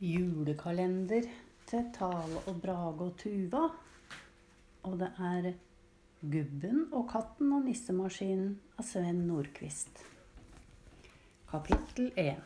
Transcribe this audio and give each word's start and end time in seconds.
julekalender 0.00 1.22
til 1.68 1.84
Tale 1.92 2.40
og 2.46 2.60
Brage 2.62 3.04
og 3.04 3.16
Tuva. 3.18 3.66
Og 4.82 4.98
det 4.98 5.10
er 5.18 5.52
Gubben 6.20 6.86
og 6.92 7.08
katten 7.12 7.52
og 7.52 7.66
nissemaskinen 7.66 8.54
av 8.78 8.86
Sven 8.88 9.26
Nordquist. 9.28 10.00
Kapittel 11.50 12.12
1 12.16 12.40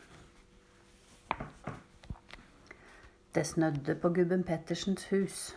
Det 3.35 3.45
snødde 3.47 3.95
på 4.01 4.09
Gubben 4.09 4.43
Pettersens 4.43 5.07
hus. 5.09 5.55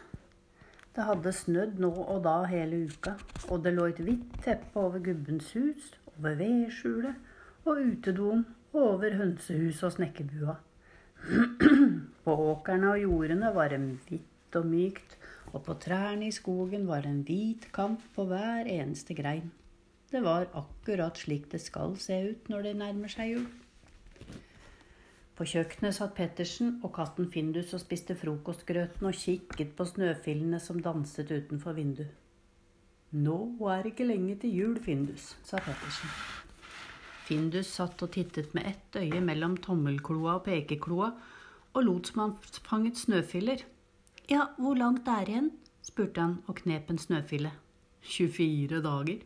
Det 0.95 1.05
hadde 1.05 1.33
snødd 1.33 1.79
nå 1.83 1.91
og 1.91 2.25
da 2.25 2.43
hele 2.51 2.85
uka, 2.87 3.17
og 3.51 3.65
det 3.65 3.75
lå 3.75 3.91
et 3.91 4.03
hvitt 4.03 4.39
teppe 4.47 4.81
over 4.81 4.99
Gubbens 4.99 5.53
hus, 5.55 5.93
over 6.19 6.35
vedskjulet 6.39 7.15
og 7.65 7.83
utedoen 7.83 8.47
og 8.73 8.83
over 8.83 9.15
hønsehuset 9.19 9.87
og 9.87 9.93
snekkerbua. 9.99 10.59
På 12.25 12.35
åkrene 12.53 12.95
og 12.95 13.03
jordene 13.03 13.53
var 13.55 13.73
det 13.73 13.81
hvitt 14.09 14.59
og 14.59 14.67
mykt, 14.69 15.17
og 15.53 15.65
på 15.65 15.77
trærne 15.81 16.29
i 16.29 16.35
skogen 16.35 16.87
var 16.89 17.05
det 17.05 17.13
en 17.13 17.25
hvit 17.25 17.71
kamp 17.73 18.03
på 18.15 18.27
hver 18.29 18.69
eneste 18.69 19.17
grein. 19.17 19.51
Det 20.09 20.23
var 20.25 20.49
akkurat 20.57 21.19
slik 21.21 21.51
det 21.53 21.61
skal 21.61 21.97
se 22.01 22.17
ut 22.31 22.49
når 22.49 22.69
det 22.69 22.77
nærmer 22.81 23.13
seg 23.13 23.35
jul. 23.35 23.49
På 25.39 25.47
kjøkkenet 25.47 25.95
satt 25.95 26.17
Pettersen 26.17 26.81
og 26.83 26.91
katten 26.97 27.29
Findus 27.31 27.75
og 27.77 27.85
spiste 27.85 28.17
frokostgrøten 28.19 29.07
og 29.07 29.15
kikket 29.15 29.77
på 29.79 29.87
snøfillene 29.87 30.59
som 30.65 30.81
danset 30.83 31.31
utenfor 31.31 31.77
vinduet. 31.77 32.11
Nå 33.15 33.39
er 33.71 33.85
det 33.85 33.95
ikke 33.95 34.09
lenge 34.09 34.35
til 34.43 34.57
jul, 34.57 34.75
Findus, 34.85 35.31
sa 35.47 35.61
Pettersen. 35.63 36.11
Findus 37.29 37.69
satt 37.77 38.01
og 38.01 38.15
tittet 38.15 38.55
med 38.57 38.65
ett 38.71 38.97
øye 38.97 39.21
mellom 39.21 39.59
tommelkloa 39.61 40.39
og 40.39 40.47
pekekloa 40.47 41.11
og 41.77 41.83
lot 41.85 42.09
som 42.09 42.23
han 42.23 42.31
fanget 42.65 42.97
snøfiller. 42.97 43.65
Ja, 44.33 44.47
hvor 44.57 44.79
langt 44.81 45.09
er 45.09 45.27
det 45.27 45.35
igjen? 45.35 45.51
spurte 45.85 46.25
han 46.25 46.39
og 46.49 46.57
knep 46.63 46.89
en 46.89 47.01
snøfille. 47.01 47.53
24 48.01 48.81
dager. 48.85 49.21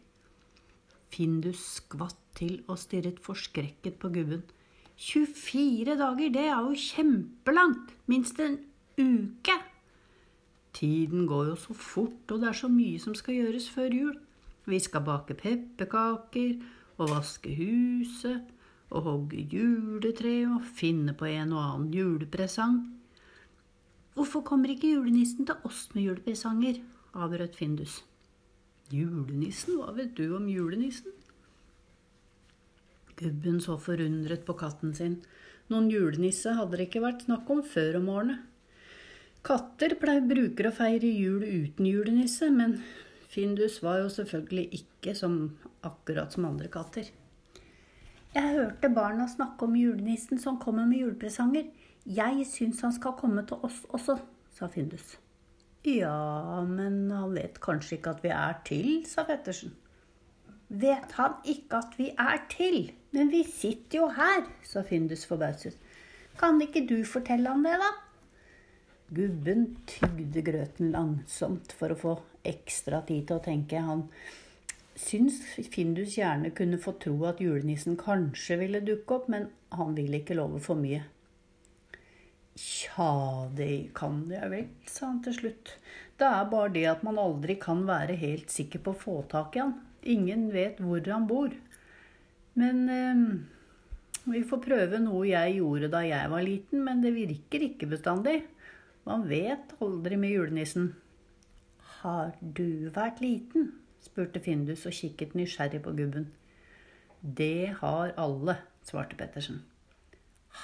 Findus 1.14 1.62
skvatt 1.76 2.18
til 2.34 2.64
og 2.66 2.80
stirret 2.82 3.22
forskrekket 3.22 4.00
på 4.02 4.10
gubben. 4.10 4.42
24 4.98 5.94
dager, 5.94 6.34
det 6.34 6.44
er 6.48 6.58
jo 6.58 6.74
kjempelangt! 6.74 7.94
Minst 8.10 8.42
en 8.42 8.58
uke! 8.98 9.58
Tiden 10.74 11.26
går 11.30 11.52
jo 11.52 11.56
så 11.56 11.74
fort, 11.74 12.26
og 12.30 12.42
det 12.42 12.50
er 12.50 12.60
så 12.64 12.70
mye 12.72 12.98
som 12.98 13.14
skal 13.14 13.38
gjøres 13.38 13.70
før 13.70 13.94
jul. 13.94 14.14
Vi 14.66 14.78
skal 14.82 15.04
bake 15.06 15.38
pepperkaker 15.38 16.58
og 16.98 17.12
vaske 17.12 17.52
huset 17.56 18.50
og 18.92 19.06
hogge 19.06 19.46
juletre 19.52 20.34
og 20.50 20.66
finne 20.76 21.14
på 21.16 21.30
en 21.30 21.54
og 21.56 21.62
annen 21.62 21.94
julepresang. 21.96 22.82
Hvorfor 24.12 24.44
kommer 24.44 24.72
ikke 24.72 24.92
julenissen 24.92 25.48
til 25.48 25.56
oss 25.64 25.86
med 25.94 26.04
julepresanger? 26.04 26.82
avbrøt 27.12 27.56
Findus. 27.56 28.02
Julenissen? 28.92 29.78
Hva 29.80 29.92
vet 29.96 30.14
du 30.16 30.34
om 30.36 30.48
julenissen? 30.48 31.12
Gubben 33.16 33.60
så 33.60 33.78
forundret 33.80 34.44
på 34.44 34.56
katten 34.58 34.94
sin. 34.96 35.20
Noen 35.72 35.88
julenisse 35.92 36.52
hadde 36.56 36.76
det 36.76 36.88
ikke 36.88 37.04
vært 37.04 37.24
snakk 37.26 37.48
om 37.52 37.62
før 37.64 38.00
om 38.00 38.10
årene. 38.12 38.38
Katter 39.46 39.96
pleier 39.98 40.24
bruker 40.26 40.68
å 40.68 40.74
feire 40.74 41.08
jul 41.08 41.42
uten 41.42 41.88
julenisse, 41.88 42.48
men 42.52 42.76
Findus 43.32 43.80
var 43.82 44.02
jo 44.02 44.10
selvfølgelig 44.12 44.82
ikke 44.82 45.16
som, 45.18 45.38
akkurat 45.86 46.32
som 46.34 46.46
andre 46.48 46.70
katter. 46.72 47.08
Jeg 48.32 48.54
hørte 48.56 48.88
barna 48.88 49.26
snakke 49.28 49.66
om 49.66 49.76
julenissen 49.76 50.40
som 50.40 50.60
kommer 50.60 50.86
med 50.88 51.02
julepresanger. 51.02 51.68
Jeg 52.08 52.46
syns 52.48 52.80
han 52.82 52.94
skal 52.96 53.18
komme 53.18 53.44
til 53.46 53.60
oss 53.66 53.82
også, 53.92 54.16
sa 54.56 54.70
Findus. 54.72 55.18
Ja, 55.84 56.62
men 56.64 57.10
han 57.10 57.34
vet 57.34 57.60
kanskje 57.62 57.98
ikke 57.98 58.14
at 58.16 58.24
vi 58.24 58.32
er 58.32 58.58
til, 58.66 58.90
sa 59.06 59.26
Pettersen. 59.28 59.74
Vet 60.72 61.12
han 61.18 61.34
ikke 61.44 61.82
at 61.82 61.98
vi 61.98 62.08
er 62.16 62.38
til? 62.48 62.86
Men 63.12 63.28
vi 63.28 63.42
sitter 63.44 63.98
jo 63.98 64.08
her, 64.16 64.46
sa 64.64 64.80
Findus 64.88 65.26
forbauset. 65.28 65.76
Kan 66.40 66.62
ikke 66.64 66.86
du 66.88 67.02
fortelle 67.04 67.52
han 67.52 67.66
det, 67.66 67.76
da? 67.82 67.90
Gubben 69.12 69.66
tygde 69.84 70.40
grøten 70.46 70.94
langsomt 70.94 71.74
for 71.76 71.92
å 71.92 71.98
få 72.00 72.14
ekstra 72.48 73.02
tid 73.04 73.26
til 73.28 73.36
å 73.36 73.44
tenke. 73.44 73.82
Han 73.84 74.06
syntes 75.02 75.68
Findus 75.72 76.16
gjerne 76.16 76.52
kunne 76.56 76.78
få 76.80 76.94
tro 77.02 77.16
at 77.28 77.40
julenissen 77.42 77.98
kanskje 78.00 78.58
ville 78.60 78.82
dukke 78.84 79.18
opp, 79.18 79.28
men 79.32 79.50
han 79.74 79.96
ville 79.96 80.22
ikke 80.22 80.36
love 80.38 80.60
for 80.62 80.78
mye. 80.78 81.02
Tja, 82.58 83.48
det 83.56 83.94
kan 83.96 84.26
jeg 84.30 84.50
vel, 84.52 84.66
sa 84.84 85.08
han 85.08 85.22
til 85.24 85.36
slutt. 85.38 85.76
Det 86.20 86.28
er 86.28 86.50
bare 86.52 86.72
det 86.74 86.84
at 86.90 87.04
man 87.06 87.18
aldri 87.18 87.56
kan 87.60 87.80
være 87.88 88.18
helt 88.20 88.52
sikker 88.52 88.82
på 88.84 88.92
å 88.92 89.00
få 89.04 89.16
tak 89.32 89.56
i 89.56 89.62
han. 89.64 89.76
Ingen 90.02 90.50
vet 90.52 90.82
hvor 90.82 91.00
han 91.08 91.26
bor. 91.30 91.54
Men 92.60 92.82
eh, 92.92 93.22
vi 94.28 94.42
får 94.46 94.64
prøve 94.66 95.00
noe 95.02 95.24
jeg 95.30 95.56
gjorde 95.58 95.90
da 95.94 96.02
jeg 96.06 96.30
var 96.30 96.44
liten, 96.46 96.84
men 96.86 97.00
det 97.02 97.14
virker 97.16 97.64
ikke 97.70 97.88
bestandig. 97.94 98.42
Man 99.08 99.24
vet 99.30 99.72
aldri 99.82 100.18
med 100.20 100.36
julenissen. 100.36 100.92
Har 102.02 102.36
du 102.40 102.90
vært 102.94 103.22
liten? 103.24 103.72
Spurte 104.02 104.42
Findus 104.42 104.86
og 104.88 104.96
kikket 104.96 105.36
nysgjerrig 105.38 105.82
på 105.84 105.94
gubben. 105.96 106.28
Det 107.22 107.74
har 107.80 108.14
alle, 108.18 108.56
svarte 108.86 109.16
Pettersen. 109.18 109.62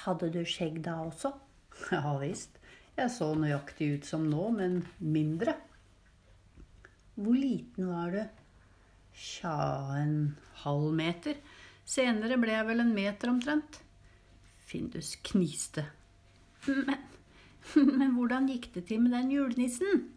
Hadde 0.02 0.30
du 0.34 0.42
skjegg 0.44 0.82
da 0.84 0.98
også? 1.06 1.34
Ja 1.94 2.16
visst. 2.18 2.58
Jeg 2.98 3.12
så 3.14 3.28
nøyaktig 3.38 3.92
ut 3.94 4.06
som 4.08 4.24
nå, 4.26 4.48
men 4.50 4.80
mindre. 4.98 5.54
Hvor 7.14 7.36
liten 7.38 7.86
var 7.86 8.10
du? 8.10 8.24
Tja, 9.14 9.54
en 10.00 10.34
halv 10.64 10.90
meter. 10.98 11.38
Senere 11.86 12.40
ble 12.42 12.56
jeg 12.56 12.66
vel 12.66 12.82
en 12.82 12.90
meter 12.96 13.30
omtrent. 13.30 13.78
Findus 14.66 15.14
kniste. 15.30 15.86
Men 16.66 17.06
men 17.98 18.14
hvordan 18.16 18.48
gikk 18.48 18.70
det 18.74 18.86
til 18.88 19.02
med 19.02 19.14
den 19.16 19.32
julenissen? 19.32 20.08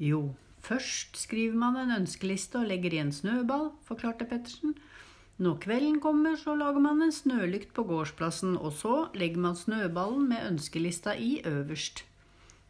Jo, 0.00 0.34
først 0.64 1.16
skriver 1.16 1.56
man 1.58 1.78
en 1.80 1.94
ønskeliste 2.00 2.60
og 2.60 2.68
legger 2.70 2.94
i 2.94 3.02
en 3.02 3.12
snøball, 3.14 3.70
forklarte 3.86 4.28
Pettersen. 4.28 4.76
Når 5.40 5.56
kvelden 5.62 6.00
kommer, 6.04 6.36
så 6.36 6.52
lager 6.54 6.82
man 6.84 7.00
en 7.00 7.12
snølykt 7.12 7.72
på 7.72 7.86
gårdsplassen, 7.88 8.58
og 8.60 8.74
så 8.76 8.94
legger 9.16 9.40
man 9.40 9.56
snøballen 9.56 10.28
med 10.28 10.46
ønskelista 10.50 11.14
i 11.16 11.40
øverst. 11.48 12.04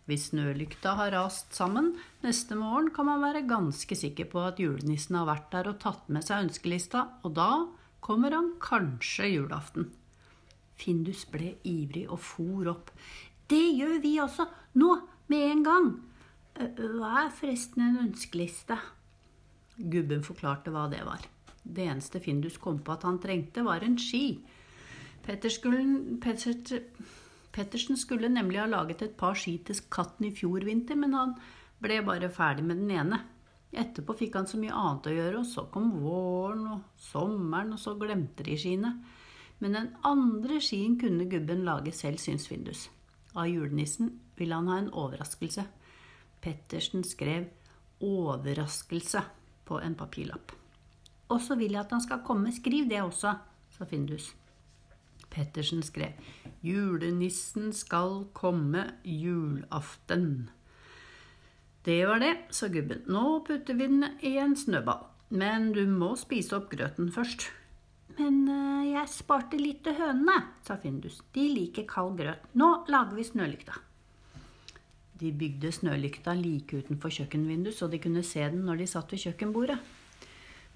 Hvis 0.06 0.28
snølykta 0.30 0.96
har 0.98 1.12
rast 1.14 1.54
sammen 1.54 1.92
neste 2.22 2.56
morgen, 2.58 2.92
kan 2.94 3.06
man 3.06 3.22
være 3.22 3.46
ganske 3.46 3.94
sikker 3.94 4.26
på 4.30 4.42
at 4.42 4.58
julenissen 4.62 5.18
har 5.18 5.28
vært 5.28 5.50
der 5.52 5.70
og 5.70 5.80
tatt 5.82 6.08
med 6.10 6.26
seg 6.26 6.46
ønskelista, 6.46 7.04
og 7.22 7.34
da 7.38 7.50
kommer 8.02 8.34
han 8.34 8.52
kanskje 8.62 9.28
julaften. 9.34 9.90
Findus 10.80 11.26
ble 11.30 11.56
ivrig 11.66 12.06
og 12.08 12.22
for 12.22 12.70
opp. 12.72 12.90
Det 13.50 13.66
gjør 13.76 13.98
vi 14.02 14.14
også. 14.22 14.46
Nå, 14.78 14.94
med 15.30 15.46
en 15.50 15.66
gang. 15.66 15.90
Hva 16.60 17.10
er 17.24 17.30
forresten 17.32 17.80
en 17.86 18.00
ønskeliste? 18.02 18.76
Gubben 19.80 20.20
forklarte 20.20 20.72
hva 20.74 20.88
det 20.92 21.00
var. 21.06 21.22
Det 21.64 21.86
eneste 21.88 22.20
Findus 22.20 22.58
kom 22.60 22.82
på 22.84 22.92
at 22.92 23.06
han 23.08 23.20
trengte, 23.22 23.64
var 23.64 23.80
en 23.84 23.96
ski. 24.00 24.40
Pettersen 27.50 27.96
skulle 27.96 28.28
nemlig 28.28 28.60
ha 28.60 28.66
laget 28.68 29.02
et 29.06 29.16
par 29.16 29.34
ski 29.40 29.56
til 29.64 29.80
katten 29.92 30.28
i 30.28 30.34
fjor 30.36 30.60
vinter, 30.68 31.00
men 31.00 31.16
han 31.16 31.34
ble 31.80 32.02
bare 32.04 32.28
ferdig 32.32 32.64
med 32.68 32.82
den 32.82 32.92
ene. 32.92 33.22
Etterpå 33.70 34.16
fikk 34.18 34.36
han 34.36 34.48
så 34.50 34.60
mye 34.60 34.76
annet 34.76 35.08
å 35.08 35.16
gjøre, 35.16 35.40
og 35.40 35.48
så 35.48 35.64
kom 35.72 35.92
våren 36.02 36.66
og 36.74 36.80
sommeren, 37.00 37.72
og 37.72 37.80
så 37.80 37.96
glemte 37.96 38.44
de 38.44 38.56
skiene. 38.60 38.96
Men 39.64 39.76
den 39.76 39.90
andre 40.08 40.60
skien 40.64 40.98
kunne 41.00 41.28
gubben 41.30 41.64
lage 41.64 41.92
selv, 41.96 42.20
syns 42.20 42.48
Findus. 42.50 42.88
Av 43.32 43.46
julenissen 43.48 44.10
ville 44.36 44.56
han 44.56 44.68
ha 44.68 44.80
en 44.80 44.92
overraskelse. 44.92 45.64
Pettersen 46.40 47.04
skrev 47.04 47.44
'overraskelse' 48.00 49.24
på 49.64 49.80
en 49.80 49.94
papirlapp. 49.94 50.52
Og 51.28 51.40
så 51.40 51.54
vil 51.54 51.72
jeg 51.72 51.80
at 51.80 51.90
han 51.90 52.00
skal 52.00 52.24
komme. 52.26 52.52
Skriv 52.52 52.88
det 52.90 53.02
også, 53.02 53.34
sa 53.70 53.84
Findus. 53.84 54.34
Pettersen 55.30 55.82
skrev 55.82 56.12
'Julenissen 56.62 57.72
skal 57.72 58.26
komme 58.32 58.84
julaften'. 59.04 60.50
Det 61.84 62.06
var 62.06 62.18
det, 62.18 62.36
sa 62.50 62.68
gubben. 62.68 63.02
Nå 63.06 63.44
putter 63.46 63.74
vi 63.74 63.86
den 63.86 64.04
i 64.20 64.36
en 64.36 64.56
snøball. 64.56 65.06
Men 65.30 65.72
du 65.72 65.86
må 65.86 66.16
spise 66.16 66.56
opp 66.56 66.70
grøten 66.70 67.12
først. 67.12 67.46
Men 68.18 68.42
uh, 68.48 68.82
jeg 68.84 69.08
sparte 69.08 69.56
litt 69.56 69.84
til 69.86 69.94
hønene, 69.96 70.34
sa 70.66 70.76
Findus. 70.76 71.22
De 71.32 71.46
liker 71.54 71.86
kald 71.88 72.18
grøt. 72.18 72.50
Nå 72.52 72.84
lager 72.90 73.16
vi 73.16 73.24
snølykta. 73.24 73.78
De 75.20 75.30
bygde 75.36 75.72
snølykta 75.72 76.32
like 76.38 76.80
utenfor 76.80 77.12
kjøkkenvinduet, 77.12 77.76
så 77.76 77.88
de 77.92 78.00
kunne 78.00 78.22
se 78.24 78.40
den 78.40 78.64
når 78.64 78.80
de 78.80 78.86
satt 78.88 79.12
ved 79.12 79.20
kjøkkenbordet. 79.26 79.76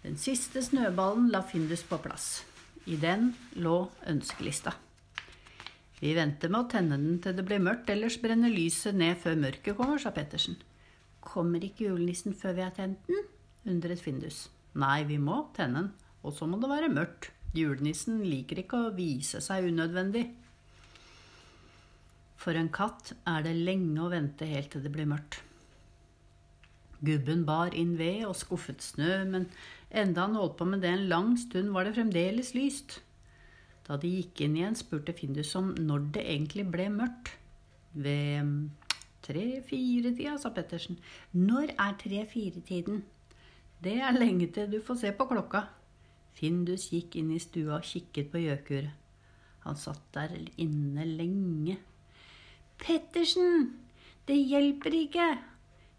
Den 0.05 0.19
siste 0.21 0.61
snøballen 0.61 1.31
la 1.33 1.41
Findus 1.49 1.85
på 1.89 1.97
plass. 2.05 2.43
I 2.85 2.99
den 3.01 3.31
lå 3.57 3.87
ønskelista. 4.11 4.75
Vi 6.03 6.13
venter 6.13 6.51
med 6.53 6.67
å 6.67 6.69
tenne 6.69 6.99
den 7.01 7.21
til 7.25 7.33
det 7.39 7.47
blir 7.49 7.63
mørkt, 7.65 7.89
ellers 7.89 8.19
brenner 8.21 8.53
lyset 8.53 8.93
ned 9.01 9.17
før 9.23 9.39
mørket 9.41 9.79
kommer, 9.79 9.97
sa 10.03 10.13
Pettersen. 10.13 10.59
Kommer 11.25 11.65
ikke 11.65 11.87
julenissen 11.87 12.37
før 12.37 12.59
vi 12.59 12.67
har 12.67 12.75
tent 12.77 13.01
den? 13.09 13.25
undret 13.65 14.03
Findus. 14.05 14.51
Nei, 14.77 15.07
vi 15.09 15.17
må 15.17 15.47
tenne 15.57 15.81
den, 15.81 15.93
og 16.21 16.35
så 16.37 16.45
må 16.51 16.59
det 16.61 16.69
være 16.69 16.93
mørkt. 16.93 17.31
Julenissen 17.57 18.21
liker 18.27 18.61
ikke 18.61 18.81
å 18.83 18.93
vise 18.93 19.41
seg 19.41 19.71
unødvendig. 19.71 20.27
For 22.45 22.57
en 22.61 22.69
katt 22.69 23.15
er 23.25 23.45
det 23.47 23.55
lenge 23.57 24.03
å 24.05 24.11
vente 24.13 24.45
helt 24.45 24.69
til 24.75 24.85
det 24.85 24.93
blir 24.93 25.09
mørkt. 25.09 25.41
Gubben 27.05 27.45
bar 27.49 27.73
inn 27.77 27.95
ved 27.97 28.27
og 28.29 28.37
skuffet 28.37 28.85
snø, 28.85 29.23
men 29.29 29.47
enda 29.89 30.27
han 30.27 30.37
holdt 30.37 30.59
på 30.59 30.67
med 30.69 30.85
det 30.85 30.93
en 30.93 31.09
lang 31.09 31.35
stund, 31.41 31.73
var 31.73 31.89
det 31.89 31.95
fremdeles 31.97 32.53
lyst. 32.57 32.99
Da 33.85 33.97
de 34.01 34.11
gikk 34.19 34.45
inn 34.45 34.59
igjen, 34.59 34.77
spurte 34.77 35.13
Findus 35.17 35.53
om 35.59 35.73
når 35.77 36.09
det 36.17 36.25
egentlig 36.35 36.67
ble 36.73 36.89
mørkt. 36.93 37.33
Ved 37.95 38.53
tre-fire-tida, 39.25 40.37
sa 40.41 40.53
Pettersen. 40.53 40.99
Når 41.33 41.75
er 41.77 41.97
tre-fire-tiden? 42.01 43.03
Det 43.85 43.99
er 44.01 44.17
lenge 44.17 44.49
til 44.53 44.71
du 44.73 44.79
får 44.85 45.01
se 45.03 45.13
på 45.17 45.29
klokka. 45.29 45.67
Findus 46.37 46.89
gikk 46.93 47.17
inn 47.21 47.33
i 47.33 47.41
stua 47.41 47.79
og 47.79 47.89
kikket 47.89 48.33
på 48.33 48.41
gjøkuret. 48.43 48.93
Han 49.65 49.77
satt 49.81 50.05
der 50.17 50.33
inne 50.61 51.07
lenge. 51.09 51.79
Pettersen, 52.81 53.75
det 54.29 54.37
hjelper 54.37 54.97
ikke. 54.97 55.29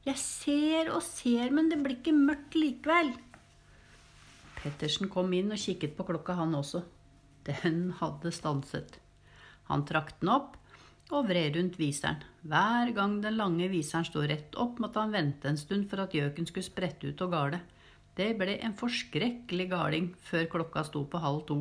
Jeg 0.06 0.22
ser 0.22 0.92
og 0.94 1.02
ser, 1.06 1.50
men 1.54 1.72
det 1.72 1.80
blir 1.82 1.98
ikke 1.98 2.14
mørkt 2.14 2.58
likevel. 2.58 3.14
Pettersen 4.60 5.10
kom 5.14 5.34
inn 5.38 5.54
og 5.54 5.62
kikket 5.62 5.96
på 5.98 6.06
klokka, 6.08 6.36
han 6.38 6.54
også. 6.58 6.84
Den 7.46 7.92
hadde 8.00 8.34
stanset. 8.34 9.00
Han 9.70 9.86
trakk 9.86 10.16
den 10.20 10.32
opp 10.34 10.56
og 11.14 11.28
vred 11.30 11.58
rundt 11.58 11.78
viseren. 11.78 12.24
Hver 12.46 12.92
gang 12.98 13.20
den 13.22 13.38
lange 13.38 13.70
viseren 13.70 14.06
sto 14.06 14.24
rett 14.26 14.58
opp, 14.62 14.80
måtte 14.82 15.02
han 15.02 15.14
vente 15.14 15.50
en 15.50 15.60
stund 15.62 15.88
for 15.90 16.02
at 16.02 16.14
gjøken 16.18 16.50
skulle 16.50 16.66
sprette 16.66 17.10
ut 17.10 17.22
og 17.26 17.34
gale. 17.34 17.62
Det 18.18 18.32
ble 18.40 18.58
en 18.64 18.78
forskrekkelig 18.78 19.68
galing 19.74 20.12
før 20.30 20.48
klokka 20.54 20.86
sto 20.88 21.04
på 21.10 21.22
halv 21.22 21.44
to. 21.50 21.60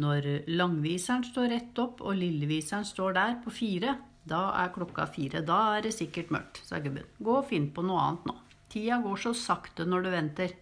Når 0.00 0.26
langviseren 0.50 1.22
står 1.26 1.52
rett 1.52 1.78
opp 1.78 2.02
og 2.02 2.16
lilleviseren 2.18 2.86
står 2.86 3.14
der 3.14 3.36
på 3.44 3.52
fire, 3.54 3.94
da 4.26 4.48
er 4.58 4.72
klokka 4.74 5.06
fire. 5.12 5.44
Da 5.46 5.76
er 5.76 5.84
det 5.86 5.94
sikkert 5.94 6.32
mørkt, 6.34 6.60
sa 6.66 6.80
gubben. 6.82 7.06
Gå 7.20 7.38
og 7.38 7.48
finn 7.50 7.70
på 7.74 7.84
noe 7.86 8.02
annet 8.02 8.28
nå. 8.30 8.36
Tida 8.72 8.98
går 9.04 9.20
så 9.20 9.34
sakte 9.38 9.86
når 9.86 10.06
du 10.06 10.10
venter. 10.14 10.54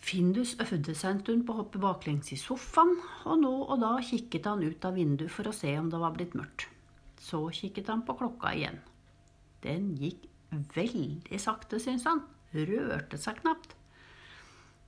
Findus 0.00 0.54
øvde 0.62 0.94
seg 0.96 1.16
en 1.16 1.22
stund 1.24 1.42
på 1.46 1.54
å 1.54 1.60
hoppe 1.60 1.80
baklengs 1.82 2.30
i 2.32 2.38
sofaen, 2.40 2.94
og 3.28 3.42
nå 3.42 3.52
og 3.66 3.82
da 3.82 3.96
kikket 4.04 4.46
han 4.48 4.62
ut 4.64 4.86
av 4.86 4.96
vinduet 4.96 5.32
for 5.32 5.50
å 5.50 5.56
se 5.56 5.74
om 5.78 5.90
det 5.92 6.00
var 6.00 6.14
blitt 6.14 6.36
mørkt. 6.38 6.68
Så 7.20 7.42
kikket 7.52 7.90
han 7.92 8.06
på 8.06 8.16
klokka 8.16 8.54
igjen. 8.56 8.80
Den 9.64 9.92
gikk 10.00 10.24
veldig 10.74 11.42
sakte, 11.42 11.82
syntes 11.82 12.08
han. 12.08 12.24
Rørte 12.54 13.20
seg 13.20 13.42
knapt. 13.42 13.76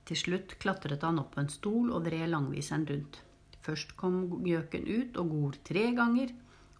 Til 0.07 0.19
slutt 0.19 0.57
klatret 0.59 1.03
han 1.05 1.19
opp 1.21 1.35
på 1.35 1.43
en 1.43 1.51
stol 1.51 1.91
og 1.95 2.07
vred 2.07 2.27
langviseren 2.31 2.87
rundt. 2.89 3.21
Først 3.63 3.93
kom 3.99 4.25
gjøken 4.43 4.87
ut 4.89 5.19
og 5.21 5.29
gol 5.31 5.53
tre 5.63 5.85
ganger, 5.95 6.33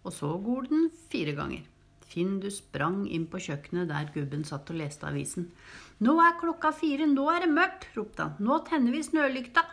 og 0.04 0.12
så 0.12 0.34
gol 0.44 0.68
den 0.68 0.90
fire 1.12 1.32
ganger. 1.36 1.62
Findus 2.04 2.58
sprang 2.60 3.06
inn 3.08 3.24
på 3.30 3.40
kjøkkenet 3.46 3.88
der 3.88 4.10
gubben 4.14 4.44
satt 4.44 4.68
og 4.70 4.76
leste 4.78 5.08
avisen. 5.08 5.48
Nå 6.04 6.18
er 6.20 6.36
klokka 6.40 6.74
fire, 6.76 7.08
nå 7.08 7.24
er 7.32 7.46
det 7.46 7.54
mørkt, 7.54 7.88
ropte 7.96 8.26
han. 8.26 8.36
Nå 8.44 8.60
tenner 8.68 8.92
vi 8.92 9.00
snølykta. 9.06 9.64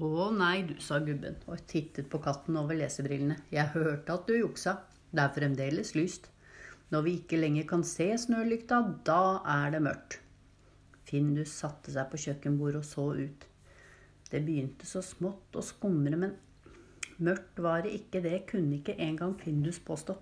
Å 0.00 0.30
nei, 0.34 0.62
du, 0.66 0.74
sa 0.82 0.98
gubben 1.04 1.36
og 1.46 1.62
tittet 1.70 2.08
på 2.10 2.20
katten 2.24 2.56
over 2.58 2.76
lesebrillene. 2.78 3.36
Jeg 3.52 3.70
hørte 3.76 4.16
at 4.16 4.26
du 4.26 4.34
juksa. 4.38 4.80
Det 5.10 5.22
er 5.22 5.34
fremdeles 5.36 5.94
lyst. 5.94 6.30
Når 6.90 7.06
vi 7.06 7.14
ikke 7.20 7.38
lenger 7.38 7.68
kan 7.70 7.86
se 7.86 8.08
snølykta, 8.18 8.80
da 9.06 9.22
er 9.46 9.76
det 9.76 9.84
mørkt. 9.86 10.18
Findus 11.10 11.52
satte 11.58 11.92
seg 11.92 12.06
på 12.10 12.20
kjøkkenbordet 12.24 12.80
og 12.80 12.86
så 12.86 13.06
ut. 13.18 13.46
Det 14.30 14.42
begynte 14.46 14.86
så 14.86 15.02
smått 15.02 15.58
å 15.58 15.64
skumre, 15.64 16.14
men 16.14 16.36
mørkt 17.18 17.58
var 17.62 17.82
det 17.84 17.96
ikke, 17.98 18.22
det 18.22 18.44
kunne 18.50 18.78
ikke 18.78 18.98
engang 19.02 19.34
Findus 19.40 19.80
påstå. 19.82 20.14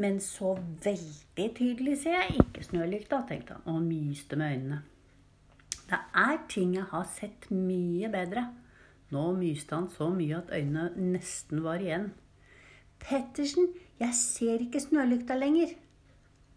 Men 0.00 0.16
så 0.24 0.54
veldig 0.56 1.48
tydelig 1.58 1.98
ser 2.00 2.16
jeg 2.16 2.40
ikke 2.40 2.64
snølykta, 2.64 3.20
tenkte 3.28 3.58
han, 3.58 3.68
og 3.68 3.84
myste 3.84 4.38
med 4.40 4.56
øynene. 4.56 4.80
Det 5.90 6.00
er 6.16 6.38
ting 6.48 6.72
jeg 6.78 6.88
har 6.88 7.04
sett 7.12 7.50
mye 7.52 8.08
bedre. 8.12 8.46
Nå 9.12 9.26
myste 9.36 9.76
han 9.76 9.90
så 9.92 10.08
mye 10.14 10.38
at 10.38 10.52
øynene 10.56 10.88
nesten 11.12 11.60
var 11.66 11.84
igjen. 11.84 12.08
Pettersen, 13.02 13.68
jeg 14.00 14.16
ser 14.16 14.64
ikke 14.64 14.80
snølykta 14.80 15.36
lenger. 15.36 15.74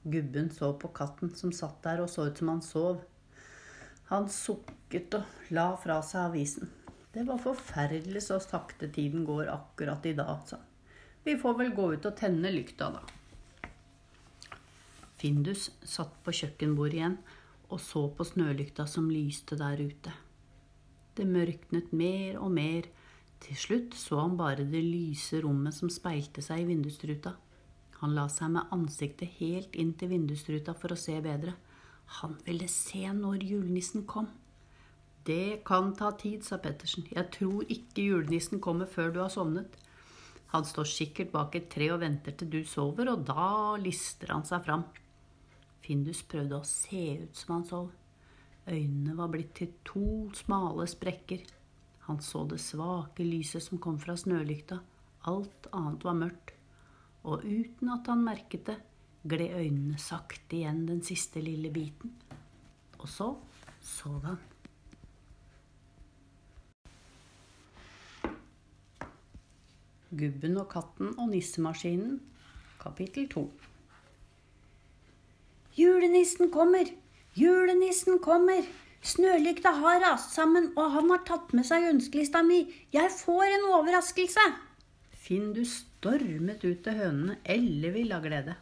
Gubben 0.05 0.51
så 0.53 0.71
på 0.77 0.91
katten 0.93 1.31
som 1.33 1.51
satt 1.55 1.81
der 1.83 2.03
og 2.03 2.09
så 2.13 2.27
ut 2.29 2.37
som 2.37 2.53
han 2.53 2.61
sov. 2.61 3.01
Han 4.11 4.29
sukket 4.29 5.17
og 5.17 5.51
la 5.57 5.71
fra 5.81 5.97
seg 6.05 6.29
avisen. 6.29 6.69
Det 7.15 7.23
var 7.25 7.41
forferdelig 7.41 8.21
så 8.27 8.37
sakte 8.43 8.91
tiden 8.93 9.25
går 9.25 9.49
akkurat 9.49 10.05
i 10.05 10.13
dag, 10.13 10.41
sa 10.45 10.59
han. 10.59 10.71
Vi 11.25 11.37
får 11.41 11.55
vel 11.57 11.71
gå 11.73 11.87
ut 11.95 12.05
og 12.05 12.17
tenne 12.19 12.51
lykta, 12.53 12.91
da. 12.93 13.71
Findus 15.17 15.71
satt 15.81 16.19
på 16.21 16.33
kjøkkenbordet 16.37 16.99
igjen 16.99 17.15
og 17.73 17.79
så 17.81 18.03
på 18.13 18.27
snølykta 18.27 18.85
som 18.85 19.07
lyste 19.09 19.57
der 19.57 19.79
ute. 19.81 20.13
Det 21.17 21.25
mørknet 21.25 21.93
mer 21.95 22.37
og 22.43 22.51
mer. 22.53 22.85
Til 23.41 23.57
slutt 23.57 23.95
så 23.97 24.19
han 24.21 24.35
bare 24.37 24.67
det 24.67 24.83
lyse 24.83 25.39
rommet 25.41 25.73
som 25.73 25.89
speilte 25.89 26.43
seg 26.45 26.61
i 26.61 26.67
vindusruta. 26.69 27.33
Han 28.01 28.15
la 28.15 28.25
seg 28.31 28.51
med 28.55 28.73
ansiktet 28.75 29.37
helt 29.39 29.75
inn 29.79 29.93
til 29.99 30.11
vindusruta 30.11 30.75
for 30.77 30.93
å 30.93 30.99
se 30.99 31.15
bedre. 31.23 31.55
Han 32.19 32.35
ville 32.45 32.67
se 32.71 33.05
når 33.15 33.43
julenissen 33.43 34.05
kom. 34.09 34.27
Det 35.25 35.63
kan 35.65 35.95
ta 35.97 36.11
tid, 36.19 36.43
sa 36.45 36.59
Pettersen. 36.61 37.07
Jeg 37.09 37.31
tror 37.33 37.63
ikke 37.65 38.03
julenissen 38.11 38.61
kommer 38.61 38.85
før 38.85 39.13
du 39.13 39.19
har 39.23 39.31
sovnet. 39.33 39.79
Han 40.53 40.67
står 40.67 40.87
sikkert 40.87 41.31
bak 41.33 41.55
et 41.57 41.71
tre 41.73 41.89
og 41.95 42.03
venter 42.03 42.35
til 42.37 42.51
du 42.51 42.61
sover, 42.69 43.09
og 43.09 43.25
da 43.27 43.75
lister 43.81 44.35
han 44.35 44.45
seg 44.45 44.61
fram. 44.67 44.85
Findus 45.85 46.21
prøvde 46.29 46.59
å 46.59 46.67
se 46.67 47.05
ut 47.25 47.39
som 47.39 47.57
han 47.57 47.65
sov. 47.67 47.89
Øynene 48.65 49.17
var 49.17 49.29
blitt 49.33 49.53
til 49.57 49.73
to 49.85 50.29
smale 50.37 50.87
sprekker. 50.89 51.43
Han 52.07 52.21
så 52.21 52.43
det 52.49 52.61
svake 52.61 53.25
lyset 53.25 53.65
som 53.65 53.81
kom 53.81 53.97
fra 54.01 54.15
snølykta. 54.17 54.79
Alt 55.29 55.69
annet 55.73 56.05
var 56.05 56.17
mørkt. 56.21 56.54
Og 57.25 57.41
uten 57.41 57.89
at 57.89 58.07
han 58.11 58.21
merket 58.21 58.67
det, 58.69 58.75
gled 59.25 59.55
øynene 59.57 59.97
sakte 59.97 60.59
igjen 60.59 60.83
den 60.85 61.01
siste 61.05 61.41
lille 61.41 61.71
biten. 61.73 62.13
Og 62.99 63.09
så 63.09 63.31
sov 63.81 64.19
han. 64.27 64.37
Gubben 70.15 70.57
og 70.61 70.69
katten 70.71 71.15
og 71.19 71.31
nissemaskinen, 71.33 72.19
kapittel 72.79 73.25
to. 73.29 73.49
Julenissen 75.75 76.53
kommer! 76.53 76.93
Julenissen 77.35 78.21
kommer! 78.23 78.61
Snølykta 79.05 79.73
har 79.81 79.99
rast 80.01 80.31
sammen, 80.33 80.71
og 80.77 80.93
han 80.93 81.11
har 81.11 81.25
tatt 81.27 81.51
med 81.57 81.65
seg 81.67 81.89
ønskelista 81.89 82.41
mi. 82.45 82.63
Jeg 82.93 83.11
får 83.11 83.43
en 83.57 83.67
overraskelse! 83.75 84.45
Findus 85.25 85.81
stormet 86.05 86.61
ut 86.61 86.83
til 86.85 86.97
hønene, 86.99 87.39
ellevill 87.49 88.11
av 88.13 88.21
glede. 88.21 88.53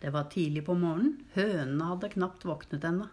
Det 0.00 0.08
var 0.14 0.30
tidlig 0.32 0.62
på 0.64 0.76
morgenen. 0.78 1.18
Hønene 1.34 1.88
hadde 1.90 2.08
knapt 2.14 2.46
våknet 2.48 2.86
ennå. 2.88 3.10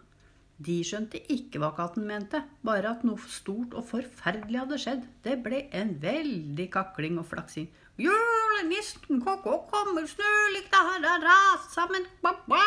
De 0.56 0.78
skjønte 0.88 1.20
ikke 1.34 1.60
hva 1.60 1.74
katten 1.76 2.06
mente, 2.08 2.40
bare 2.64 2.94
at 2.94 3.04
noe 3.04 3.20
stort 3.28 3.76
og 3.76 3.84
forferdelig 3.90 4.62
hadde 4.62 4.80
skjedd. 4.80 5.04
Det 5.26 5.36
ble 5.44 5.66
en 5.76 5.92
veldig 6.00 6.68
kakling 6.72 7.20
og 7.20 7.28
flaksing. 7.28 7.68
Julenissen 8.00 9.20
ko-ko 9.24 9.58
kommer, 9.68 10.08
snølykta 10.08 10.80
har 10.88 11.20
rast 11.26 11.76
sammen. 11.76 12.08
ba-ba, 12.24 12.64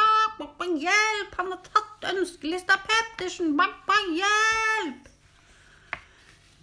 hjelp! 0.86 1.34
Han 1.42 1.56
har 1.56 1.64
tatt 1.66 2.12
ønskelista 2.14 2.78
Pettersen! 2.86 3.58
Babba, 3.58 3.98
hjelp! 4.14 5.09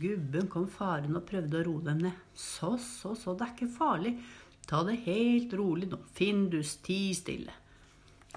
Gubben 0.00 0.50
kom 0.52 0.66
farende 0.68 1.22
og 1.22 1.28
prøvde 1.28 1.60
å 1.60 1.66
roe 1.66 1.84
dem 1.86 2.02
ned. 2.04 2.24
Så, 2.36 2.74
så, 2.82 3.14
så, 3.16 3.34
det 3.36 3.46
er 3.46 3.54
ikke 3.54 3.72
farlig. 3.78 4.16
Ta 4.68 4.82
det 4.84 4.98
helt 5.06 5.54
rolig 5.56 5.88
nå. 5.90 6.00
Findus, 6.16 6.76
ti 6.84 7.14
stille. 7.16 7.54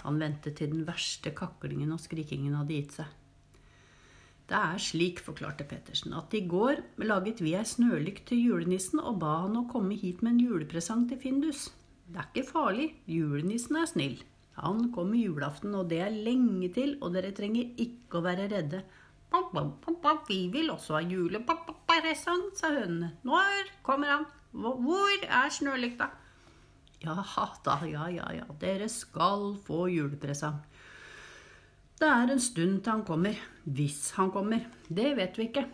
Han 0.06 0.20
ventet 0.22 0.60
til 0.60 0.72
den 0.72 0.86
verste 0.88 1.34
kaklingen 1.36 1.92
og 1.92 2.00
skrikingen 2.04 2.56
hadde 2.56 2.78
gitt 2.78 2.96
seg. 3.02 3.16
Det 4.50 4.58
er 4.58 4.80
slik, 4.82 5.20
forklarte 5.22 5.66
Pettersen, 5.70 6.16
at 6.18 6.34
i 6.34 6.42
går 6.50 6.80
laget 7.06 7.44
vi 7.44 7.52
ei 7.54 7.68
snølykt 7.68 8.32
til 8.32 8.48
julenissen 8.48 9.02
og 9.04 9.20
ba 9.22 9.36
han 9.44 9.60
å 9.60 9.68
komme 9.70 9.98
hit 10.00 10.24
med 10.26 10.38
en 10.38 10.48
julepresang 10.48 11.04
til 11.12 11.20
Findus. 11.22 11.68
Det 12.10 12.18
er 12.18 12.32
ikke 12.32 12.50
farlig, 12.56 12.88
julenissen 13.06 13.78
er 13.78 13.92
snill. 13.92 14.16
Han 14.58 14.88
kommer 14.96 15.20
julaften, 15.20 15.76
og 15.78 15.92
det 15.92 16.00
er 16.04 16.16
lenge 16.16 16.72
til, 16.74 16.96
og 17.00 17.14
dere 17.14 17.30
trenger 17.36 17.70
ikke 17.80 18.18
å 18.20 18.26
være 18.26 18.50
redde. 18.52 18.82
Vi 20.30 20.40
vil 20.54 20.70
også 20.74 20.98
ha 20.98 21.02
julepresang, 21.06 22.50
sa 22.58 22.72
hønene. 22.74 23.16
Når 23.26 23.70
kommer 23.86 24.14
han? 24.14 24.26
Hvor 24.52 25.26
er 25.26 25.50
snølykta? 25.54 26.10
Ja 27.00 27.16
da, 27.64 27.76
ja, 27.88 28.10
ja, 28.12 28.26
ja, 28.36 28.46
dere 28.60 28.90
skal 28.92 29.54
få 29.64 29.88
julepresang. 29.94 30.60
Det 32.00 32.08
er 32.08 32.32
en 32.32 32.40
stund 32.40 32.82
til 32.84 32.92
han 32.92 33.06
kommer. 33.08 33.38
Hvis 33.64 34.12
han 34.18 34.32
kommer. 34.32 34.66
Det 34.88 35.14
vet 35.18 35.38
vi 35.38 35.50
ikke. 35.50 35.66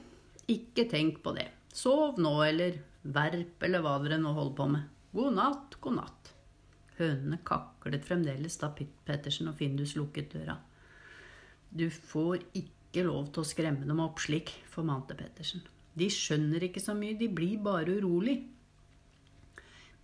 Ikke 0.52 0.88
tenk 0.90 1.22
på 1.24 1.34
det. 1.38 1.48
Sov 1.74 2.20
nå, 2.22 2.34
eller 2.46 2.80
verp, 3.04 3.64
eller 3.64 3.84
hva 3.86 3.98
dere 4.04 4.20
nå 4.22 4.34
holder 4.34 4.56
på 4.58 4.70
med. 4.74 4.88
God 5.16 5.36
natt, 5.38 5.78
god 5.82 6.00
natt. 6.00 6.32
Hønene 6.98 7.42
kaklet 7.46 8.06
fremdeles 8.08 8.58
da 8.62 8.70
Pettersen 8.76 9.52
og 9.52 9.58
Findus 9.60 9.96
lukket 9.98 10.32
døra. 10.34 10.58
Du 11.70 11.90
får 11.92 12.40
ikke 12.54 12.75
lov 13.04 13.34
til 13.34 13.44
å 13.44 13.48
skremme 13.50 13.84
dem 13.84 14.00
opp 14.00 14.22
slik, 14.24 14.54
formante 14.72 15.18
Pettersen. 15.20 15.64
De 15.96 16.08
skjønner 16.12 16.64
ikke 16.64 16.84
så 16.84 16.96
mye, 16.96 17.18
de 17.20 17.28
blir 17.28 17.60
bare 17.64 17.98
urolig. 18.00 18.38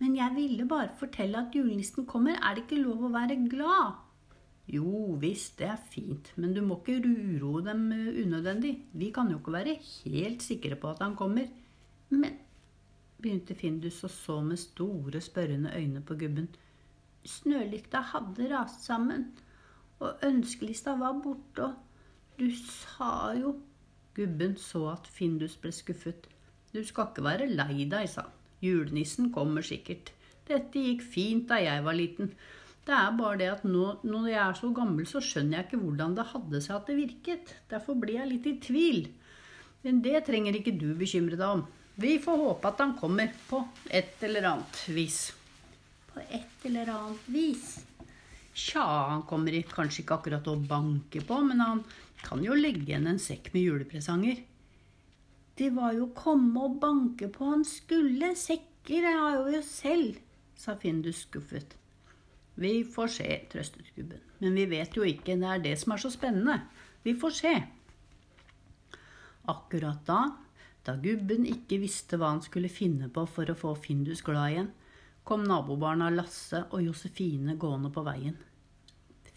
Men 0.02 0.16
jeg 0.18 0.34
ville 0.36 0.66
bare 0.68 0.92
fortelle 0.98 1.40
at 1.40 1.56
julenissen 1.56 2.04
kommer, 2.10 2.36
er 2.36 2.56
det 2.56 2.66
ikke 2.66 2.82
lov 2.82 3.06
å 3.06 3.12
være 3.14 3.38
glad? 3.48 4.00
Jo 4.72 5.16
visst, 5.20 5.56
det 5.58 5.68
er 5.72 5.84
fint, 5.90 6.32
men 6.36 6.54
du 6.54 6.60
må 6.64 6.78
ikke 6.80 7.00
uroe 7.02 7.62
dem 7.66 7.88
unødvendig. 7.92 8.74
Vi 8.92 9.10
kan 9.14 9.30
jo 9.32 9.40
ikke 9.40 9.56
være 9.56 9.76
helt 10.04 10.44
sikre 10.44 10.78
på 10.80 10.92
at 10.92 11.02
han 11.04 11.16
kommer. 11.18 11.48
Men 12.12 12.36
begynte 13.22 13.56
Findus 13.56 14.02
og 14.04 14.12
så 14.12 14.40
med 14.44 14.60
store, 14.60 15.20
spørrende 15.22 15.72
øyne 15.76 16.02
på 16.04 16.18
gubben. 16.18 16.50
Snølykta 17.24 18.02
hadde 18.12 18.50
rast 18.50 18.84
sammen 18.86 19.30
og 20.02 20.24
ønskelista 20.26 20.96
var 20.98 21.20
borte, 21.22 21.68
og 21.68 21.91
du 22.38 22.48
sa 22.56 23.32
jo 23.38 23.56
Gubben 24.16 24.56
så 24.60 24.86
at 24.92 25.06
Findus 25.08 25.54
ble 25.60 25.72
skuffet. 25.72 26.26
Du 26.72 26.80
skal 26.84 27.08
ikke 27.08 27.24
være 27.24 27.48
lei 27.48 27.84
deg, 27.88 28.08
sa 28.08 28.26
han. 28.26 28.38
Julenissen 28.62 29.32
kommer 29.34 29.64
sikkert. 29.66 30.12
Dette 30.46 30.78
gikk 30.78 31.02
fint 31.02 31.48
da 31.50 31.58
jeg 31.62 31.82
var 31.84 31.96
liten. 31.96 32.30
Det 32.82 32.94
er 32.94 33.14
bare 33.18 33.38
det 33.40 33.48
at 33.50 33.64
nå 33.66 33.84
når 34.02 34.28
jeg 34.28 34.40
er 34.42 34.56
så 34.58 34.70
gammel, 34.74 35.06
så 35.06 35.22
skjønner 35.22 35.58
jeg 35.58 35.68
ikke 35.68 35.82
hvordan 35.84 36.16
det 36.18 36.28
hadde 36.32 36.62
seg 36.64 36.76
at 36.76 36.90
det 36.90 36.98
virket. 36.98 37.54
Derfor 37.70 37.98
blir 37.98 38.20
jeg 38.20 38.30
litt 38.32 38.48
i 38.50 38.56
tvil. 38.62 39.04
Men 39.82 40.02
det 40.02 40.24
trenger 40.26 40.58
ikke 40.58 40.74
du 40.78 40.90
bekymre 40.98 41.38
deg 41.38 41.46
om. 41.60 41.64
Vi 42.02 42.16
får 42.22 42.40
håpe 42.40 42.70
at 42.70 42.82
han 42.82 42.96
kommer 42.98 43.32
på 43.48 43.60
et 43.90 44.22
eller 44.26 44.48
annet 44.52 44.82
vis. 44.94 45.24
På 46.12 46.22
et 46.22 46.66
eller 46.68 46.90
annet 46.94 47.26
vis. 47.30 47.66
Tja, 48.52 48.84
han 49.12 49.22
kommer 49.28 49.54
kanskje 49.70 50.02
ikke 50.02 50.18
akkurat 50.18 50.48
å 50.50 50.58
banke 50.60 51.22
på, 51.26 51.38
men 51.46 51.62
han 51.64 51.84
kan 52.22 52.42
jo 52.44 52.56
legge 52.56 52.86
igjen 52.86 53.08
en 53.10 53.20
sekk 53.22 53.50
med 53.54 53.66
julepresanger. 53.66 54.42
Det 55.58 55.68
var 55.76 55.92
jo 55.96 56.08
komme 56.16 56.64
og 56.66 56.78
banke 56.80 57.28
på 57.32 57.50
han 57.50 57.64
skulle. 57.68 58.32
Sekker 58.38 59.06
jeg 59.06 59.18
har 59.18 59.38
jo 59.52 59.62
selv, 59.66 60.18
sa 60.58 60.76
Findus 60.80 61.26
skuffet. 61.26 61.76
Vi 62.54 62.82
får 62.84 63.12
se, 63.16 63.28
trøstet 63.52 63.92
gubben. 63.96 64.20
Men 64.42 64.56
vi 64.58 64.66
vet 64.68 64.96
jo 64.96 65.04
ikke. 65.06 65.36
Det 65.40 65.48
er 65.48 65.62
det 65.64 65.76
som 65.80 65.94
er 65.94 66.02
så 66.02 66.10
spennende. 66.12 66.58
Vi 67.02 67.14
får 67.18 67.36
se. 67.36 67.54
Akkurat 69.52 70.04
da, 70.06 70.20
da 70.86 70.94
gubben 71.02 71.46
ikke 71.48 71.80
visste 71.82 72.18
hva 72.20 72.34
han 72.34 72.44
skulle 72.44 72.70
finne 72.70 73.08
på 73.10 73.24
for 73.26 73.50
å 73.50 73.58
få 73.58 73.74
Findus 73.82 74.22
glad 74.22 74.52
igjen, 74.52 74.70
kom 75.26 75.44
nabobarna 75.46 76.10
Lasse 76.14 76.64
og 76.70 76.82
Josefine 76.84 77.56
gående 77.58 77.90
på 77.94 78.04
veien. 78.06 78.36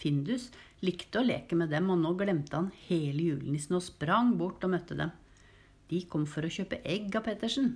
Findus 0.01 0.49
likte 0.85 1.21
å 1.21 1.25
leke 1.25 1.57
med 1.57 1.71
dem, 1.73 1.89
og 1.91 2.01
nå 2.01 2.13
glemte 2.19 2.57
han 2.57 2.71
hele 2.87 3.31
julenissen 3.31 3.77
og 3.77 3.85
sprang 3.85 4.35
bort 4.39 4.63
og 4.67 4.73
møtte 4.75 4.97
dem. 4.99 5.13
De 5.89 6.01
kom 6.09 6.25
for 6.29 6.45
å 6.45 6.51
kjøpe 6.51 6.81
egg 6.83 7.13
av 7.15 7.27
Pettersen. 7.27 7.75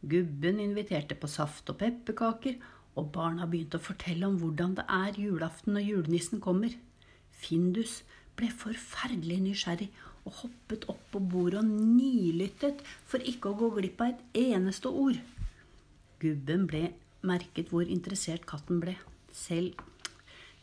Gubben 0.00 0.60
inviterte 0.62 1.16
på 1.18 1.28
saft 1.28 1.68
og 1.72 1.80
pepperkaker, 1.80 2.60
og 2.98 3.10
barna 3.14 3.46
begynte 3.48 3.78
å 3.78 3.84
fortelle 3.84 4.26
om 4.26 4.38
hvordan 4.40 4.76
det 4.78 4.86
er 4.90 5.18
julaften 5.20 5.76
når 5.76 5.86
julenissen 5.88 6.40
kommer. 6.42 6.72
Findus 7.40 8.00
ble 8.36 8.48
forferdelig 8.52 9.38
nysgjerrig 9.44 9.90
og 10.28 10.34
hoppet 10.42 10.86
opp 10.92 11.02
på 11.12 11.20
bordet 11.32 11.62
og 11.62 11.68
nilyttet 11.68 12.82
for 13.08 13.22
ikke 13.32 13.52
å 13.52 13.58
gå 13.60 13.70
glipp 13.76 14.02
av 14.04 14.14
et 14.14 14.40
eneste 14.52 14.90
ord. 14.90 15.20
Gubben 16.20 16.66
ble 16.68 16.90
merket 17.24 17.72
hvor 17.72 17.88
interessert 17.88 18.46
katten 18.48 18.80
ble. 18.82 18.96
Selv 19.32 19.78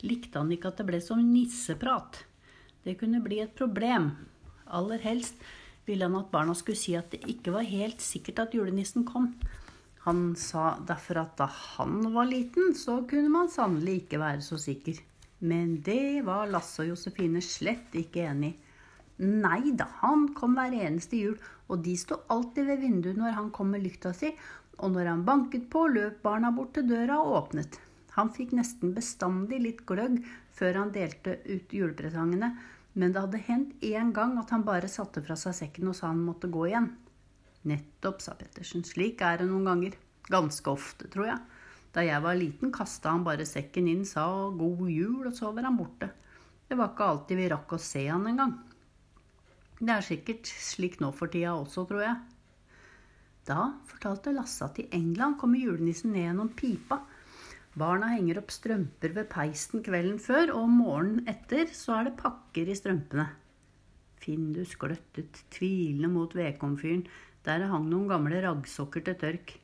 likte 0.06 0.38
han 0.40 0.50
ikke 0.54 0.72
at 0.72 0.80
det 0.80 0.88
ble 0.88 1.00
som 1.02 1.22
nisseprat. 1.22 2.22
Det 2.84 2.96
kunne 3.00 3.22
bli 3.24 3.40
et 3.42 3.54
problem. 3.58 4.12
Aller 4.66 5.00
helst 5.02 5.40
ville 5.88 6.06
han 6.06 6.18
at 6.18 6.30
barna 6.32 6.54
skulle 6.56 6.78
si 6.78 6.94
at 6.98 7.10
det 7.14 7.24
ikke 7.30 7.54
var 7.54 7.66
helt 7.66 8.04
sikkert 8.04 8.44
at 8.44 8.54
julenissen 8.56 9.06
kom. 9.08 9.32
Han 10.04 10.32
sa 10.38 10.76
derfor 10.88 11.22
at 11.24 11.34
da 11.40 11.48
han 11.50 12.00
var 12.14 12.28
liten, 12.28 12.74
så 12.76 13.02
kunne 13.08 13.32
man 13.32 13.50
sannelig 13.52 14.04
ikke 14.04 14.22
være 14.22 14.44
så 14.44 14.60
sikker. 14.60 15.00
Men 15.40 15.78
det 15.86 16.24
var 16.26 16.48
Lasse 16.50 16.82
og 16.82 16.92
Josefine 16.92 17.42
slett 17.44 17.94
ikke 17.98 18.24
enig 18.30 18.54
i. 18.54 18.56
Nei 19.18 19.72
da, 19.74 19.88
han 19.98 20.28
kom 20.34 20.54
hver 20.54 20.74
eneste 20.78 21.18
jul, 21.18 21.34
og 21.66 21.82
de 21.82 21.96
sto 21.98 22.20
alltid 22.30 22.68
ved 22.68 22.84
vinduet 22.84 23.18
når 23.18 23.34
han 23.34 23.50
kom 23.54 23.72
med 23.74 23.82
lykta 23.82 24.12
si, 24.14 24.30
og 24.78 24.92
når 24.94 25.10
han 25.10 25.24
banket 25.26 25.66
på, 25.72 25.88
løp 25.90 26.20
barna 26.22 26.52
bort 26.54 26.76
til 26.76 26.86
døra 26.86 27.18
og 27.18 27.34
åpnet. 27.40 27.80
Han 28.18 28.32
fikk 28.34 28.56
nesten 28.58 28.96
bestandig 28.96 29.60
litt 29.62 29.84
gløgg 29.86 30.18
før 30.58 30.80
han 30.82 30.94
delte 30.94 31.36
ut 31.46 31.70
julepresangene, 31.70 32.50
men 32.98 33.12
det 33.14 33.22
hadde 33.22 33.42
hendt 33.46 33.84
én 33.86 34.10
gang 34.14 34.34
at 34.40 34.50
han 34.50 34.64
bare 34.66 34.90
satte 34.90 35.22
fra 35.22 35.36
seg 35.38 35.54
sekken 35.54 35.92
og 35.92 35.94
sa 35.94 36.10
han 36.10 36.24
måtte 36.26 36.50
gå 36.50 36.64
igjen. 36.66 36.90
Nettopp, 37.68 38.22
sa 38.22 38.34
Pettersen. 38.38 38.82
Slik 38.86 39.22
er 39.22 39.38
det 39.38 39.46
noen 39.46 39.68
ganger. 39.68 39.94
Ganske 40.28 40.72
ofte, 40.72 41.06
tror 41.12 41.28
jeg. 41.30 41.38
Da 41.94 42.02
jeg 42.04 42.22
var 42.24 42.36
liten, 42.38 42.72
kasta 42.74 43.12
han 43.14 43.26
bare 43.26 43.46
sekken 43.48 43.86
inn, 43.90 44.02
sa 44.06 44.26
god 44.54 44.88
jul, 44.90 45.22
og 45.28 45.34
så 45.36 45.52
var 45.54 45.68
han 45.68 45.78
borte. 45.78 46.10
Det 46.68 46.76
var 46.76 46.92
ikke 46.92 47.06
alltid 47.12 47.38
vi 47.38 47.46
rakk 47.52 47.72
å 47.72 47.80
se 47.80 48.02
han 48.08 48.26
engang. 48.28 48.56
Det 49.78 49.94
er 49.94 50.04
sikkert 50.04 50.50
slik 50.50 50.98
nå 51.00 51.12
for 51.14 51.30
tida 51.30 51.54
også, 51.54 51.86
tror 51.88 52.02
jeg. 52.02 52.18
Da 53.48 53.70
fortalte 53.88 54.34
Lasse 54.34 54.66
at 54.66 54.82
i 54.82 54.88
England 54.92 55.38
kommer 55.40 55.62
julenissen 55.62 56.12
ned 56.12 56.26
gjennom 56.26 56.50
pipa. 56.58 56.98
Barna 57.78 58.08
henger 58.10 58.40
opp 58.40 58.50
strømper 58.50 59.12
ved 59.14 59.28
peisen 59.30 59.84
kvelden 59.86 60.18
før, 60.22 60.54
og 60.56 60.70
morgenen 60.72 61.28
etter 61.30 61.68
så 61.74 61.98
er 61.98 62.08
det 62.08 62.18
pakker 62.20 62.70
i 62.70 62.76
strømpene. 62.78 63.28
Findus 64.18 64.74
gløttet 64.80 65.42
tvilende 65.54 66.10
mot 66.10 66.34
vedkomfyren, 66.34 67.04
der 67.46 67.62
det 67.62 67.70
hang 67.70 67.86
noen 67.90 68.08
gamle 68.10 68.40
raggsokker 68.44 69.04
til 69.06 69.18
tørk. 69.20 69.54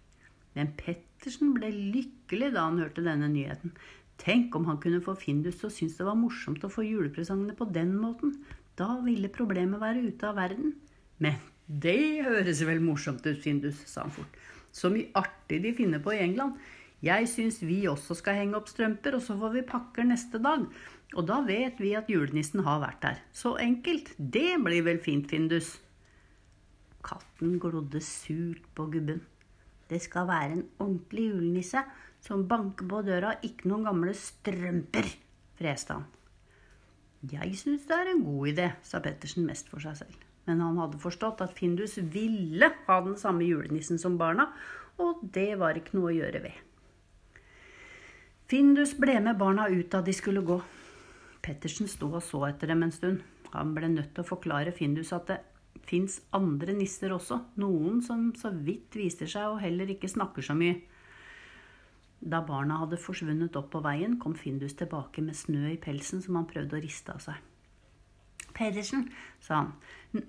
Men 0.54 0.70
Pettersen 0.78 1.56
ble 1.56 1.72
lykkelig 1.74 2.52
da 2.54 2.68
han 2.68 2.78
hørte 2.82 3.02
denne 3.04 3.28
nyheten. 3.32 3.74
Tenk 4.22 4.54
om 4.54 4.68
han 4.70 4.78
kunne 4.82 5.02
få 5.02 5.16
Findus 5.18 5.58
til 5.58 5.68
å 5.68 5.74
synes 5.74 5.96
det 5.98 6.06
var 6.06 6.18
morsomt 6.18 6.62
å 6.62 6.70
få 6.70 6.84
julepresangene 6.86 7.56
på 7.58 7.66
den 7.74 7.96
måten. 7.98 8.36
Da 8.78 8.92
ville 9.02 9.32
problemet 9.32 9.82
være 9.82 10.06
ute 10.06 10.30
av 10.30 10.38
verden. 10.38 10.76
Men 11.18 11.40
det 11.66 12.22
høres 12.26 12.62
vel 12.66 12.82
morsomt 12.84 13.26
ut, 13.26 13.42
Findus, 13.42 13.82
sa 13.90 14.04
han 14.06 14.14
fort. 14.14 14.38
Så 14.74 14.90
mye 14.90 15.10
artig 15.18 15.60
de 15.64 15.74
finner 15.74 16.02
på 16.02 16.14
i 16.14 16.22
England. 16.22 16.58
Jeg 17.04 17.28
syns 17.28 17.60
vi 17.64 17.82
også 17.90 18.16
skal 18.16 18.38
henge 18.38 18.56
opp 18.56 18.70
strømper, 18.70 19.18
og 19.18 19.24
så 19.24 19.36
får 19.36 19.52
vi 19.56 19.64
pakker 19.68 20.06
neste 20.08 20.40
dag. 20.42 20.64
Og 21.14 21.26
da 21.28 21.40
vet 21.44 21.80
vi 21.82 21.92
at 21.98 22.08
julenissen 22.10 22.64
har 22.64 22.80
vært 22.82 23.02
der. 23.04 23.20
Så 23.36 23.54
enkelt. 23.60 24.14
Det 24.18 24.56
blir 24.64 24.86
vel 24.86 25.00
fint, 25.04 25.28
Findus. 25.30 25.74
Katten 27.04 27.58
glodde 27.60 28.00
surt 28.00 28.64
på 28.74 28.88
gubben. 28.94 29.20
Det 29.90 30.00
skal 30.00 30.30
være 30.30 30.52
en 30.56 30.66
ordentlig 30.80 31.28
julenisse 31.28 31.84
som 32.24 32.46
banker 32.48 32.88
på 32.88 33.02
døra, 33.04 33.34
ikke 33.44 33.68
noen 33.68 33.84
gamle 33.84 34.14
strømper, 34.16 35.10
freste 35.60 35.98
han. 35.98 36.06
Jeg 37.28 37.52
syns 37.60 37.84
det 37.88 37.98
er 37.98 38.14
en 38.14 38.24
god 38.24 38.54
idé, 38.54 38.70
sa 38.84 39.04
Pettersen 39.04 39.44
mest 39.48 39.68
for 39.68 39.84
seg 39.84 40.00
selv 40.00 40.24
men 40.46 40.60
han 40.60 40.78
hadde 40.80 41.00
forstått 41.02 41.42
at 41.44 41.56
Findus 41.56 41.96
ville 42.12 42.70
ha 42.86 43.00
den 43.04 43.16
samme 43.20 43.46
julenissen 43.48 44.00
som 44.00 44.18
barna, 44.20 44.50
og 45.00 45.24
det 45.34 45.54
var 45.60 45.78
ikke 45.78 45.96
noe 45.96 46.12
å 46.12 46.16
gjøre 46.18 46.44
ved. 46.44 46.58
Findus 48.54 48.92
ble 48.94 49.16
med 49.18 49.34
barna 49.34 49.64
ut 49.66 49.88
da 49.90 49.98
de 50.06 50.12
skulle 50.14 50.38
gå. 50.46 50.60
Pettersen 51.42 51.88
sto 51.90 52.06
og 52.14 52.20
så 52.22 52.44
etter 52.46 52.70
dem 52.70 52.84
en 52.86 52.92
stund. 52.94 53.24
Han 53.50 53.72
ble 53.74 53.88
nødt 53.90 54.12
til 54.14 54.22
å 54.22 54.28
forklare 54.28 54.70
Findus 54.76 55.10
at 55.16 55.26
det 55.26 55.40
fins 55.82 56.20
andre 56.38 56.76
nisser 56.76 57.10
også, 57.16 57.40
noen 57.58 57.98
som 58.06 58.28
så 58.38 58.52
vidt 58.54 58.94
viser 58.94 59.26
seg 59.32 59.56
og 59.56 59.58
heller 59.64 59.90
ikke 59.96 60.12
snakker 60.12 60.46
så 60.46 60.54
mye. 60.54 60.76
Da 62.22 62.44
barna 62.46 62.78
hadde 62.84 63.00
forsvunnet 63.02 63.58
opp 63.58 63.72
på 63.74 63.82
veien, 63.82 64.20
kom 64.22 64.38
Findus 64.38 64.78
tilbake 64.78 65.26
med 65.26 65.34
snø 65.34 65.72
i 65.72 65.82
pelsen 65.88 66.22
som 66.22 66.38
han 66.38 66.46
prøvde 66.46 66.78
å 66.78 66.86
riste 66.86 67.18
av 67.18 67.26
seg. 67.26 67.42
Pedersen, 68.54 69.08
sa 69.42 69.64
han, 69.64 69.74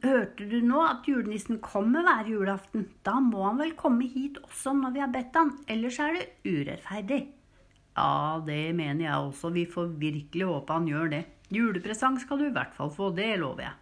hørte 0.01 0.49
du 0.49 0.63
nå 0.65 0.81
at 0.81 1.05
julenissen 1.05 1.61
kommer 1.61 2.09
hver 2.09 2.33
julaften? 2.33 2.89
Da 3.05 3.19
må 3.21 3.45
han 3.51 3.61
vel 3.61 3.77
komme 3.77 4.09
hit 4.09 4.41
også 4.49 4.73
når 4.81 4.97
vi 4.97 5.05
har 5.05 5.13
bedt 5.13 5.43
han, 5.43 5.59
ellers 5.69 6.01
er 6.01 6.17
det 6.17 6.29
urettferdig. 6.41 7.25
Ja, 7.95 8.41
det 8.43 8.75
mener 8.75 9.05
jeg 9.05 9.15
også, 9.29 9.49
vi 9.55 9.63
får 9.65 9.95
virkelig 10.01 10.47
håpe 10.49 10.75
han 10.75 10.87
gjør 10.89 11.11
det. 11.13 11.23
Julepresang 11.53 12.17
skal 12.19 12.41
du 12.41 12.49
i 12.49 12.55
hvert 12.55 12.73
fall 12.75 12.91
få, 12.91 13.11
det 13.15 13.37
lover 13.39 13.69
jeg. 13.69 13.75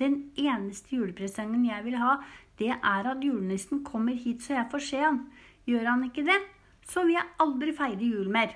Den 0.00 0.16
eneste 0.40 0.96
julepresangen 0.96 1.66
jeg 1.68 1.84
vil 1.84 1.98
ha, 2.00 2.16
det 2.60 2.72
er 2.72 3.08
at 3.10 3.24
julenissen 3.24 3.82
kommer 3.84 4.16
hit 4.16 4.44
så 4.44 4.56
jeg 4.56 4.70
får 4.72 4.84
se 4.86 5.02
han. 5.04 5.20
Gjør 5.68 5.90
han 5.90 6.06
ikke 6.06 6.24
det, 6.24 6.38
så 6.88 7.04
vil 7.04 7.18
jeg 7.18 7.32
aldri 7.44 7.74
feire 7.76 8.10
jul 8.14 8.30
mer. 8.32 8.54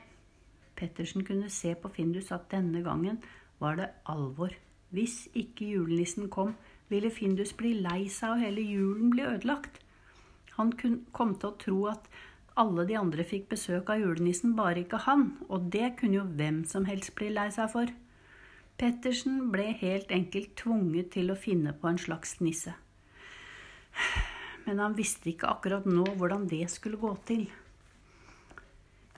Pettersen 0.74 1.24
kunne 1.26 1.50
se 1.52 1.74
på 1.78 1.90
Findus 1.92 2.32
at 2.32 2.48
denne 2.50 2.80
gangen 2.82 3.20
var 3.60 3.76
det 3.78 3.90
alvor. 4.10 4.54
Hvis 4.94 5.26
ikke 5.34 5.68
julenissen 5.74 6.30
kom, 6.32 6.54
ville 6.88 7.12
Findus 7.12 7.52
bli 7.56 7.74
lei 7.84 8.06
seg 8.12 8.36
og 8.36 8.44
hele 8.44 8.64
julen 8.64 9.12
bli 9.12 9.24
ødelagt. 9.26 9.80
Han 10.56 10.72
kom 11.12 11.34
til 11.36 11.50
å 11.50 11.58
tro 11.60 11.78
at 11.90 12.08
alle 12.60 12.84
de 12.86 12.94
andre 12.98 13.24
fikk 13.26 13.48
besøk 13.50 13.90
av 13.90 13.98
julenissen, 13.98 14.54
bare 14.54 14.84
ikke 14.84 15.02
han, 15.08 15.32
og 15.48 15.70
det 15.74 15.96
kunne 15.98 16.20
jo 16.20 16.26
hvem 16.38 16.62
som 16.70 16.86
helst 16.86 17.14
bli 17.18 17.32
lei 17.34 17.48
seg 17.54 17.70
for. 17.72 17.90
Pettersen 18.78 19.50
ble 19.54 19.72
helt 19.80 20.10
enkelt 20.14 20.54
tvunget 20.58 21.12
til 21.14 21.30
å 21.30 21.38
finne 21.38 21.74
på 21.78 21.90
en 21.90 21.98
slags 21.98 22.38
nisse. 22.42 22.74
Men 24.66 24.80
han 24.82 24.94
visste 24.98 25.30
ikke 25.30 25.50
akkurat 25.50 25.86
nå 25.86 26.06
hvordan 26.18 26.46
det 26.50 26.64
skulle 26.72 26.98
gå 26.98 27.10
til. 27.26 27.44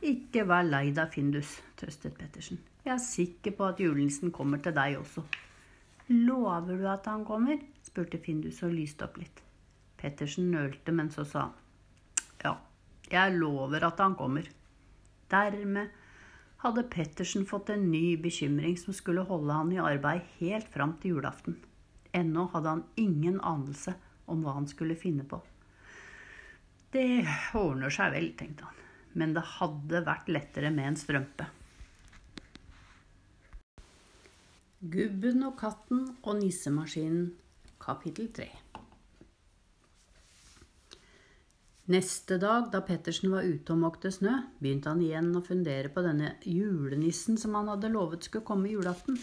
Ikke 0.04 0.44
vær 0.48 0.64
lei 0.66 0.90
deg, 0.96 1.12
Findus, 1.12 1.58
trøstet 1.80 2.16
Pettersen. 2.16 2.60
Jeg 2.84 2.94
er 2.94 3.02
sikker 3.02 3.56
på 3.58 3.68
at 3.68 3.80
julenissen 3.80 4.32
kommer 4.32 4.60
til 4.64 4.76
deg 4.76 4.98
også. 5.00 5.24
Lover 6.12 6.76
du 6.76 6.88
at 6.88 7.08
han 7.10 7.24
kommer? 7.26 7.60
spurte 7.84 8.20
Findus 8.22 8.62
og 8.66 8.76
lyste 8.76 9.08
opp 9.08 9.16
litt. 9.20 9.40
Pettersen 9.96 10.52
nølte, 10.52 10.92
men 10.92 11.08
så 11.10 11.24
sa 11.24 11.48
han 11.48 11.54
jeg 13.12 13.38
lover 13.38 13.86
at 13.86 14.00
han 14.02 14.16
kommer. 14.18 14.48
Dermed 15.30 15.92
hadde 16.62 16.86
Pettersen 16.90 17.46
fått 17.46 17.70
en 17.70 17.90
ny 17.90 18.16
bekymring 18.20 18.76
som 18.80 18.96
skulle 18.96 19.26
holde 19.28 19.54
han 19.54 19.72
i 19.74 19.82
arbeid 19.82 20.24
helt 20.40 20.68
fram 20.72 20.96
til 21.02 21.16
julaften. 21.16 21.58
Ennå 22.16 22.48
hadde 22.54 22.72
han 22.76 22.84
ingen 22.96 23.40
anelse 23.44 23.94
om 24.26 24.42
hva 24.42 24.56
han 24.56 24.66
skulle 24.70 24.96
finne 24.98 25.26
på. 25.28 25.42
Det 26.94 27.26
ordner 27.58 27.92
seg 27.92 28.14
vel, 28.14 28.30
tenkte 28.38 28.64
han, 28.64 28.82
men 29.20 29.34
det 29.36 29.44
hadde 29.58 30.04
vært 30.06 30.30
lettere 30.32 30.72
med 30.72 30.92
en 30.92 31.00
strømpe. 31.00 31.48
Gubben 34.86 35.42
og 35.48 35.56
katten 35.60 36.06
og 36.22 36.38
nissemaskinen, 36.38 37.32
kapittel 37.82 38.30
3. 38.32 38.65
Neste 41.86 42.34
dag, 42.42 42.72
da 42.72 42.80
Pettersen 42.82 43.30
var 43.30 43.46
ute 43.46 43.70
og 43.70 43.78
måkte 43.78 44.10
snø, 44.10 44.32
begynte 44.58 44.90
han 44.90 45.02
igjen 45.06 45.28
å 45.38 45.42
fundere 45.46 45.86
på 45.94 46.02
denne 46.02 46.32
julenissen 46.42 47.38
som 47.38 47.54
han 47.54 47.70
hadde 47.70 47.92
lovet 47.94 48.26
skulle 48.26 48.46
komme 48.48 48.72
julaften. 48.72 49.20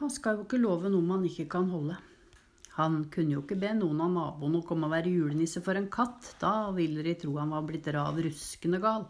Man 0.00 0.10
skal 0.10 0.40
jo 0.40 0.46
ikke 0.48 0.58
love 0.58 0.90
noe 0.90 1.06
man 1.06 1.26
ikke 1.28 1.46
kan 1.52 1.70
holde. 1.70 2.00
Han 2.80 3.04
kunne 3.14 3.36
jo 3.36 3.44
ikke 3.44 3.60
be 3.62 3.70
noen 3.78 4.02
av 4.02 4.10
naboene 4.16 4.58
å 4.58 4.66
komme 4.66 4.88
og 4.88 4.94
være 4.96 5.12
julenisse 5.12 5.62
for 5.62 5.78
en 5.78 5.86
katt, 5.92 6.32
da 6.42 6.72
ville 6.74 7.04
de 7.06 7.14
tro 7.20 7.36
han 7.38 7.54
var 7.54 7.66
blitt 7.68 7.86
rav 7.94 8.18
ruskende 8.18 8.82
gal. 8.82 9.06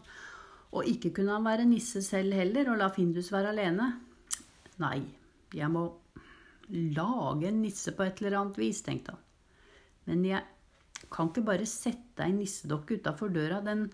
Og 0.77 0.93
ikke 0.93 1.13
kunne 1.17 1.39
han 1.39 1.47
være 1.47 1.65
nisse 1.65 2.03
selv 2.05 2.37
heller 2.37 2.69
og 2.69 2.81
la 2.83 2.91
Findus 2.93 3.31
være 3.33 3.55
alene. 3.55 3.89
Nei, 4.83 4.99
jeg 5.57 5.73
må 5.73 5.87
lage 6.69 7.49
en 7.49 7.61
nisse 7.65 7.97
på 7.97 8.05
et 8.05 8.21
eller 8.21 8.43
annet 8.43 8.61
vis, 8.61 8.85
tenkte 8.85 9.15
han. 9.15 9.27
Men 10.09 10.25
jeg 10.25 10.50
kan 11.09 11.31
ikke 11.31 11.45
bare 11.47 11.67
sette 11.69 12.25
ei 12.25 12.33
nissedokke 12.35 12.99
utafor 12.99 13.31
døra. 13.33 13.61
Den 13.65 13.87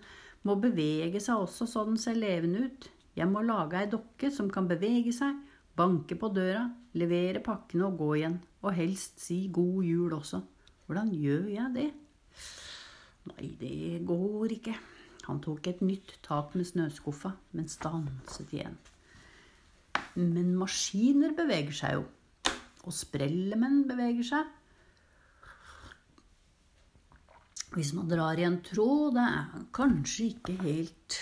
må 0.46 0.58
bevege 0.60 1.20
seg 1.22 1.40
også 1.40 1.68
så 1.70 1.84
den 1.88 1.98
ser 2.00 2.18
levende 2.18 2.66
ut. 2.66 2.88
Jeg 3.18 3.30
må 3.30 3.42
lage 3.42 3.80
ei 3.80 3.90
dokke 3.90 4.30
som 4.34 4.50
kan 4.52 4.68
bevege 4.70 5.12
seg, 5.14 5.38
banke 5.78 6.18
på 6.18 6.30
døra, 6.34 6.68
levere 6.98 7.42
pakkene 7.44 7.88
og 7.88 7.98
gå 7.98 8.12
igjen. 8.20 8.38
Og 8.62 8.76
helst 8.76 9.22
si 9.22 9.46
god 9.54 9.82
jul 9.86 10.14
også. 10.18 10.42
Hvordan 10.86 11.10
gjør 11.14 11.48
jeg 11.52 11.72
det? 11.74 11.88
Nei, 13.28 13.48
det 13.60 14.06
går 14.08 14.54
ikke. 14.58 14.76
Han 15.28 15.40
tok 15.44 15.66
et 15.68 15.82
nytt 15.84 16.14
tak 16.24 16.54
med 16.56 16.64
snøskuffa, 16.64 17.34
men 17.52 17.68
stanset 17.68 18.54
igjen. 18.54 18.78
Men 20.16 20.54
maskiner 20.56 21.34
beveger 21.36 21.76
seg 21.76 21.98
jo. 21.98 22.06
Og 22.88 22.94
sprellemenn 22.96 23.82
beveger 23.90 24.24
seg. 24.30 24.54
Hvis 27.74 27.92
man 27.92 28.08
drar 28.08 28.38
i 28.40 28.46
en 28.48 28.62
tråd, 28.64 29.18
det 29.18 29.24
er 29.28 29.64
kanskje 29.76 30.30
ikke 30.32 30.54
helt, 30.62 31.16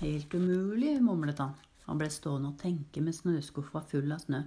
helt 0.00 0.34
umulig, 0.34 0.96
mumlet 1.04 1.38
han. 1.38 1.54
Han 1.86 2.00
ble 2.00 2.08
stående 2.10 2.50
og 2.50 2.58
tenke 2.58 3.02
med 3.04 3.14
snøskuffa 3.14 3.84
full 3.92 4.10
av 4.14 4.24
snø. 4.24 4.42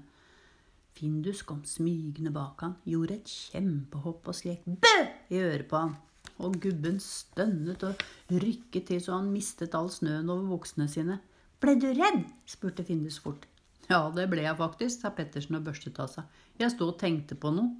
Findus 0.93 1.41
kom 1.47 1.63
smygende 1.65 2.33
bak 2.35 2.61
han, 2.65 2.75
gjorde 2.85 3.17
et 3.17 3.31
kjempehopp 3.31 4.29
og 4.29 4.37
skrek 4.37 4.67
bø 4.67 4.93
i 5.33 5.39
øret 5.41 5.65
på 5.71 5.79
han. 5.85 5.95
Og 6.43 6.59
gubben 6.61 6.99
stønnet 7.01 7.83
og 7.87 8.03
rykket 8.29 8.89
til 8.91 9.01
så 9.01 9.17
han 9.17 9.31
mistet 9.31 9.75
all 9.79 9.89
snøen 9.93 10.29
over 10.29 10.45
buksene 10.53 10.89
sine. 10.91 11.21
Ble 11.63 11.77
du 11.79 11.89
redd? 11.95 12.25
spurte 12.45 12.83
Findus 12.83 13.21
fort. 13.23 13.47
Ja, 13.89 14.09
det 14.15 14.29
ble 14.31 14.43
jeg 14.43 14.59
faktisk, 14.59 15.01
sa 15.01 15.11
Pettersen 15.15 15.55
og 15.59 15.65
børstet 15.67 15.99
av 16.03 16.11
seg. 16.11 16.27
Jeg 16.59 16.71
sto 16.75 16.91
og 16.91 16.99
tenkte 16.99 17.39
på 17.39 17.51
noe. 17.55 17.71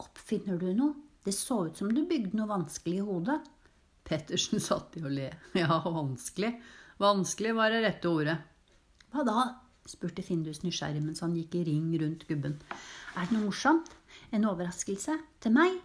Oppfinner 0.00 0.60
du 0.60 0.70
noe? 0.76 1.09
Det 1.24 1.34
så 1.36 1.66
ut 1.68 1.76
som 1.76 1.90
du 1.92 2.04
bygde 2.08 2.36
noe 2.38 2.48
vanskelig 2.48 3.00
i 3.00 3.06
hodet. 3.06 3.40
Pettersen 4.08 4.62
satt 4.68 4.96
i 4.96 5.04
å 5.04 5.12
le. 5.12 5.28
Ja, 5.58 5.80
vanskelig. 5.84 6.54
Vanskelig 7.00 7.52
var 7.56 7.72
det 7.72 7.82
rette 7.86 8.12
ordet. 8.12 8.38
Hva 9.10 9.26
da? 9.26 9.44
spurte 9.90 10.22
Findus 10.22 10.60
nysgjerrig 10.62 11.00
mens 11.02 11.22
han 11.24 11.32
gikk 11.34 11.56
i 11.58 11.64
ring 11.66 11.88
rundt 11.98 12.26
gubben. 12.28 12.58
Er 13.16 13.26
det 13.26 13.34
noe 13.34 13.48
morsomt? 13.48 13.88
En 14.30 14.44
overraskelse? 14.46 15.16
Til 15.42 15.54
meg? 15.56 15.80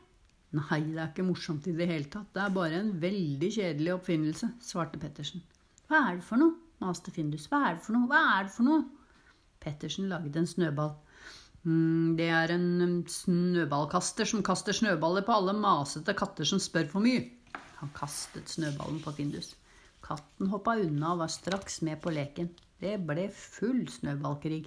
Nei, 0.56 0.82
det 0.92 1.00
er 1.00 1.10
ikke 1.10 1.26
morsomt 1.26 1.66
i 1.68 1.74
det 1.76 1.88
hele 1.90 2.10
tatt. 2.12 2.30
Det 2.36 2.44
er 2.44 2.54
bare 2.54 2.80
en 2.84 2.92
veldig 3.02 3.50
kjedelig 3.56 3.96
oppfinnelse, 3.96 4.52
svarte 4.64 5.00
Pettersen. 5.02 5.42
Hva 5.90 6.04
er 6.12 6.20
det 6.20 6.28
for 6.28 6.42
noe? 6.42 6.60
maste 6.84 7.12
Findus. 7.16 7.48
Hva 7.50 7.62
er 7.70 7.78
det 7.78 7.86
for 7.86 7.96
noe? 7.96 8.08
Hva 8.12 8.22
er 8.36 8.48
det 8.48 8.54
for 8.56 8.68
noe? 8.68 8.84
Pettersen 9.64 10.10
laget 10.12 10.38
en 10.40 10.48
snøball. 10.50 10.94
Mm, 11.66 12.14
det 12.18 12.28
er 12.30 12.54
en 12.54 12.68
um, 12.84 12.98
snøballkaster 13.10 14.28
som 14.30 14.44
kaster 14.46 14.76
snøballer 14.78 15.26
på 15.26 15.34
alle 15.34 15.56
masete 15.58 16.14
katter 16.18 16.46
som 16.46 16.62
spør 16.62 16.92
for 16.92 17.06
mye. 17.06 17.24
Han 17.80 17.90
kastet 17.98 18.52
snøballen 18.54 19.02
på 19.02 19.16
Findus. 19.18 19.56
Katten 20.06 20.52
hoppa 20.52 20.76
unna 20.78 21.16
og 21.16 21.24
var 21.24 21.34
straks 21.34 21.82
med 21.86 21.98
på 22.04 22.14
leken. 22.14 22.52
Det 22.82 23.00
ble 23.08 23.26
full 23.34 23.88
snøballkrig. 23.90 24.62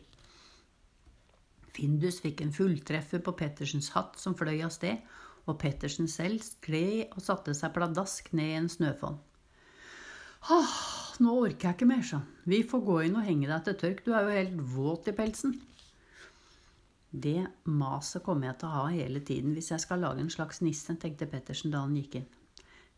Findus 1.78 2.18
fikk 2.24 2.42
en 2.42 2.54
fulltreffer 2.54 3.22
på 3.22 3.36
Pettersens 3.38 3.92
hatt 3.94 4.18
som 4.18 4.34
fløy 4.34 4.56
av 4.66 4.74
sted, 4.74 4.98
og 5.46 5.60
Pettersen 5.62 6.10
selv 6.10 6.42
skled 6.42 7.14
og 7.14 7.22
satte 7.22 7.54
seg 7.54 7.72
pladask 7.76 8.32
ned 8.34 8.50
i 8.50 8.58
en 8.58 8.70
snøfonn. 8.72 9.20
Ah, 10.50 10.74
nå 11.22 11.36
orker 11.44 11.70
jeg 11.70 11.78
ikke 11.78 11.90
mer, 11.90 12.02
han. 12.10 12.26
Vi 12.50 12.64
får 12.66 12.82
gå 12.90 13.00
inn 13.06 13.16
og 13.20 13.26
henge 13.26 13.46
deg 13.50 13.64
til 13.66 13.78
tørk, 13.84 14.04
du 14.04 14.12
er 14.14 14.26
jo 14.26 14.36
helt 14.40 14.60
våt 14.74 15.10
i 15.10 15.14
pelsen. 15.14 15.54
Det 17.10 17.46
maset 17.64 18.22
kommer 18.24 18.50
jeg 18.50 18.58
til 18.60 18.68
å 18.68 18.80
ha 18.82 18.88
hele 18.92 19.20
tiden 19.24 19.54
hvis 19.56 19.70
jeg 19.72 19.80
skal 19.84 20.02
lage 20.04 20.20
en 20.20 20.32
slags 20.32 20.60
nisse, 20.60 20.92
tenkte 21.00 21.28
Pettersen 21.30 21.72
da 21.72 21.84
han 21.86 21.96
gikk 21.96 22.20
inn. 22.20 22.28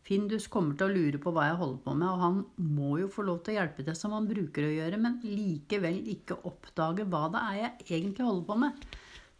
Findus 0.01 0.47
kommer 0.51 0.75
til 0.75 0.89
å 0.89 0.95
lure 0.95 1.19
på 1.21 1.31
hva 1.31 1.45
jeg 1.47 1.59
holder 1.59 1.81
på 1.85 1.93
med, 1.93 2.09
og 2.09 2.23
han 2.23 2.39
må 2.75 2.95
jo 2.99 3.09
få 3.13 3.23
lov 3.27 3.43
til 3.45 3.53
å 3.53 3.59
hjelpe 3.59 3.85
til 3.85 3.95
som 3.95 4.15
han 4.17 4.27
bruker 4.27 4.65
å 4.65 4.73
gjøre, 4.73 4.97
men 4.99 5.19
likevel 5.23 5.99
ikke 6.15 6.39
oppdage 6.49 7.05
hva 7.05 7.27
det 7.31 7.43
er 7.51 7.59
jeg 7.59 7.99
egentlig 7.99 8.25
holder 8.27 8.47
på 8.49 8.57
med. 8.63 8.87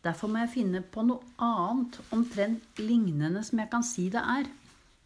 Derfor 0.06 0.32
må 0.32 0.42
jeg 0.42 0.54
finne 0.54 0.82
på 0.82 1.04
noe 1.06 1.34
annet 1.42 1.98
omtrent 2.14 2.82
lignende 2.82 3.44
som 3.46 3.60
jeg 3.62 3.70
kan 3.74 3.86
si 3.86 4.08
det 4.14 4.22
er. 4.22 4.48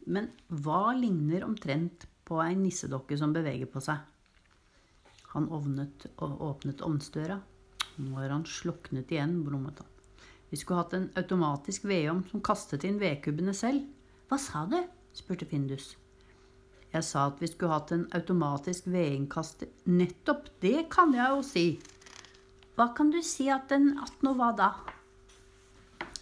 Men 0.05 0.29
hva 0.47 0.93
ligner 0.95 1.47
omtrent 1.47 2.05
på 2.27 2.39
ei 2.43 2.53
nissedokke 2.59 3.17
som 3.19 3.33
beveger 3.35 3.71
på 3.71 3.81
seg? 3.83 4.03
Han 5.33 5.49
ovnet 5.51 6.05
og 6.23 6.39
åpnet 6.51 6.83
ovnsdøra. 6.85 7.39
Nå 7.97 8.15
har 8.19 8.31
han 8.33 8.45
sluknet 8.49 9.11
igjen, 9.13 9.39
brummet 9.45 9.79
han. 9.79 9.91
Vi 10.51 10.59
skulle 10.59 10.81
hatt 10.83 10.95
en 10.95 11.09
automatisk 11.19 11.85
vedovn 11.89 12.23
som 12.29 12.43
kastet 12.43 12.85
inn 12.87 12.99
vedkubbene 13.01 13.53
selv. 13.55 13.85
Hva 14.29 14.39
sa 14.41 14.65
du? 14.69 14.77
spurte 15.15 15.47
Findus. 15.47 15.93
Jeg 16.95 17.03
sa 17.03 17.25
at 17.29 17.41
vi 17.43 17.49
skulle 17.51 17.75
hatt 17.75 17.91
en 17.91 18.05
automatisk 18.15 18.87
vedinnkaster. 18.87 19.71
Nettopp, 19.91 20.47
det 20.63 20.87
kan 20.93 21.15
jeg 21.15 21.33
jo 21.33 21.41
si. 21.43 21.65
Hva 22.75 22.89
kan 22.95 23.11
du 23.11 23.21
si 23.23 23.49
at 23.51 23.67
den 23.71 23.93
attnå 24.03 24.35
hva 24.39 24.51
da? 24.55 24.69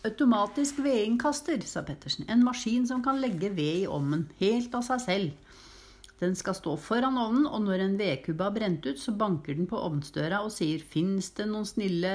Automatisk 0.06 0.82
vedinnkaster, 0.84 1.62
sa 1.66 1.86
Pettersen. 1.86 2.26
En 2.30 2.44
maskin 2.46 2.88
som 2.90 3.04
kan 3.06 3.22
legge 3.22 3.54
ved 3.54 3.84
i 3.84 3.90
ovnen, 3.90 4.28
helt 4.42 4.74
av 4.76 4.86
seg 4.90 5.06
selv. 5.06 5.43
Den 6.24 6.38
skal 6.40 6.56
stå 6.56 6.78
foran 6.80 7.18
ovnen, 7.20 7.48
og 7.50 7.66
når 7.66 7.82
en 7.84 7.98
vedkubbe 8.00 8.46
har 8.48 8.54
brent 8.56 8.86
ut, 8.88 9.00
så 9.00 9.12
banker 9.20 9.58
den 9.58 9.68
på 9.68 9.80
ovnsdøra 9.80 10.40
og 10.46 10.54
sier 10.56 10.80
'Fins 10.80 11.34
det 11.36 11.50
noen 11.50 11.68
snille 11.68 12.14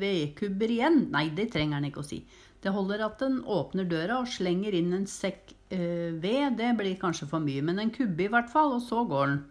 vedkubber 0.00 0.72
igjen?' 0.72 1.10
Nei, 1.12 1.28
det 1.36 1.50
trenger 1.52 1.80
den 1.80 1.90
ikke 1.90 2.00
å 2.00 2.08
si. 2.08 2.22
Det 2.62 2.72
holder 2.72 3.04
at 3.04 3.18
den 3.18 3.42
åpner 3.42 3.84
døra 3.90 4.20
og 4.22 4.30
slenger 4.30 4.72
inn 4.78 4.94
en 4.94 5.06
sekk 5.10 5.52
øh, 5.74 6.14
ved. 6.22 6.56
Det 6.56 6.70
blir 6.78 6.96
kanskje 7.00 7.28
for 7.28 7.42
mye, 7.42 7.62
men 7.62 7.82
en 7.82 7.90
kubbe 7.90 8.24
i 8.24 8.30
hvert 8.32 8.50
fall, 8.52 8.76
og 8.78 8.82
så 8.86 9.02
går 9.04 9.26
den. 9.32 9.44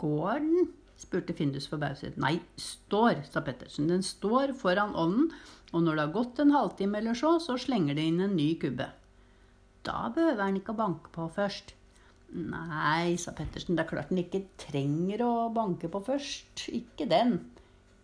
Går 0.00 0.40
den? 0.40 0.68
spurte 0.98 1.36
Findus 1.36 1.68
forbauset. 1.70 2.16
Nei, 2.18 2.40
står, 2.58 3.22
sa 3.30 3.44
Pettersen. 3.44 3.86
Den 3.86 4.02
står 4.02 4.56
foran 4.58 4.96
ovnen, 4.98 5.30
og 5.70 5.84
når 5.84 5.94
det 5.94 6.06
har 6.06 6.16
gått 6.16 6.40
en 6.42 6.56
halvtime 6.56 6.98
eller 6.98 7.14
så, 7.14 7.36
så 7.38 7.54
slenger 7.60 7.94
det 7.94 8.08
inn 8.08 8.22
en 8.24 8.34
ny 8.34 8.54
kubbe. 8.58 8.88
Da 9.86 10.08
behøver 10.14 10.42
han 10.42 10.58
ikke 10.58 10.74
å 10.74 10.80
banke 10.80 11.12
på 11.14 11.28
først. 11.36 11.77
Nei, 12.28 13.16
sa 13.16 13.32
Pettersen, 13.32 13.76
det 13.76 13.86
er 13.86 13.88
klart 13.88 14.10
den 14.12 14.20
ikke 14.20 14.42
trenger 14.60 15.22
å 15.24 15.32
banke 15.54 15.88
på 15.88 16.02
først. 16.04 16.66
Ikke 16.76 17.06
den. 17.08 17.38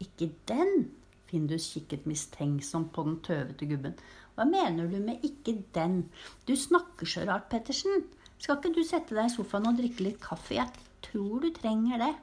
Ikke 0.01 0.31
den? 0.49 0.89
Findus 1.29 1.67
kikket 1.75 2.07
mistenksomt 2.09 2.93
på 2.95 3.05
den 3.05 3.19
tøvete 3.27 3.69
gubben. 3.69 3.99
Hva 4.35 4.47
mener 4.49 4.89
du 4.89 4.99
med 4.99 5.23
'ikke 5.23 5.63
den'? 5.75 6.09
Du 6.47 6.57
snakker 6.57 7.07
så 7.07 7.27
rart, 7.27 7.51
Pettersen. 7.51 8.05
Skal 8.39 8.57
ikke 8.57 8.75
du 8.75 8.83
sette 8.83 9.15
deg 9.15 9.27
i 9.27 9.35
sofaen 9.35 9.69
og 9.69 9.77
drikke 9.77 10.05
litt 10.05 10.21
kaffe? 10.21 10.55
Jeg 10.55 10.69
tror 11.03 11.41
du 11.41 11.51
trenger 11.51 11.99
det. 11.99 12.15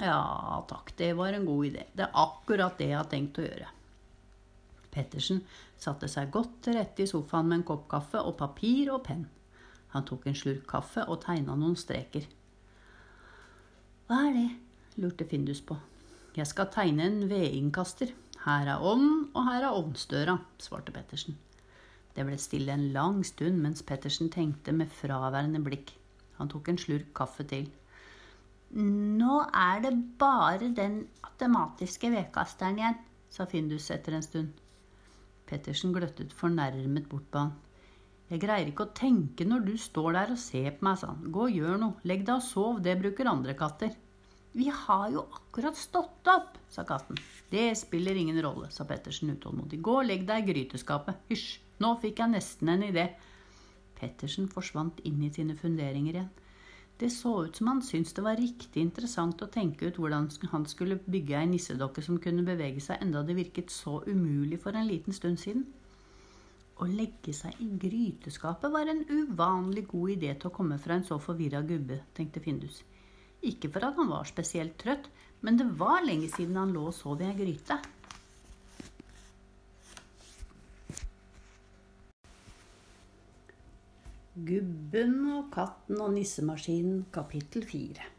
Ja 0.00 0.62
takk, 0.68 0.96
det 0.96 1.16
var 1.16 1.32
en 1.32 1.46
god 1.46 1.64
idé. 1.66 1.86
Det 1.94 2.04
er 2.04 2.20
akkurat 2.26 2.76
det 2.78 2.88
jeg 2.88 2.98
har 2.98 3.08
tenkt 3.10 3.38
å 3.38 3.46
gjøre. 3.46 3.68
Pettersen 4.90 5.42
satte 5.78 6.08
seg 6.08 6.30
godt 6.30 6.62
til 6.62 6.74
rette 6.74 7.02
i 7.02 7.06
sofaen 7.06 7.48
med 7.48 7.58
en 7.58 7.66
kopp 7.70 7.88
kaffe 7.88 8.18
og 8.18 8.36
papir 8.36 8.92
og 8.92 9.04
penn. 9.04 9.26
Han 9.94 10.04
tok 10.06 10.26
en 10.26 10.36
slurk 10.38 10.66
kaffe 10.70 11.06
og 11.06 11.22
tegna 11.22 11.54
noen 11.56 11.78
streker. 11.78 12.26
Hva 14.08 14.20
er 14.28 14.36
det? 14.36 14.48
lurte 15.00 15.26
Findus 15.26 15.62
på. 15.64 15.76
Jeg 16.34 16.46
skal 16.50 16.70
tegne 16.74 17.06
en 17.06 17.24
vedinnkaster. 17.30 18.10
Her 18.44 18.68
er 18.74 18.82
ovnen, 18.82 19.28
og 19.32 19.46
her 19.46 19.64
er 19.64 19.74
ovnsdøra, 19.78 20.36
svarte 20.60 20.92
Pettersen. 20.94 21.38
Det 22.14 22.26
ble 22.26 22.36
stille 22.38 22.74
en 22.74 22.90
lang 22.94 23.22
stund 23.26 23.62
mens 23.62 23.82
Pettersen 23.86 24.28
tenkte 24.34 24.74
med 24.74 24.92
fraværende 24.92 25.62
blikk. 25.64 25.94
Han 26.38 26.50
tok 26.50 26.68
en 26.68 26.78
slurk 26.78 27.14
kaffe 27.16 27.46
til. 27.50 27.70
Nå 28.74 29.40
er 29.54 29.82
det 29.84 29.94
bare 30.18 30.72
den 30.74 31.04
matematiske 31.22 32.10
vedkasteren 32.10 32.78
igjen, 32.78 32.98
sa 33.30 33.46
Findus 33.50 33.90
etter 33.94 34.14
en 34.18 34.26
stund. 34.26 34.50
Pettersen 35.46 35.94
gløttet 35.94 36.34
fornærmet 36.34 37.08
bort 37.08 37.26
på 37.30 37.46
han. 37.46 37.54
Jeg 38.32 38.40
greier 38.40 38.70
ikke 38.70 38.86
å 38.86 38.94
tenke 38.96 39.44
når 39.44 39.66
du 39.66 39.74
står 39.80 40.14
der 40.16 40.32
og 40.32 40.40
ser 40.40 40.70
på 40.78 40.86
meg, 40.86 40.96
sa 41.00 41.10
han. 41.12 41.26
Gå 41.34 41.44
og 41.46 41.58
gjør 41.58 41.80
noe. 41.80 42.00
Legg 42.08 42.24
deg 42.24 42.38
og 42.38 42.46
sov, 42.46 42.80
det 42.84 42.96
bruker 43.00 43.28
andre 43.28 43.54
katter. 43.58 43.92
Vi 44.54 44.70
har 44.70 45.08
jo 45.10 45.26
akkurat 45.34 45.76
stått 45.76 46.30
opp, 46.30 46.56
sa 46.70 46.86
katten. 46.88 47.18
Det 47.50 47.72
spiller 47.76 48.16
ingen 48.16 48.40
rolle, 48.42 48.70
sa 48.70 48.86
Pettersen 48.88 49.34
utålmodig. 49.34 49.80
Gå 49.82 49.98
og 50.00 50.08
legg 50.08 50.24
deg 50.28 50.44
i 50.44 50.52
gryteskapet. 50.52 51.26
Hysj, 51.28 51.48
nå 51.82 51.90
fikk 52.02 52.22
jeg 52.22 52.32
nesten 52.32 52.70
en 52.72 52.86
idé. 52.86 53.08
Pettersen 53.98 54.48
forsvant 54.50 55.02
inn 55.04 55.20
i 55.26 55.32
sine 55.34 55.58
funderinger 55.58 56.16
igjen. 56.20 56.32
Det 56.98 57.10
så 57.10 57.32
ut 57.44 57.56
som 57.58 57.72
han 57.72 57.80
syntes 57.82 58.14
det 58.14 58.22
var 58.22 58.38
riktig 58.38 58.78
interessant 58.80 59.40
å 59.42 59.50
tenke 59.50 59.88
ut 59.90 59.96
hvordan 59.98 60.28
han 60.52 60.66
skulle 60.70 61.00
bygge 61.02 61.40
ei 61.40 61.48
nissedokke 61.50 62.04
som 62.06 62.20
kunne 62.22 62.46
bevege 62.46 62.80
seg 62.80 63.02
enda 63.02 63.24
det 63.26 63.34
virket 63.34 63.74
så 63.74 63.98
umulig 64.06 64.60
for 64.62 64.78
en 64.78 64.86
liten 64.86 65.16
stund 65.16 65.42
siden. 65.42 65.66
Å 66.82 66.88
legge 66.90 67.32
seg 67.36 67.60
i 67.62 67.68
gryteskapet 67.78 68.72
var 68.74 68.88
en 68.90 69.04
uvanlig 69.06 69.86
god 69.92 70.16
idé 70.16 70.32
til 70.34 70.50
å 70.50 70.54
komme 70.56 70.78
fra 70.82 70.96
en 70.98 71.06
så 71.06 71.20
forvirra 71.22 71.62
gubbe, 71.62 72.00
tenkte 72.16 72.42
Findus. 72.42 72.80
Ikke 73.46 73.70
for 73.70 73.86
at 73.86 73.98
han 74.00 74.10
var 74.10 74.26
spesielt 74.26 74.74
trøtt, 74.80 75.06
men 75.44 75.60
det 75.60 75.68
var 75.78 76.02
lenge 76.02 76.30
siden 76.32 76.58
han 76.58 76.72
lå 76.74 76.88
og 76.90 76.96
sov 76.96 77.22
i 77.22 77.28
ei 77.28 77.36
gryte. 77.38 77.78
Gubben 84.34 85.20
og 85.30 85.52
katten 85.54 86.00
og 86.02 86.10
nissemaskinen, 86.16 87.04
kapittel 87.14 87.62
fire. 87.70 88.10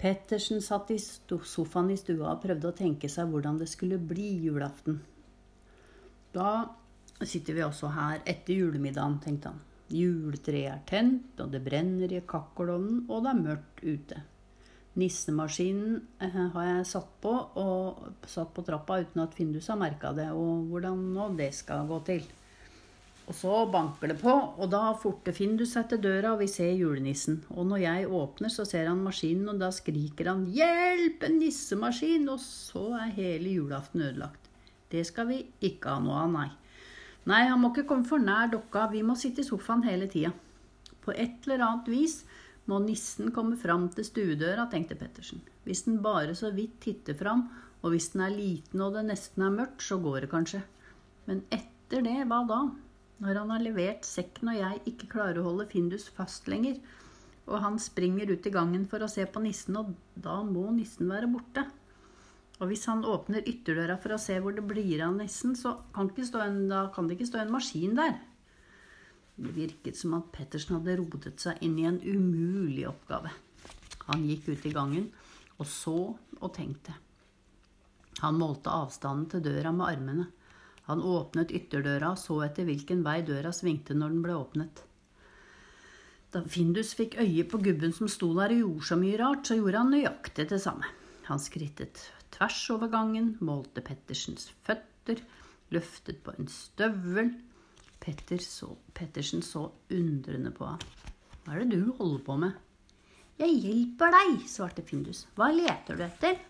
Pettersen 0.00 0.64
satt 0.64 0.88
i 0.90 0.96
sofaen 0.98 1.92
i 1.92 1.98
stua 2.00 2.32
og 2.32 2.40
prøvde 2.42 2.70
å 2.70 2.78
tenke 2.78 3.10
seg 3.12 3.28
hvordan 3.28 3.60
det 3.60 3.68
skulle 3.70 4.00
bli 4.00 4.32
julaften. 4.46 5.02
Da 6.32 6.52
sitter 7.20 7.56
vi 7.56 7.64
også 7.66 7.92
her 7.92 8.22
etter 8.26 8.56
julemiddagen, 8.56 9.20
tenkte 9.22 9.52
han. 9.52 9.62
Juletreet 9.92 10.72
er 10.72 10.84
tent, 10.88 11.40
og 11.42 11.50
det 11.52 11.60
brenner 11.64 12.12
i 12.12 12.22
kakkelovnen, 12.28 13.04
og 13.10 13.24
det 13.24 13.32
er 13.32 13.42
mørkt 13.42 13.82
ute. 13.84 14.22
Nissemaskinen 15.00 16.02
eh, 16.20 16.38
har 16.52 16.68
jeg 16.68 16.88
satt 16.90 17.12
på, 17.24 17.32
og 17.60 18.28
satt 18.28 18.52
på 18.52 18.64
trappa 18.66 19.00
uten 19.00 19.24
at 19.24 19.36
Findus 19.36 19.70
har 19.72 19.80
merka 19.80 20.12
det, 20.16 20.28
og 20.36 20.68
hvordan 20.68 21.10
nå 21.14 21.30
det 21.38 21.52
skal 21.56 21.86
gå 21.88 22.00
til. 22.08 22.24
Og 23.22 23.36
så 23.38 23.58
banker 23.70 24.10
det 24.10 24.18
på, 24.20 24.32
og 24.32 24.68
da 24.72 24.82
forter 24.98 25.36
Findus 25.36 25.76
seg 25.76 25.88
til 25.88 26.02
døra, 26.04 26.34
og 26.34 26.42
vi 26.42 26.50
ser 26.50 26.72
julenissen. 26.74 27.38
Og 27.54 27.68
når 27.70 27.84
jeg 27.84 28.12
åpner, 28.20 28.52
så 28.52 28.66
ser 28.68 28.90
han 28.90 29.04
maskinen, 29.04 29.48
og 29.52 29.60
da 29.62 29.70
skriker 29.72 30.32
han 30.32 30.46
'Hjelp! 30.48 31.24
En 31.28 31.38
nissemaskin!' 31.38 32.28
Og 32.28 32.40
så 32.42 32.88
er 32.98 33.16
hele 33.16 33.54
julaften 33.56 34.02
ødelagt. 34.02 34.51
Det 34.92 35.04
skal 35.08 35.30
vi 35.30 35.40
ikke 35.64 35.94
ha 35.94 36.02
noe 36.04 36.20
av, 36.26 36.32
nei. 36.32 36.48
Nei, 37.30 37.44
han 37.46 37.60
må 37.62 37.70
ikke 37.70 37.86
komme 37.88 38.06
for 38.08 38.22
nær 38.22 38.50
dokka, 38.52 38.88
vi 38.92 39.02
må 39.06 39.14
sitte 39.18 39.44
i 39.44 39.46
sofaen 39.46 39.84
hele 39.86 40.08
tida. 40.10 40.32
På 41.02 41.14
et 41.14 41.46
eller 41.46 41.64
annet 41.64 41.90
vis 41.90 42.20
må 42.70 42.78
nissen 42.82 43.32
komme 43.34 43.56
fram 43.58 43.88
til 43.94 44.06
stuedøra, 44.06 44.68
tenkte 44.70 44.98
Pettersen. 44.98 45.42
Hvis 45.66 45.84
den 45.86 46.00
bare 46.02 46.34
så 46.38 46.52
vidt 46.54 46.80
titter 46.82 47.16
fram, 47.18 47.46
og 47.82 47.94
hvis 47.94 48.12
den 48.14 48.24
er 48.26 48.34
liten 48.34 48.82
og 48.82 48.94
det 48.96 49.06
nesten 49.08 49.46
er 49.46 49.54
mørkt, 49.54 49.82
så 49.82 49.98
går 50.02 50.24
det 50.24 50.32
kanskje. 50.34 50.62
Men 51.26 51.42
etter 51.54 52.04
det, 52.06 52.18
hva 52.30 52.42
da? 52.46 52.60
Når 53.22 53.38
han 53.38 53.52
har 53.54 53.62
levert 53.62 54.06
sekken 54.06 54.50
og 54.50 54.58
jeg 54.58 54.82
ikke 54.90 55.10
klarer 55.14 55.40
å 55.40 55.46
holde 55.46 55.68
Findus 55.70 56.08
fast 56.10 56.50
lenger, 56.50 56.78
og 57.46 57.58
han 57.62 57.78
springer 57.82 58.30
ut 58.30 58.46
i 58.46 58.54
gangen 58.54 58.86
for 58.90 59.02
å 59.02 59.10
se 59.10 59.26
på 59.26 59.42
nissen, 59.42 59.78
og 59.78 59.94
da 60.14 60.40
må 60.46 60.68
nissen 60.74 61.10
være 61.10 61.30
borte. 61.30 61.66
Og 62.62 62.70
hvis 62.70 62.84
han 62.86 63.02
åpner 63.02 63.42
ytterdøra 63.42 63.96
for 63.98 64.14
å 64.14 64.20
se 64.22 64.36
hvor 64.38 64.54
det 64.54 64.62
blir 64.62 65.00
av 65.02 65.16
nissen, 65.16 65.56
så 65.58 65.74
kan, 65.94 66.12
en, 66.14 66.60
da 66.70 66.84
kan 66.94 67.08
det 67.08 67.16
ikke 67.16 67.32
stå 67.32 67.40
en 67.42 67.50
maskin 67.50 67.96
der. 67.98 68.20
Det 69.34 69.50
virket 69.56 69.98
som 69.98 70.14
at 70.14 70.28
Pettersen 70.30 70.76
hadde 70.76 70.94
rotet 71.00 71.42
seg 71.42 71.58
inn 71.66 71.74
i 71.80 71.88
en 71.88 71.98
umulig 72.04 72.84
oppgave. 72.86 73.32
Han 74.06 74.28
gikk 74.28 74.52
ut 74.52 74.68
i 74.68 74.74
gangen 74.74 75.10
og 75.58 75.66
så 75.66 75.96
og 76.38 76.54
tenkte. 76.54 76.94
Han 78.22 78.38
målte 78.38 78.70
avstanden 78.70 79.26
til 79.32 79.42
døra 79.42 79.74
med 79.74 79.88
armene. 79.88 80.28
Han 80.86 81.02
åpnet 81.02 81.54
ytterdøra 81.54 82.14
og 82.14 82.22
så 82.22 82.38
etter 82.46 82.66
hvilken 82.68 83.02
vei 83.02 83.18
døra 83.26 83.50
svingte 83.54 83.98
når 83.98 84.14
den 84.14 84.22
ble 84.22 84.38
åpnet. 84.38 84.86
Da 86.32 86.46
Findus 86.48 86.94
fikk 86.96 87.18
øye 87.20 87.42
på 87.48 87.58
gubben 87.58 87.92
som 87.96 88.08
sto 88.10 88.30
der 88.38 88.54
og 88.54 88.62
gjorde 88.62 88.88
så 88.88 89.02
mye 89.02 89.18
rart, 89.18 89.46
så 89.48 89.58
gjorde 89.58 89.82
han 89.82 89.94
nøyaktig 89.96 90.46
det 90.54 90.62
samme. 90.62 90.86
Han 91.26 91.42
skrittet 91.42 92.06
tvers 92.42 92.70
over 92.74 92.88
gangen, 92.90 93.36
målte 93.38 93.82
Pettersens 93.86 94.48
føtter, 94.66 95.20
løftet 95.70 96.24
på 96.24 96.32
en 96.34 96.48
støvel. 96.50 97.28
Petter 98.02 98.40
så, 98.42 98.72
Pettersen 98.94 99.44
så 99.46 99.68
undrende 99.94 100.50
på 100.50 100.66
ham. 100.66 100.80
Hva 101.44 101.54
er 101.54 101.62
det 101.62 101.78
du 101.78 101.92
holder 102.00 102.24
på 102.26 102.36
med? 102.42 102.56
Jeg 103.38 103.60
hjelper 103.62 104.10
deg, 104.10 104.42
svarte 104.50 104.82
Findus. 104.82 105.28
Hva 105.38 105.52
leter 105.54 105.98
du 105.98 106.02
etter? 106.02 106.42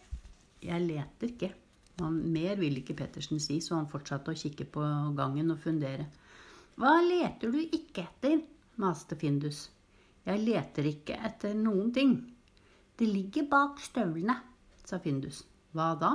Jeg 0.64 0.87
leter 0.87 1.28
ikke. 1.28 1.52
Han, 2.00 2.22
mer 2.33 2.57
ville 2.57 2.81
ikke 2.81 2.96
Pettersen 2.96 3.40
si, 3.40 3.61
så 3.61 3.76
han 3.76 3.90
fortsatte 3.92 4.33
å 4.33 4.38
kikke 4.46 4.70
på 4.72 4.88
gangen 5.18 5.52
og 5.52 5.61
fundere. 5.61 6.09
Hva 6.81 6.96
leter 7.05 7.52
du 7.52 7.61
ikke 7.61 8.07
etter? 8.09 8.40
maste 8.81 9.20
Findus. 9.20 9.66
Jeg 10.24 10.40
leter 10.40 10.88
ikke 10.88 11.20
etter 11.20 11.52
noen 11.52 11.92
ting. 11.92 12.16
Det 12.96 13.12
ligger 13.12 13.50
bak 13.52 13.81
støvlene, 13.85 14.40
sa 14.88 14.96
Findus. 15.02 15.44
Hva 15.72 15.92
da? 16.00 16.12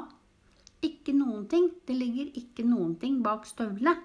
Ikke 0.85 1.15
noen 1.17 1.47
ting. 1.49 1.71
Det 1.87 1.95
ligger 1.97 2.29
ikke 2.37 2.65
noen 2.67 2.95
ting 3.01 3.21
bak 3.25 3.47
støvlene. 3.49 3.95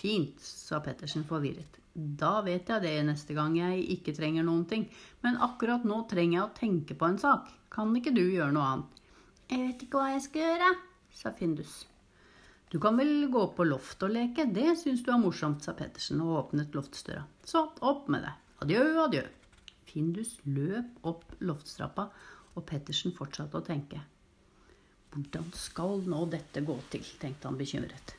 Fint, 0.00 0.40
sa 0.40 0.80
Pettersen 0.80 1.26
forvirret. 1.28 1.76
Da 1.92 2.38
vet 2.46 2.70
jeg 2.70 2.84
det 2.84 2.94
neste 3.04 3.34
gang 3.36 3.56
jeg 3.58 3.82
ikke 3.96 4.14
trenger 4.16 4.46
noen 4.46 4.64
ting. 4.70 4.86
Men 5.24 5.40
akkurat 5.44 5.84
nå 5.84 6.02
trenger 6.08 6.38
jeg 6.38 6.46
å 6.46 6.54
tenke 6.56 6.96
på 6.96 7.08
en 7.10 7.20
sak. 7.20 7.50
Kan 7.70 7.92
ikke 7.98 8.14
du 8.16 8.22
gjøre 8.22 8.54
noe 8.54 8.68
annet? 8.68 9.00
Jeg 9.50 9.66
vet 9.66 9.82
ikke 9.84 10.00
hva 10.00 10.12
jeg 10.14 10.22
skal 10.24 10.46
gjøre, 10.46 10.70
sa 11.20 11.32
Findus. 11.36 11.72
Du 12.70 12.78
kan 12.78 12.94
vel 12.94 13.26
gå 13.34 13.42
på 13.56 13.66
loftet 13.66 14.06
og 14.06 14.14
leke, 14.14 14.46
det 14.54 14.76
syns 14.78 15.02
du 15.02 15.10
er 15.10 15.18
morsomt, 15.18 15.64
sa 15.66 15.74
Pettersen 15.74 16.22
og 16.22 16.36
åpnet 16.38 16.76
loftsdøra. 16.78 17.24
Så 17.42 17.64
opp 17.82 18.06
med 18.14 18.22
det. 18.22 18.34
Adjø, 18.62 18.84
adjø. 19.04 19.24
Findus 19.90 20.36
løp 20.46 21.02
opp 21.10 21.34
loftstrappa, 21.42 22.06
og 22.54 22.66
Pettersen 22.68 23.14
fortsatte 23.16 23.58
å 23.58 23.66
tenke. 23.66 23.98
Hvordan 25.10 25.48
skal 25.58 26.04
nå 26.06 26.24
dette 26.30 26.62
gå 26.62 26.76
til, 26.92 27.06
tenkte 27.18 27.48
han 27.48 27.58
bekymret. 27.58 28.14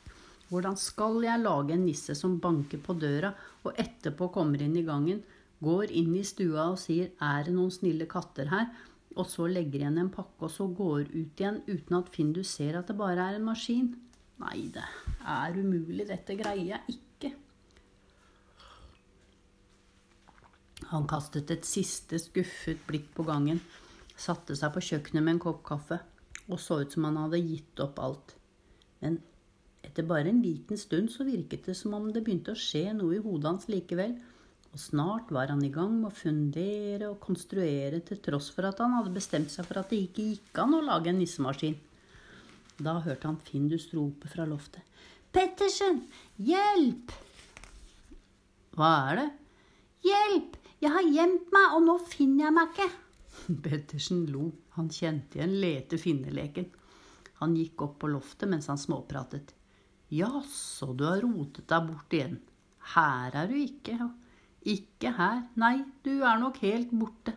Hvordan 0.52 0.76
skal 0.76 1.22
jeg 1.24 1.40
lage 1.40 1.72
en 1.72 1.86
nisse 1.86 2.12
som 2.18 2.36
banker 2.40 2.82
på 2.84 2.96
døra, 3.00 3.30
og 3.64 3.78
etterpå 3.80 4.28
kommer 4.34 4.60
inn 4.60 4.76
i 4.76 4.84
gangen, 4.84 5.22
går 5.64 5.94
inn 5.96 6.12
i 6.18 6.24
stua 6.26 6.66
og 6.74 6.80
sier 6.82 7.14
er 7.22 7.46
det 7.46 7.54
noen 7.56 7.72
snille 7.72 8.08
katter 8.10 8.50
her, 8.52 8.68
og 9.16 9.24
så 9.28 9.46
legger 9.48 9.84
igjen 9.84 10.00
en 10.02 10.12
pakke 10.12 10.48
og 10.48 10.52
så 10.52 10.66
går 10.68 11.08
ut 11.12 11.40
igjen 11.40 11.62
uten 11.68 11.96
at 11.98 12.12
Findus 12.12 12.52
ser 12.58 12.76
at 12.76 12.88
det 12.90 12.98
bare 13.00 13.30
er 13.30 13.38
en 13.38 13.48
maskin? 13.48 13.92
Nei, 14.42 14.66
det 14.74 14.84
er 14.84 15.56
umulig, 15.56 16.04
dette 16.08 16.36
greier 16.36 16.74
jeg 16.74 16.96
ikke. 16.98 17.32
Han 20.92 21.08
kastet 21.08 21.52
et 21.54 21.64
siste 21.64 22.20
skuffet 22.20 22.84
blikk 22.88 23.12
på 23.16 23.24
gangen, 23.24 23.62
satte 24.12 24.56
seg 24.58 24.74
på 24.74 24.84
kjøkkenet 24.92 25.22
med 25.24 25.38
en 25.38 25.46
kopp 25.48 25.62
kaffe 25.64 26.02
og 26.48 26.60
så 26.60 26.82
ut 26.82 26.94
som 26.94 27.06
han 27.08 27.20
hadde 27.20 27.42
gitt 27.42 27.82
opp 27.84 28.00
alt. 28.02 28.34
Men 29.02 29.20
etter 29.82 30.06
bare 30.06 30.30
en 30.30 30.42
liten 30.42 30.78
stund 30.78 31.10
så 31.12 31.26
virket 31.26 31.66
det 31.68 31.76
som 31.78 31.94
om 31.98 32.10
det 32.14 32.22
begynte 32.24 32.54
å 32.54 32.58
skje 32.58 32.92
noe 32.96 33.16
i 33.18 33.22
hodet 33.22 33.50
hans 33.50 33.68
likevel, 33.70 34.14
og 34.72 34.80
snart 34.80 35.32
var 35.34 35.50
han 35.52 35.60
i 35.66 35.72
gang 35.72 35.98
med 35.98 36.08
å 36.08 36.16
fundere 36.16 37.10
og 37.10 37.20
konstruere 37.20 38.00
til 38.06 38.22
tross 38.24 38.48
for 38.54 38.64
at 38.64 38.78
han 38.80 38.94
hadde 38.96 39.12
bestemt 39.12 39.52
seg 39.52 39.66
for 39.68 39.82
at 39.82 39.92
det 39.92 40.00
ikke 40.06 40.30
gikk 40.30 40.62
an 40.62 40.78
å 40.78 40.84
lage 40.86 41.12
en 41.12 41.20
nissemaskin. 41.20 41.76
Da 42.80 42.96
hørte 43.04 43.28
han 43.28 43.36
Findus 43.44 43.90
rope 43.92 44.30
fra 44.32 44.46
loftet. 44.48 44.80
Pettersen! 45.32 46.02
Hjelp! 46.40 47.12
Hva 48.76 48.90
er 49.10 49.20
det? 49.20 49.28
Hjelp! 50.08 50.56
Jeg 50.82 50.90
har 50.96 51.12
gjemt 51.14 51.52
meg, 51.54 51.76
og 51.76 51.84
nå 51.84 51.98
finner 52.10 52.48
jeg 52.48 52.56
meg 52.56 52.72
ikke. 52.72 52.88
Pettersen 53.66 54.24
lo. 54.32 54.48
Han 54.76 54.88
kjente 54.92 55.38
igjen 55.38 55.58
lete-finne-leken. 55.60 56.70
Han 57.42 57.56
gikk 57.58 57.84
opp 57.84 57.98
på 58.00 58.10
loftet 58.12 58.48
mens 58.48 58.70
han 58.70 58.80
småpratet. 58.80 59.52
Jaså, 60.12 60.92
du 60.96 61.06
har 61.08 61.22
rotet 61.24 61.68
deg 61.68 61.86
bort 61.88 62.16
igjen. 62.16 62.38
Her 62.94 63.36
er 63.42 63.48
du 63.50 63.56
ikke. 63.58 63.96
Ikke 64.68 65.12
her. 65.16 65.46
Nei, 65.58 65.78
du 66.04 66.20
er 66.20 66.40
nok 66.40 66.60
helt 66.62 66.92
borte. 66.94 67.34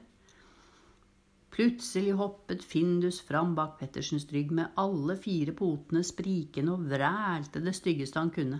Plutselig 1.55 2.17
hoppet 2.19 2.63
Findus 2.67 3.21
fram 3.23 3.53
bak 3.55 3.77
Pettersens 3.79 4.25
rygg 4.33 4.49
med 4.51 4.75
alle 4.81 5.15
fire 5.15 5.53
potene 5.55 6.01
sprikende 6.03 6.73
og 6.75 6.89
vrælte 6.91 7.61
det 7.63 7.75
styggeste 7.77 8.19
han 8.19 8.31
kunne. 8.35 8.59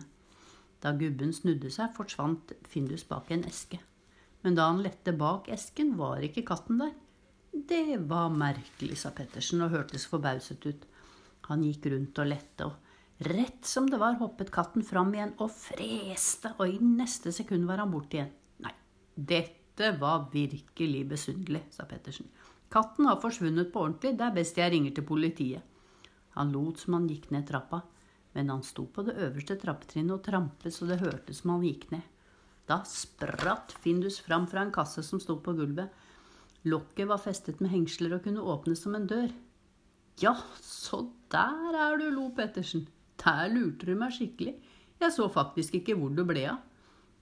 Da 0.80 0.94
gubben 0.96 1.34
snudde 1.36 1.72
seg, 1.74 1.92
forsvant 1.98 2.54
Findus 2.72 3.04
bak 3.10 3.32
en 3.36 3.44
eske. 3.50 3.82
Men 4.46 4.56
da 4.56 4.70
han 4.70 4.80
lette 4.86 5.12
bak 5.18 5.50
esken, 5.52 5.96
var 6.00 6.24
ikke 6.24 6.46
katten 6.48 6.80
der. 6.80 6.94
Det 7.56 7.98
var 7.98 8.34
merkelig, 8.36 8.98
sa 9.00 9.14
Pettersen 9.16 9.64
og 9.64 9.72
hørtes 9.72 10.04
forbauset 10.12 10.66
ut. 10.68 10.82
Han 11.48 11.62
gikk 11.64 11.86
rundt 11.94 12.20
og 12.20 12.28
lette, 12.28 12.68
og 12.68 13.30
rett 13.30 13.64
som 13.64 13.88
det 13.88 14.00
var, 14.02 14.18
hoppet 14.20 14.52
katten 14.52 14.84
fram 14.84 15.14
igjen 15.16 15.32
og 15.40 15.54
freste, 15.54 16.52
og 16.60 16.68
i 16.68 16.82
neste 16.84 17.32
sekund 17.32 17.64
var 17.70 17.80
han 17.80 17.94
borte 17.94 18.20
igjen. 18.20 18.34
Nei, 18.66 18.74
dette 19.16 19.94
var 20.02 20.28
virkelig 20.34 21.06
besynderlig, 21.14 21.64
sa 21.72 21.88
Pettersen. 21.88 22.28
Katten 22.76 23.08
har 23.08 23.22
forsvunnet 23.24 23.72
på 23.72 23.86
ordentlig, 23.86 24.18
det 24.20 24.28
er 24.28 24.36
best 24.36 24.60
jeg 24.60 24.74
ringer 24.74 24.92
til 24.98 25.08
politiet. 25.08 25.64
Han 26.36 26.52
lot 26.52 26.82
som 26.84 26.98
han 26.98 27.08
gikk 27.08 27.30
ned 27.32 27.48
trappa, 27.48 27.86
men 28.36 28.52
han 28.52 28.66
sto 28.68 28.84
på 28.92 29.06
det 29.08 29.16
øverste 29.16 29.56
trappetrinnet 29.62 30.12
og 30.18 30.26
trampet 30.26 30.76
så 30.76 30.90
det 30.90 31.00
hørtes 31.00 31.40
som 31.40 31.56
han 31.56 31.64
gikk 31.64 31.88
ned. 31.94 32.04
Da 32.68 32.82
spratt 32.90 33.78
Findus 33.80 34.20
fram 34.26 34.50
fra 34.52 34.66
en 34.66 34.76
kasse 34.76 35.06
som 35.08 35.22
sto 35.24 35.38
på 35.40 35.54
gulvet. 35.56 35.88
Lokket 36.66 37.08
var 37.08 37.22
festet 37.22 37.60
med 37.62 37.70
hengsler 37.70 38.18
og 38.18 38.24
kunne 38.26 38.42
åpnes 38.42 38.82
som 38.82 38.96
en 38.98 39.08
dør. 39.10 39.30
Ja, 40.22 40.34
så 40.64 41.04
der 41.32 41.76
er 41.76 41.98
du, 42.00 42.08
lo 42.10 42.30
Pettersen. 42.36 42.88
Der 43.22 43.52
lurte 43.52 43.86
du 43.90 43.96
meg 44.00 44.16
skikkelig. 44.16 44.56
Jeg 45.02 45.12
så 45.14 45.28
faktisk 45.30 45.76
ikke 45.76 45.96
hvor 46.00 46.14
du 46.16 46.24
ble 46.28 46.48
av. 46.54 46.62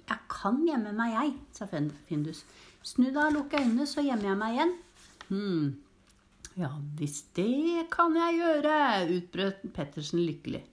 Jeg 0.03 0.19
kan 0.31 0.59
gjemme 0.67 0.91
meg, 0.95 1.15
jeg, 1.15 1.33
sa 1.55 1.67
Findus. 2.07 2.43
Snu 2.83 3.07
deg 3.07 3.23
og 3.23 3.33
lukk 3.37 3.55
øynene, 3.55 3.87
så 3.87 4.03
gjemmer 4.03 4.29
jeg 4.29 4.39
meg 4.39 4.57
igjen. 4.57 4.73
Hm, 5.29 5.67
ja 6.59 6.69
hvis 6.99 7.21
det 7.37 7.87
kan 7.93 8.15
jeg 8.19 8.39
gjøre, 8.41 8.77
utbrøt 9.15 9.63
Pettersen 9.73 10.21
lykkelig. 10.21 10.63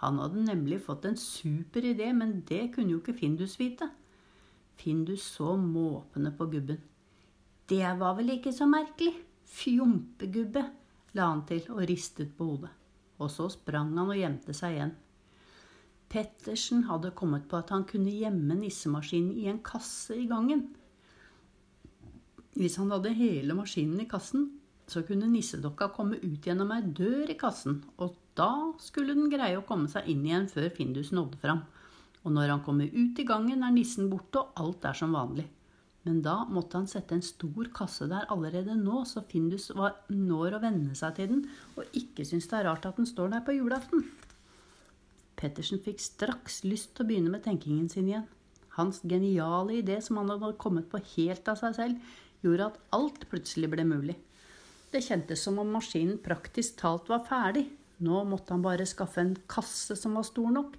Han 0.00 0.16
hadde 0.16 0.46
nemlig 0.46 0.80
fått 0.86 1.04
en 1.04 1.18
super 1.20 1.84
idé, 1.84 2.08
men 2.16 2.40
det 2.48 2.70
kunne 2.74 2.96
jo 2.96 3.02
ikke 3.02 3.18
Findus 3.18 3.58
vite. 3.60 3.90
Findus 4.80 5.26
så 5.36 5.52
måpende 5.60 6.32
på 6.36 6.48
gubben. 6.54 6.80
Det 7.70 7.86
var 8.00 8.16
vel 8.18 8.34
ikke 8.34 8.50
så 8.54 8.66
merkelig. 8.66 9.12
Fjompegubbe, 9.50 10.62
la 11.14 11.28
han 11.28 11.44
til 11.46 11.68
og 11.70 11.84
ristet 11.86 12.32
på 12.34 12.48
hodet. 12.48 12.70
Og 13.22 13.30
så 13.30 13.46
sprang 13.52 13.92
han 13.94 14.10
og 14.10 14.18
gjemte 14.18 14.54
seg 14.56 14.74
igjen. 14.74 14.92
Pettersen 16.10 16.82
hadde 16.88 17.12
kommet 17.14 17.44
på 17.46 17.60
at 17.60 17.70
han 17.70 17.84
kunne 17.86 18.10
gjemme 18.10 18.56
nissemaskinen 18.58 19.36
i 19.38 19.46
en 19.52 19.60
kasse 19.62 20.16
i 20.18 20.26
gangen. 20.30 20.64
Hvis 22.58 22.80
han 22.80 22.90
hadde 22.90 23.14
hele 23.14 23.54
maskinen 23.54 24.02
i 24.02 24.08
kassen, 24.10 24.48
så 24.90 25.04
kunne 25.06 25.30
nissedokka 25.30 25.92
komme 25.94 26.18
ut 26.18 26.42
gjennom 26.42 26.72
ei 26.74 26.82
dør 26.82 27.30
i 27.30 27.38
kassen, 27.38 27.78
og 28.02 28.16
da 28.34 28.50
skulle 28.82 29.14
den 29.14 29.30
greie 29.30 29.60
å 29.60 29.66
komme 29.68 29.86
seg 29.92 30.10
inn 30.10 30.26
igjen 30.26 30.50
før 30.50 30.66
Findus 30.74 31.12
nådde 31.14 31.38
fram. 31.38 31.62
Og 32.26 32.34
når 32.34 32.56
han 32.56 32.66
kommer 32.66 32.90
ut 32.90 33.22
i 33.22 33.28
gangen, 33.28 33.62
er 33.62 33.70
nissen 33.74 34.10
borte, 34.10 34.42
og 34.42 34.58
alt 34.58 34.90
er 34.90 34.98
som 34.98 35.14
vanlig. 35.14 35.46
Men 36.08 36.22
da 36.24 36.38
måtte 36.48 36.78
han 36.78 36.88
sette 36.88 37.12
en 37.16 37.24
stor 37.24 37.68
kasse 37.76 38.06
der 38.08 38.28
allerede 38.32 38.76
nå, 38.78 39.02
så 39.04 39.20
Findus 39.28 39.68
var, 39.76 39.98
når 40.08 40.56
å 40.56 40.62
venne 40.62 40.96
seg 40.96 41.18
til 41.18 41.28
den, 41.34 41.42
og 41.76 41.96
ikke 41.96 42.24
syns 42.24 42.48
det 42.48 42.60
er 42.60 42.68
rart 42.70 42.88
at 42.88 42.96
den 42.96 43.08
står 43.08 43.34
der 43.34 43.44
på 43.44 43.56
julaften. 43.58 44.06
Pettersen 45.40 45.80
fikk 45.84 46.00
straks 46.04 46.62
lyst 46.64 46.94
til 46.94 47.04
å 47.04 47.10
begynne 47.10 47.32
med 47.32 47.44
tenkingen 47.44 47.88
sin 47.92 48.08
igjen. 48.08 48.26
Hans 48.78 49.02
geniale 49.04 49.80
idé, 49.80 49.98
som 50.04 50.20
han 50.20 50.32
hadde 50.32 50.56
kommet 50.60 50.88
på 50.88 51.02
helt 51.16 51.48
av 51.52 51.60
seg 51.60 51.76
selv, 51.76 52.10
gjorde 52.44 52.70
at 52.70 52.80
alt 52.96 53.26
plutselig 53.28 53.68
ble 53.72 53.84
mulig. 53.88 54.16
Det 54.90 55.02
kjentes 55.04 55.44
som 55.44 55.60
om 55.62 55.68
maskinen 55.76 56.16
praktisk 56.22 56.80
talt 56.80 57.10
var 57.12 57.26
ferdig. 57.28 57.66
Nå 58.00 58.22
måtte 58.28 58.56
han 58.56 58.64
bare 58.64 58.88
skaffe 58.88 59.20
en 59.22 59.36
kasse 59.50 59.96
som 59.98 60.16
var 60.16 60.24
stor 60.26 60.48
nok. 60.54 60.74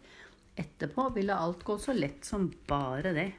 Etterpå 0.57 1.07
ville 1.15 1.37
alt 1.37 1.61
gå 1.65 1.77
så 1.79 1.93
lett 1.95 2.25
som 2.27 2.49
bare 2.67 3.13
det. 3.15 3.29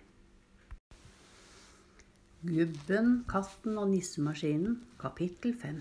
Gubben, 2.43 3.21
katten 3.31 3.77
og 3.79 3.85
nissemaskinen, 3.93 4.73
kapittel 4.99 5.53
5 5.55 5.77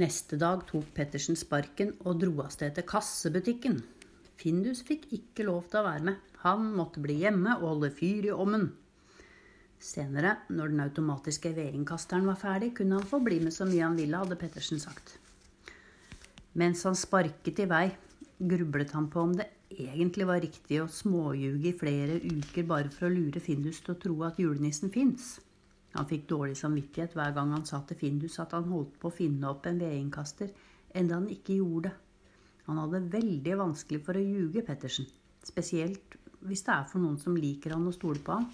Neste 0.00 0.38
dag 0.40 0.62
tok 0.70 0.86
Pettersen 0.96 1.36
sparken 1.36 1.90
og 2.08 2.22
dro 2.22 2.30
av 2.46 2.48
sted 2.54 2.72
til 2.78 2.86
kassebutikken. 2.88 3.76
Findus 4.40 4.80
fikk 4.88 5.04
ikke 5.12 5.44
lov 5.44 5.68
til 5.68 5.82
å 5.82 5.84
være 5.90 6.06
med. 6.06 6.22
Han 6.46 6.70
måtte 6.78 7.04
bli 7.04 7.18
hjemme 7.20 7.58
og 7.58 7.66
holde 7.74 7.92
fyr 7.98 8.30
i 8.30 8.32
ommen. 8.32 8.70
Senere, 9.76 10.38
når 10.48 10.72
den 10.72 10.82
automatiske 10.86 11.52
veringkasteren 11.52 12.24
var 12.32 12.40
ferdig, 12.40 12.72
kunne 12.80 12.96
han 12.96 13.12
få 13.12 13.20
bli 13.20 13.42
med 13.44 13.52
så 13.52 13.68
mye 13.68 13.84
han 13.90 14.00
ville, 14.00 14.24
hadde 14.24 14.40
Pettersen 14.40 14.80
sagt. 14.80 15.18
Mens 16.56 16.88
han 16.88 16.96
sparket 16.96 17.60
i 17.60 17.68
vei, 17.68 17.84
grublet 18.40 18.96
han 18.96 19.12
på 19.12 19.28
om 19.28 19.36
det 19.36 19.50
egentlig 19.84 20.26
var 20.28 20.40
riktig 20.42 20.80
å 20.82 20.88
småljuge 20.90 21.70
i 21.70 21.76
flere 21.76 22.18
uker 22.22 22.66
bare 22.68 22.90
for 22.94 23.08
å 23.08 23.14
lure 23.14 23.42
Findus 23.42 23.80
til 23.84 23.94
å 23.94 24.00
tro 24.02 24.16
at 24.26 24.40
julenissen 24.42 24.90
fins. 24.94 25.36
Han 25.94 26.08
fikk 26.08 26.26
dårlig 26.30 26.58
samvittighet 26.60 27.14
hver 27.16 27.32
gang 27.36 27.54
han 27.54 27.66
sa 27.68 27.80
til 27.86 27.98
Findus 28.00 28.38
at 28.42 28.52
han 28.56 28.68
holdt 28.70 28.98
på 29.00 29.10
å 29.10 29.14
finne 29.14 29.48
opp 29.50 29.66
en 29.66 29.80
vedinnkaster, 29.80 30.50
enda 30.94 31.18
han 31.18 31.28
ikke 31.32 31.58
gjorde 31.60 31.88
det. 31.88 31.96
Han 32.68 32.80
hadde 32.82 33.06
veldig 33.14 33.54
vanskelig 33.56 34.02
for 34.04 34.18
å 34.18 34.24
ljuge, 34.24 34.64
Pettersen. 34.66 35.06
Spesielt 35.40 36.18
hvis 36.44 36.64
det 36.66 36.74
er 36.74 36.88
for 36.90 37.00
noen 37.00 37.16
som 37.20 37.36
liker 37.38 37.72
han 37.74 37.86
og 37.88 37.96
stoler 37.96 38.20
på 38.24 38.36
han. 38.36 38.50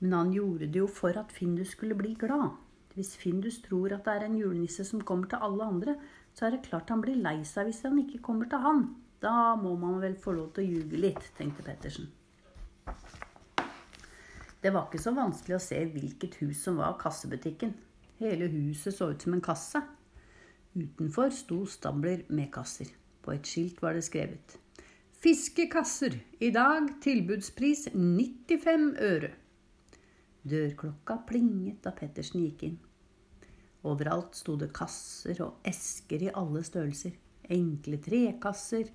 Men 0.00 0.14
han 0.16 0.32
gjorde 0.32 0.70
det 0.70 0.80
jo 0.80 0.86
for 0.88 1.18
at 1.20 1.34
Findus 1.34 1.74
skulle 1.74 1.98
bli 1.98 2.14
glad. 2.18 2.56
Hvis 2.94 3.12
Findus 3.18 3.60
tror 3.62 3.92
at 3.94 4.06
det 4.06 4.14
er 4.14 4.24
en 4.26 4.38
julenisse 4.38 4.86
som 4.86 5.02
kommer 5.04 5.28
til 5.30 5.44
alle 5.44 5.66
andre, 5.68 5.98
så 6.34 6.46
er 6.46 6.56
det 6.56 6.64
klart 6.66 6.90
han 6.90 7.02
blir 7.04 7.20
lei 7.20 7.42
seg 7.46 7.68
hvis 7.68 7.84
han 7.86 8.00
ikke 8.00 8.22
kommer 8.24 8.48
til 8.50 8.64
han. 8.64 8.88
Da 9.22 9.56
må 9.58 9.74
man 9.76 9.98
vel 10.02 10.14
få 10.20 10.36
lov 10.36 10.52
til 10.54 10.64
å 10.64 10.76
ljuge 10.76 11.00
litt, 11.00 11.24
tenkte 11.38 11.64
Pettersen. 11.66 12.06
Det 14.62 14.72
var 14.74 14.86
ikke 14.88 15.02
så 15.02 15.12
vanskelig 15.14 15.56
å 15.56 15.62
se 15.62 15.78
hvilket 15.92 16.38
hus 16.42 16.62
som 16.66 16.78
var 16.78 16.98
kassebutikken. 16.98 17.74
Hele 18.18 18.48
huset 18.50 18.94
så 18.94 19.10
ut 19.12 19.22
som 19.22 19.34
en 19.34 19.42
kasse. 19.42 19.82
Utenfor 20.74 21.30
sto 21.34 21.64
stabler 21.66 22.24
med 22.30 22.50
kasser. 22.54 22.90
På 23.22 23.34
et 23.34 23.46
skilt 23.46 23.82
var 23.82 23.94
det 23.94 24.06
skrevet 24.06 24.58
Fiskekasser. 25.18 26.14
I 26.40 26.50
dag 26.54 26.92
tilbudspris 27.02 27.88
95 27.94 28.92
øre. 29.02 29.32
Dørklokka 30.46 31.16
plinget 31.26 31.82
da 31.82 31.90
Pettersen 31.94 32.44
gikk 32.44 32.62
inn. 32.68 32.76
Overalt 33.86 34.38
sto 34.38 34.54
det 34.58 34.70
kasser 34.74 35.42
og 35.42 35.66
esker 35.66 36.22
i 36.22 36.30
alle 36.30 36.62
størrelser. 36.66 37.16
Enkle 37.50 37.98
trekasser, 38.04 38.86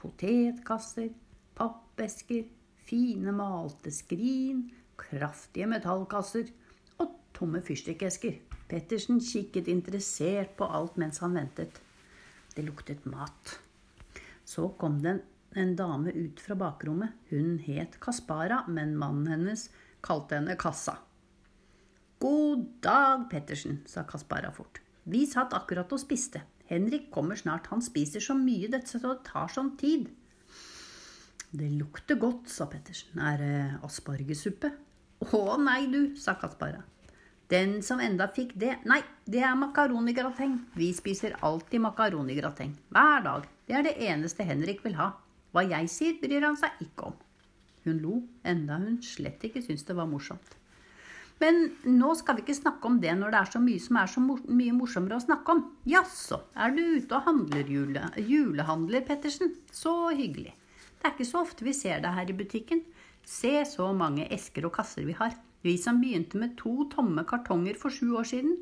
potetkasser, 0.00 1.10
pappesker, 1.58 2.46
fine 2.88 3.34
malte 3.36 3.92
skrin, 3.94 4.64
kraftige 5.00 5.68
metallkasser 5.70 6.50
og 7.00 7.16
tomme 7.36 7.62
fyrstikkesker. 7.64 8.38
Pettersen 8.70 9.20
kikket 9.24 9.68
interessert 9.70 10.54
på 10.58 10.68
alt 10.68 10.98
mens 11.00 11.20
han 11.24 11.36
ventet. 11.38 11.80
Det 12.54 12.64
luktet 12.66 13.06
mat. 13.10 13.58
Så 14.44 14.68
kom 14.78 15.00
det 15.02 15.10
en, 15.14 15.22
en 15.62 15.76
dame 15.78 16.14
ut 16.14 16.40
fra 16.42 16.56
bakrommet. 16.58 17.14
Hun 17.30 17.58
het 17.66 17.98
Kaspara, 18.02 18.64
men 18.68 18.96
mannen 18.98 19.30
hennes 19.30 19.68
kalte 20.06 20.38
henne 20.38 20.56
Kassa. 20.58 20.98
God 22.20 22.66
dag, 22.84 23.28
Pettersen, 23.30 23.80
sa 23.88 24.04
Kaspara 24.04 24.50
fort. 24.52 24.82
Vi 25.08 25.24
satt 25.26 25.54
akkurat 25.56 25.90
og 25.94 26.02
spiste. 26.02 26.42
Henrik 26.70 27.10
kommer 27.10 27.38
snart. 27.38 27.68
Han 27.72 27.82
spiser 27.82 28.22
så 28.22 28.36
mye 28.38 28.70
dette 28.70 28.88
så 28.88 29.02
det 29.02 29.18
tar 29.26 29.50
sånn 29.52 29.74
tid. 29.80 30.08
Det 31.50 31.66
lukter 31.74 32.14
godt, 32.20 32.46
sa 32.50 32.68
Pettersen. 32.70 33.18
Er 33.18 33.40
det 33.42 33.56
aspargesuppe? 33.86 34.70
Å 35.34 35.56
nei, 35.60 35.82
du, 35.90 36.14
sa 36.16 36.36
Kaspara. 36.38 36.84
Den 37.50 37.80
som 37.82 37.98
enda 37.98 38.28
fikk 38.30 38.52
det 38.62 38.76
Nei, 38.86 39.00
det 39.26 39.42
er 39.42 39.56
makaronigrateng. 39.58 40.54
Vi 40.78 40.92
spiser 40.94 41.34
alltid 41.42 41.82
makaronigrateng. 41.82 42.76
Hver 42.94 43.26
dag. 43.26 43.50
Det 43.66 43.74
er 43.74 43.88
det 43.88 43.96
eneste 44.06 44.46
Henrik 44.46 44.84
vil 44.86 44.94
ha. 45.00 45.10
Hva 45.50 45.66
jeg 45.66 45.90
sier, 45.90 46.14
bryr 46.22 46.46
han 46.46 46.58
seg 46.60 46.78
ikke 46.86 47.10
om. 47.10 47.18
Hun 47.82 47.98
lo, 47.98 48.20
enda 48.46 48.78
hun 48.78 49.00
slett 49.02 49.42
ikke 49.48 49.64
syntes 49.64 49.88
det 49.88 49.98
var 49.98 50.06
morsomt. 50.06 50.59
Men 51.40 51.60
nå 51.88 52.12
skal 52.18 52.36
vi 52.36 52.44
ikke 52.44 52.58
snakke 52.58 52.88
om 52.88 52.98
det 53.00 53.12
når 53.16 53.32
det 53.32 53.40
er 53.40 53.52
så 53.54 53.60
mye 53.64 53.80
som 53.80 53.96
er 53.96 54.10
så 54.12 54.22
mye 54.22 54.76
morsommere 54.76 55.16
å 55.16 55.24
snakke 55.24 55.54
om. 55.54 55.62
Jaså, 55.88 56.42
er 56.52 56.74
du 56.76 56.82
ute 56.98 57.16
og 57.16 57.28
handler 57.28 57.70
jule 57.72 58.02
julehandler, 58.20 59.04
Pettersen? 59.08 59.54
Så 59.72 59.94
hyggelig. 60.12 60.52
Det 61.00 61.08
er 61.08 61.14
ikke 61.14 61.30
så 61.30 61.40
ofte 61.40 61.64
vi 61.64 61.72
ser 61.76 62.02
deg 62.04 62.12
her 62.12 62.28
i 62.28 62.36
butikken. 62.36 62.82
Se 63.24 63.54
så 63.68 63.88
mange 63.96 64.26
esker 64.32 64.68
og 64.68 64.74
kasser 64.76 65.06
vi 65.08 65.16
har. 65.16 65.32
Vi 65.64 65.76
som 65.80 66.00
begynte 66.00 66.40
med 66.40 66.58
to 66.60 66.84
tomme 66.92 67.24
kartonger 67.28 67.76
for 67.80 67.92
sju 67.92 68.12
år 68.20 68.28
siden. 68.28 68.58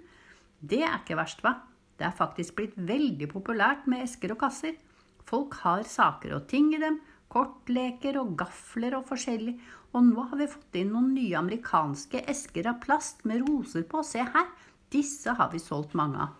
Det 0.58 0.84
er 0.84 1.00
ikke 1.00 1.18
verst, 1.18 1.42
hva? 1.42 1.56
Det 1.98 2.06
er 2.06 2.14
faktisk 2.14 2.54
blitt 2.58 2.78
veldig 2.78 3.26
populært 3.32 3.86
med 3.90 4.04
esker 4.06 4.34
og 4.34 4.42
kasser. 4.42 4.78
Folk 5.26 5.58
har 5.64 5.82
saker 5.86 6.36
og 6.36 6.46
ting 6.50 6.70
i 6.74 6.82
dem, 6.82 7.00
kortleker 7.28 8.20
og 8.22 8.36
gafler 8.38 8.96
og 8.98 9.06
forskjellig, 9.10 9.58
og 9.96 10.04
nå 10.04 10.24
har 10.30 10.40
vi 10.40 10.48
fått 10.50 10.76
inn 10.80 10.92
noen 10.92 11.14
nye 11.16 11.38
amerikanske 11.38 12.20
esker 12.28 12.68
av 12.68 12.80
plast 12.82 13.24
med 13.28 13.44
roser 13.46 13.86
på. 13.88 14.02
Se 14.04 14.20
her, 14.20 14.50
disse 14.92 15.32
har 15.38 15.50
vi 15.52 15.60
solgt 15.62 15.96
mange 15.98 16.20
av. 16.26 16.36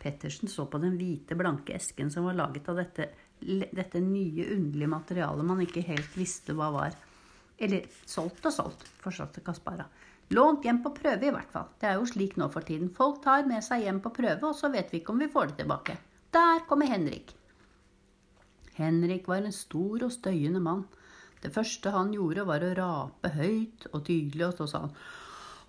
Pettersen 0.00 0.48
så 0.48 0.64
på 0.66 0.80
den 0.80 0.96
hvite, 0.98 1.36
blanke 1.36 1.76
esken 1.76 2.10
som 2.10 2.26
var 2.26 2.38
laget 2.38 2.68
av 2.72 2.80
dette, 2.80 3.10
dette 3.40 4.00
nye, 4.00 4.48
underlige 4.56 4.90
materialet 4.90 5.46
man 5.46 5.60
ikke 5.62 5.84
helt 5.86 6.16
visste 6.16 6.56
hva 6.56 6.70
var. 6.74 6.96
Eller 7.60 7.86
solgt 8.08 8.46
og 8.48 8.54
solgt, 8.56 8.86
fortsatte 9.02 9.44
Kaspara. 9.44 9.84
Lånt 10.32 10.64
hjem 10.64 10.78
på 10.82 10.92
prøve, 10.94 11.26
i 11.26 11.34
hvert 11.34 11.50
fall. 11.52 11.68
Det 11.80 11.88
er 11.90 11.98
jo 11.98 12.06
slik 12.08 12.36
nå 12.38 12.46
for 12.54 12.64
tiden. 12.64 12.88
Folk 12.94 13.18
tar 13.24 13.44
med 13.50 13.64
seg 13.66 13.84
hjem 13.84 13.98
på 14.02 14.12
prøve, 14.14 14.46
og 14.46 14.56
så 14.56 14.70
vet 14.72 14.92
vi 14.92 15.02
ikke 15.02 15.12
om 15.12 15.20
vi 15.20 15.28
får 15.30 15.50
det 15.50 15.56
tilbake. 15.64 15.96
Der 16.30 16.62
kommer 16.70 16.86
Henrik. 16.86 17.34
Henrik 18.78 19.26
var 19.28 19.42
en 19.42 19.52
stor 19.52 20.06
og 20.06 20.12
støyende 20.14 20.62
mann. 20.62 20.86
Det 21.40 21.52
første 21.54 21.92
han 21.94 22.12
gjorde, 22.12 22.44
var 22.48 22.64
å 22.64 22.74
rape 22.76 23.32
høyt 23.38 23.86
og 23.94 24.02
tydelig, 24.04 24.50
og 24.50 24.58
så 24.58 24.68
sa 24.68 24.82
han 24.84 24.92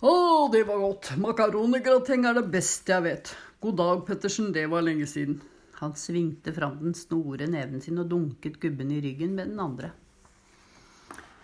Å, 0.02 0.12
det 0.52 0.64
var 0.68 0.82
godt. 0.82 1.12
Makaronigrateng 1.22 2.26
er 2.28 2.36
det 2.40 2.48
beste 2.52 2.92
jeg 2.92 3.06
vet. 3.06 3.32
God 3.62 3.78
dag, 3.78 4.04
Pettersen, 4.08 4.50
det 4.52 4.66
var 4.68 4.84
lenge 4.84 5.06
siden. 5.06 5.38
Han 5.78 5.94
svingte 5.98 6.52
fram 6.54 6.76
den 6.82 6.94
store 6.98 7.46
neven 7.50 7.80
sin 7.82 8.00
og 8.02 8.10
dunket 8.10 8.58
gubben 8.62 8.90
i 8.94 9.00
ryggen 9.02 9.36
med 9.38 9.52
den 9.52 9.62
andre. 9.62 9.92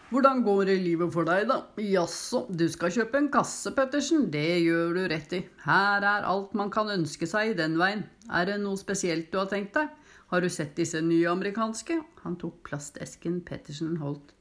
Hvordan 0.09 0.41
går 0.45 0.62
det 0.64 0.75
i 0.79 0.85
livet 0.87 1.12
for 1.12 1.29
deg, 1.29 1.43
da? 1.51 1.59
Jaså, 1.85 2.47
du 2.49 2.64
skal 2.73 2.93
kjøpe 2.95 3.21
en 3.21 3.31
kasse, 3.33 3.75
Pettersen. 3.77 4.29
Det 4.33 4.61
gjør 4.64 4.95
du 4.97 5.03
rett 5.12 5.35
i. 5.37 5.43
Her 5.67 6.07
er 6.14 6.29
alt 6.29 6.55
man 6.57 6.73
kan 6.73 6.88
ønske 6.95 7.29
seg 7.29 7.53
i 7.53 7.59
den 7.59 7.77
veien. 7.81 8.07
Er 8.33 8.49
det 8.49 8.57
noe 8.62 8.81
spesielt 8.81 9.29
du 9.33 9.37
har 9.41 9.51
tenkt 9.53 9.77
deg? 9.77 9.93
Har 10.29 10.41
du 10.45 10.51
sett 10.53 10.77
disse 10.77 11.01
nye 11.01 11.31
amerikanske? 11.31 12.03
Han 12.23 12.35
tok 12.37 12.61
plastesken 12.69 13.41
Pettersen 13.49 13.97
holdt. 14.03 14.35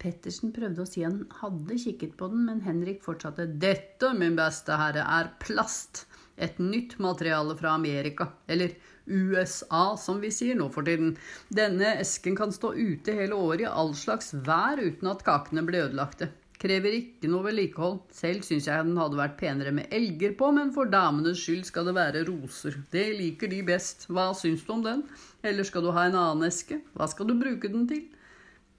Pettersen 0.00 0.54
prøvde 0.56 0.84
å 0.84 0.88
si 0.88 1.02
han 1.04 1.24
hadde 1.40 1.76
kikket 1.82 2.14
på 2.16 2.30
den, 2.32 2.46
men 2.46 2.62
Henrik 2.64 3.02
fortsatte. 3.04 3.44
Dette, 3.60 4.14
min 4.16 4.38
beste 4.38 4.78
herre, 4.78 5.04
er 5.04 5.28
plast. 5.42 6.06
Et 6.38 6.56
nytt 6.62 6.96
materiale 7.02 7.56
fra 7.58 7.74
Amerika. 7.74 8.30
Eller 8.46 8.76
USA, 9.04 9.98
som 10.00 10.22
vi 10.22 10.30
sier 10.32 10.56
nå 10.56 10.70
for 10.72 10.86
tiden. 10.88 11.16
Denne 11.52 11.96
esken 11.98 12.38
kan 12.38 12.54
stå 12.54 12.72
ute 12.78 13.16
hele 13.18 13.36
året 13.36 13.66
i 13.66 13.68
all 13.68 13.92
slags 13.98 14.32
vær 14.32 14.80
uten 14.80 15.12
at 15.12 15.26
kakene 15.26 15.66
blir 15.66 15.90
ødelagte. 15.90 16.30
Krever 16.58 16.96
ikke 16.96 17.30
noe 17.30 17.46
vedlikehold. 17.46 18.00
Selv 18.14 18.42
syns 18.46 18.66
jeg 18.66 18.86
den 18.86 18.98
hadde 18.98 19.18
vært 19.20 19.36
penere 19.38 19.70
med 19.74 19.92
elger 19.94 20.32
på, 20.38 20.50
men 20.56 20.72
for 20.74 20.90
damenes 20.90 21.38
skyld 21.38 21.68
skal 21.68 21.86
det 21.86 21.94
være 21.94 22.24
roser. 22.26 22.80
Det 22.90 23.04
liker 23.20 23.50
de 23.52 23.60
best. 23.66 24.08
Hva 24.10 24.32
syns 24.34 24.64
du 24.66 24.72
om 24.74 24.82
den? 24.82 25.04
Eller 25.46 25.66
skal 25.66 25.86
du 25.86 25.92
ha 25.94 26.08
en 26.08 26.18
annen 26.18 26.48
eske? 26.48 26.80
Hva 26.98 27.06
skal 27.10 27.30
du 27.30 27.36
bruke 27.38 27.70
den 27.70 27.86
til? 27.90 28.08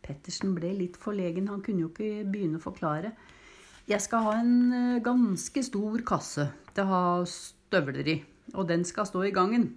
Pettersen 0.03 0.55
ble 0.57 0.73
litt 0.75 0.97
forlegen, 0.99 1.47
han 1.51 1.63
kunne 1.63 1.85
jo 1.85 1.91
ikke 1.91 2.25
begynne 2.27 2.59
å 2.59 2.63
forklare. 2.63 3.13
Jeg 3.89 4.03
skal 4.03 4.25
ha 4.25 4.33
en 4.41 4.57
eh, 4.75 5.03
ganske 5.05 5.63
stor 5.65 6.03
kasse 6.07 6.49
til 6.75 6.83
å 6.83 6.89
ha 6.89 7.03
støvler 7.29 8.11
i, 8.11 8.17
og 8.55 8.67
den 8.69 8.83
skal 8.87 9.07
stå 9.07 9.23
i 9.27 9.33
gangen. 9.35 9.69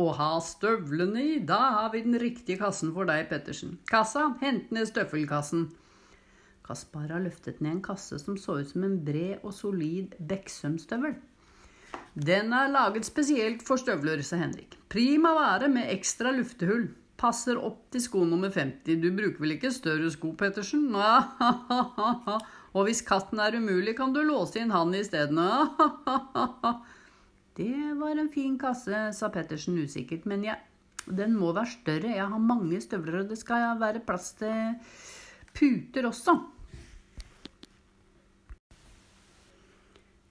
Å 0.00 0.08
ha 0.16 0.30
støvlene 0.42 1.22
i, 1.22 1.36
da 1.44 1.60
har 1.76 1.92
vi 1.92 2.00
den 2.06 2.16
riktige 2.20 2.62
kassen 2.62 2.94
for 2.96 3.08
deg, 3.08 3.28
Pettersen. 3.30 3.76
Kassa, 3.90 4.30
hent 4.40 4.72
ned 4.72 4.88
støffelkassen. 4.88 5.68
Kaspara 6.62 7.18
løftet 7.22 7.60
ned 7.60 7.76
en 7.76 7.84
kasse 7.84 8.18
som 8.22 8.38
så 8.38 8.60
ut 8.60 8.70
som 8.70 8.84
en 8.86 8.98
bred 9.04 9.42
og 9.42 9.54
solid 9.56 10.14
Beksøm-støvel. 10.18 11.16
Den 12.14 12.52
er 12.52 12.70
laget 12.70 13.06
spesielt 13.08 13.64
for 13.66 13.80
støvler, 13.80 14.22
sa 14.22 14.38
Henrik. 14.40 14.76
Prima 14.92 15.32
vare 15.34 15.68
med 15.72 15.90
ekstra 15.90 16.32
luftehull. 16.36 16.90
Passer 17.18 17.58
opp 17.58 17.84
til 17.94 18.02
sko 18.04 18.24
nummer 18.26 18.50
50. 18.52 18.98
Du 19.00 19.10
bruker 19.14 19.42
vel 19.42 19.56
ikke 19.56 19.72
større 19.74 20.10
sko, 20.10 20.32
Pettersen? 20.38 20.90
Og 22.72 22.88
hvis 22.88 23.02
katten 23.06 23.40
er 23.40 23.56
umulig, 23.58 23.96
kan 23.98 24.14
du 24.14 24.22
låse 24.24 24.60
inn 24.60 24.74
han 24.74 24.94
isteden. 24.96 25.38
Det 27.58 27.92
var 28.00 28.16
en 28.16 28.30
fin 28.32 28.54
kasse, 28.58 29.10
sa 29.12 29.28
Pettersen 29.32 29.76
usikkert, 29.76 30.24
men 30.28 30.44
ja, 30.46 30.54
den 31.04 31.34
må 31.36 31.52
være 31.52 31.74
større. 31.74 32.14
Jeg 32.16 32.28
har 32.32 32.40
mange 32.40 32.80
støvler, 32.80 33.22
og 33.22 33.32
det 33.32 33.38
skal 33.40 33.76
være 33.80 34.04
plass 34.06 34.32
til 34.40 34.78
puter 35.52 36.08
også. 36.08 36.36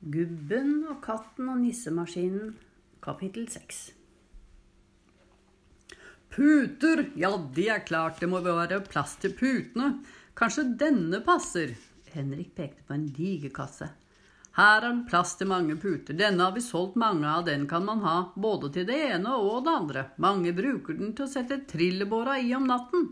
Gubben 0.01 0.77
og 0.89 1.01
katten 1.05 1.49
og 1.53 1.59
nissemaskinen, 1.61 2.55
kapittel 3.05 3.45
6. 3.53 3.81
Puter! 6.31 7.05
Ja, 7.19 7.35
det 7.55 7.67
er 7.69 7.85
klart 7.85 8.21
det 8.23 8.29
må 8.31 8.39
være 8.41 8.79
plass 8.87 9.17
til 9.21 9.35
putene. 9.37 9.99
Kanskje 10.33 10.63
denne 10.79 11.19
passer? 11.25 11.75
Henrik 12.15 12.55
pekte 12.55 12.85
på 12.87 12.95
en 12.95 13.09
diger 13.13 13.51
kasse. 13.53 13.91
Her 14.55 14.81
er 14.81 14.87
det 14.89 15.07
plass 15.11 15.37
til 15.39 15.47
mange 15.47 15.77
puter. 15.79 16.15
Denne 16.17 16.43
har 16.43 16.55
vi 16.55 16.63
solgt 16.63 16.97
mange 16.99 17.27
av, 17.27 17.45
den 17.47 17.67
kan 17.71 17.85
man 17.87 18.01
ha 18.03 18.15
både 18.35 18.71
til 18.75 18.87
det 18.89 18.97
ene 19.13 19.37
og 19.37 19.63
det 19.67 19.75
andre. 19.83 20.05
Mange 20.23 20.51
bruker 20.55 20.97
den 20.97 21.13
til 21.15 21.27
å 21.27 21.31
sette 21.31 21.61
trillebåra 21.69 22.39
i 22.41 22.51
om 22.57 22.67
natten. 22.67 23.11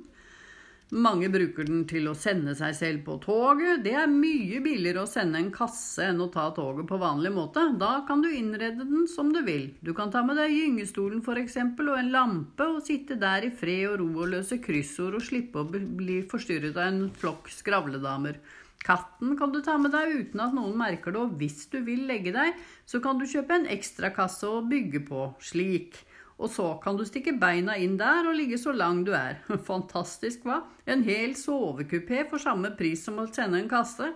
Mange 0.89 1.27
bruker 1.29 1.67
den 1.67 1.83
til 1.85 2.07
å 2.09 2.15
sende 2.17 2.55
seg 2.57 2.73
selv 2.73 3.03
på 3.05 3.19
toget. 3.21 3.83
Det 3.85 3.91
er 3.93 4.07
mye 4.09 4.57
billigere 4.65 5.03
å 5.03 5.09
sende 5.09 5.37
en 5.37 5.51
kasse 5.53 6.07
enn 6.09 6.23
å 6.23 6.31
ta 6.33 6.47
toget 6.55 6.87
på 6.89 6.97
vanlig 6.97 7.29
måte. 7.35 7.61
Da 7.77 7.99
kan 8.07 8.23
du 8.25 8.29
innrede 8.31 8.87
den 8.89 9.05
som 9.11 9.29
du 9.29 9.43
vil. 9.45 9.67
Du 9.85 9.93
kan 9.93 10.09
ta 10.09 10.23
med 10.25 10.41
deg 10.41 10.55
gyngestolen 10.55 11.21
f.eks. 11.21 11.59
og 11.61 11.93
en 11.93 12.09
lampe 12.15 12.65
og 12.65 12.81
sitte 12.87 13.19
der 13.21 13.45
i 13.45 13.53
fred 13.53 13.85
og 13.91 13.99
ro 14.01 14.09
og 14.23 14.33
løse 14.33 14.57
kryssord 14.65 15.19
og 15.19 15.27
slippe 15.27 15.61
å 15.61 15.69
bli 15.69 16.23
forstyrret 16.31 16.73
av 16.73 16.89
en 16.89 17.05
flokk 17.21 17.53
skravledamer. 17.53 18.41
Katten 18.81 19.37
kan 19.37 19.53
du 19.53 19.61
ta 19.61 19.77
med 19.77 19.93
deg 19.93 20.15
uten 20.23 20.41
at 20.41 20.57
noen 20.57 20.73
merker 20.79 21.13
det, 21.13 21.21
og 21.21 21.37
hvis 21.37 21.67
du 21.69 21.83
vil 21.85 22.07
legge 22.09 22.33
deg, 22.33 22.57
så 22.89 22.97
kan 23.03 23.19
du 23.21 23.29
kjøpe 23.29 23.59
en 23.59 23.69
ekstrakasse 23.69 24.49
og 24.49 24.71
bygge 24.71 25.05
på 25.05 25.27
slik. 25.43 25.99
Og 26.39 26.47
så 26.51 26.65
kan 26.83 26.95
du 26.95 27.03
stikke 27.07 27.35
beina 27.39 27.75
inn 27.75 27.97
der 27.99 28.29
og 28.29 28.37
ligge 28.37 28.57
så 28.59 28.71
lang 28.71 29.03
du 29.07 29.11
er. 29.17 29.41
Fantastisk, 29.69 30.45
hva? 30.47 30.61
En 30.87 31.03
hel 31.03 31.35
sovekupé 31.35 32.23
for 32.29 32.39
samme 32.41 32.71
pris 32.79 33.03
som 33.05 33.19
å 33.19 33.27
sende 33.27 33.59
en 33.59 33.71
kasse. 33.71 34.13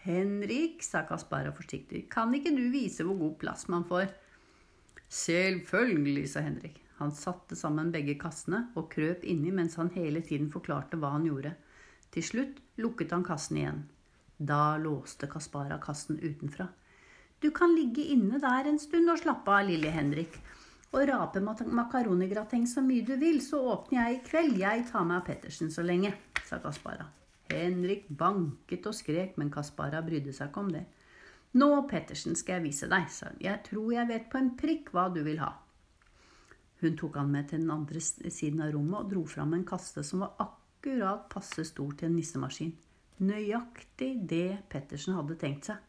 Henrik, 0.00 0.80
sa 0.86 1.02
Kaspara 1.04 1.50
forsiktig, 1.52 2.06
kan 2.12 2.32
ikke 2.32 2.54
du 2.56 2.62
vise 2.72 3.04
hvor 3.04 3.18
god 3.20 3.34
plass 3.42 3.66
man 3.68 3.84
får? 3.88 4.06
Selvfølgelig, 5.10 6.28
sa 6.30 6.44
Henrik. 6.46 6.78
Han 7.00 7.12
satte 7.16 7.56
sammen 7.56 7.90
begge 7.92 8.14
kassene 8.20 8.66
og 8.78 8.90
krøp 8.92 9.24
inni 9.28 9.52
mens 9.52 9.76
han 9.80 9.90
hele 9.96 10.22
tiden 10.24 10.48
forklarte 10.52 11.00
hva 11.00 11.14
han 11.16 11.26
gjorde. 11.28 11.54
Til 12.14 12.24
slutt 12.24 12.62
lukket 12.80 13.12
han 13.16 13.26
kassen 13.26 13.58
igjen. 13.60 13.82
Da 14.36 14.78
låste 14.80 15.28
Kaspara 15.28 15.76
kassen 15.82 16.20
utenfra. 16.20 16.68
Du 17.40 17.50
kan 17.56 17.74
ligge 17.76 18.04
inne 18.14 18.40
der 18.40 18.68
en 18.68 18.78
stund 18.80 19.08
og 19.12 19.20
slappe 19.20 19.52
av, 19.52 19.68
lille 19.68 19.92
Henrik. 19.92 20.38
Og 20.90 21.06
rape 21.06 21.40
makaronigrateng 21.40 22.64
så 22.66 22.82
mye 22.82 23.04
du 23.06 23.14
vil, 23.20 23.38
så 23.44 23.60
åpner 23.72 24.00
jeg 24.00 24.16
i 24.16 24.22
kveld. 24.26 24.56
Jeg 24.58 24.86
tar 24.90 25.04
meg 25.06 25.20
av 25.20 25.26
Pettersen 25.28 25.70
så 25.70 25.84
lenge, 25.86 26.10
sa 26.46 26.58
Kaspara. 26.62 27.06
Henrik 27.50 28.08
banket 28.08 28.86
og 28.90 28.96
skrek, 28.98 29.36
men 29.38 29.52
Kaspara 29.54 30.02
brydde 30.06 30.34
seg 30.34 30.50
ikke 30.50 30.64
om 30.64 30.72
det. 30.74 30.84
Nå, 31.58 31.68
Pettersen, 31.90 32.34
skal 32.38 32.58
jeg 32.58 32.66
vise 32.68 32.88
deg, 32.90 33.06
sa 33.10 33.30
hun. 33.30 33.38
Jeg 33.42 33.62
tror 33.66 33.92
jeg 33.94 34.10
vet 34.10 34.26
på 34.30 34.38
en 34.38 34.52
prikk 34.58 34.90
hva 34.94 35.08
du 35.14 35.22
vil 35.26 35.38
ha. 35.42 35.52
Hun 36.80 36.96
tok 36.96 37.18
han 37.20 37.30
med 37.30 37.50
til 37.50 37.62
den 37.62 37.72
andre 37.74 38.00
siden 38.00 38.62
av 38.64 38.72
rommet 38.74 39.02
og 39.02 39.10
dro 39.10 39.24
fram 39.28 39.54
en 39.54 39.66
kasse 39.68 40.02
som 40.06 40.24
var 40.24 40.38
akkurat 40.42 41.26
passe 41.30 41.66
stor 41.68 41.92
til 41.98 42.08
en 42.08 42.16
nissemaskin. 42.16 42.72
Nøyaktig 43.20 44.14
det 44.30 44.62
Pettersen 44.72 45.18
hadde 45.18 45.36
tenkt 45.38 45.68
seg. 45.68 45.82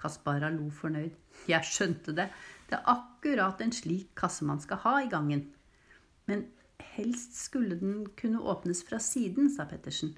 Kaspara 0.00 0.50
lo 0.52 0.68
fornøyd. 0.72 1.14
Jeg 1.48 1.66
skjønte 1.66 2.12
det. 2.16 2.28
Det 2.70 2.78
er 2.78 2.86
akkurat 2.92 3.60
en 3.64 3.72
slik 3.74 4.12
kasse 4.18 4.46
man 4.46 4.60
skal 4.62 4.78
ha 4.84 4.94
i 5.02 5.10
gangen. 5.10 5.48
Men 6.30 6.46
helst 6.94 7.34
skulle 7.34 7.74
den 7.80 8.04
kunne 8.16 8.38
åpnes 8.40 8.84
fra 8.86 9.00
siden, 9.02 9.50
sa 9.50 9.66
Pettersen. 9.66 10.14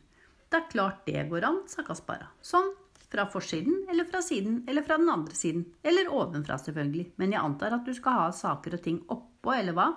Det 0.53 0.59
er 0.59 0.71
klart 0.73 1.07
det 1.09 1.25
går 1.31 1.47
an, 1.49 1.63
sa 1.67 1.81
Kaspara. 1.87 2.29
Sånn, 2.45 2.75
fra 3.13 3.25
forsiden, 3.33 3.87
eller 3.89 4.05
fra 4.09 4.21
siden, 4.25 4.63
eller 4.69 4.85
fra 4.85 4.99
den 5.01 5.09
andre 5.09 5.37
siden. 5.37 5.65
Eller 5.83 6.11
ovenfra, 6.13 6.59
selvfølgelig. 6.61 7.07
Men 7.21 7.33
jeg 7.33 7.41
antar 7.41 7.77
at 7.79 7.89
du 7.89 7.95
skal 7.97 8.19
ha 8.19 8.27
saker 8.37 8.77
og 8.77 8.85
ting 8.85 8.99
oppå, 9.13 9.55
eller 9.57 9.77
hva? 9.77 9.89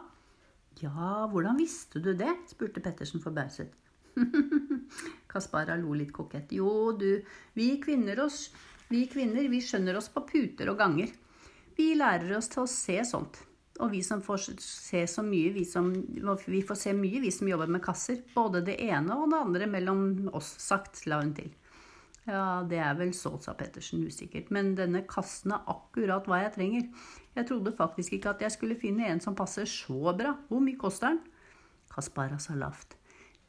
Ja, 0.80 1.26
hvordan 1.32 1.60
visste 1.60 2.00
du 2.04 2.14
det? 2.16 2.32
spurte 2.52 2.84
Pettersen 2.84 3.24
forbauset. 3.24 3.76
Kaspara 5.32 5.76
lo 5.80 5.92
litt 5.96 6.16
kokett. 6.16 6.56
Jo, 6.56 6.96
du, 6.96 7.20
vi 7.60 7.70
kvinner, 7.84 8.24
oss, 8.24 8.48
vi 8.88 9.04
kvinner, 9.12 9.48
vi 9.52 9.60
skjønner 9.64 10.00
oss 10.00 10.08
på 10.12 10.24
puter 10.32 10.72
og 10.72 10.80
ganger. 10.80 11.12
Vi 11.76 11.92
lærer 11.98 12.38
oss 12.38 12.50
til 12.52 12.64
å 12.64 12.70
se 12.72 13.02
sånt. 13.08 13.42
Og 13.84 13.92
vi 13.92 14.00
som 14.08 14.22
får 14.24 14.46
se 14.64 15.02
så 15.12 15.24
mye, 15.26 15.52
vi, 15.52 15.66
som, 15.68 15.90
vi 16.48 16.62
får 16.64 16.78
se 16.80 16.94
mye, 16.96 17.20
vi 17.20 17.32
som 17.36 17.50
jobber 17.50 17.72
med 17.72 17.84
kasser. 17.84 18.22
Både 18.36 18.64
det 18.64 18.78
ene 18.86 19.18
og 19.20 19.34
det 19.34 19.42
andre 19.44 19.68
mellom 19.68 20.06
oss, 20.36 20.54
sagt, 20.64 21.04
la 21.12 21.20
hun 21.20 21.34
til. 21.36 21.52
Ja, 22.26 22.64
det 22.66 22.80
er 22.82 22.96
vel 22.98 23.12
så, 23.14 23.36
sa 23.44 23.54
Pettersen 23.58 24.06
usikkert. 24.08 24.48
Men 24.56 24.74
denne 24.80 25.04
kassen 25.10 25.54
er 25.54 25.68
akkurat 25.70 26.26
hva 26.30 26.40
jeg 26.46 26.56
trenger. 26.56 26.88
Jeg 27.36 27.50
trodde 27.50 27.76
faktisk 27.76 28.16
ikke 28.16 28.32
at 28.32 28.46
jeg 28.46 28.56
skulle 28.56 28.80
finne 28.80 29.10
en 29.12 29.22
som 29.22 29.36
passer 29.38 29.68
så 29.70 30.16
bra. 30.16 30.34
Hvor 30.48 30.64
mye 30.64 30.80
koster 30.80 31.12
den? 31.12 31.20
Kaspara 31.92 32.40
sa 32.42 32.56
lavt. 32.58 32.96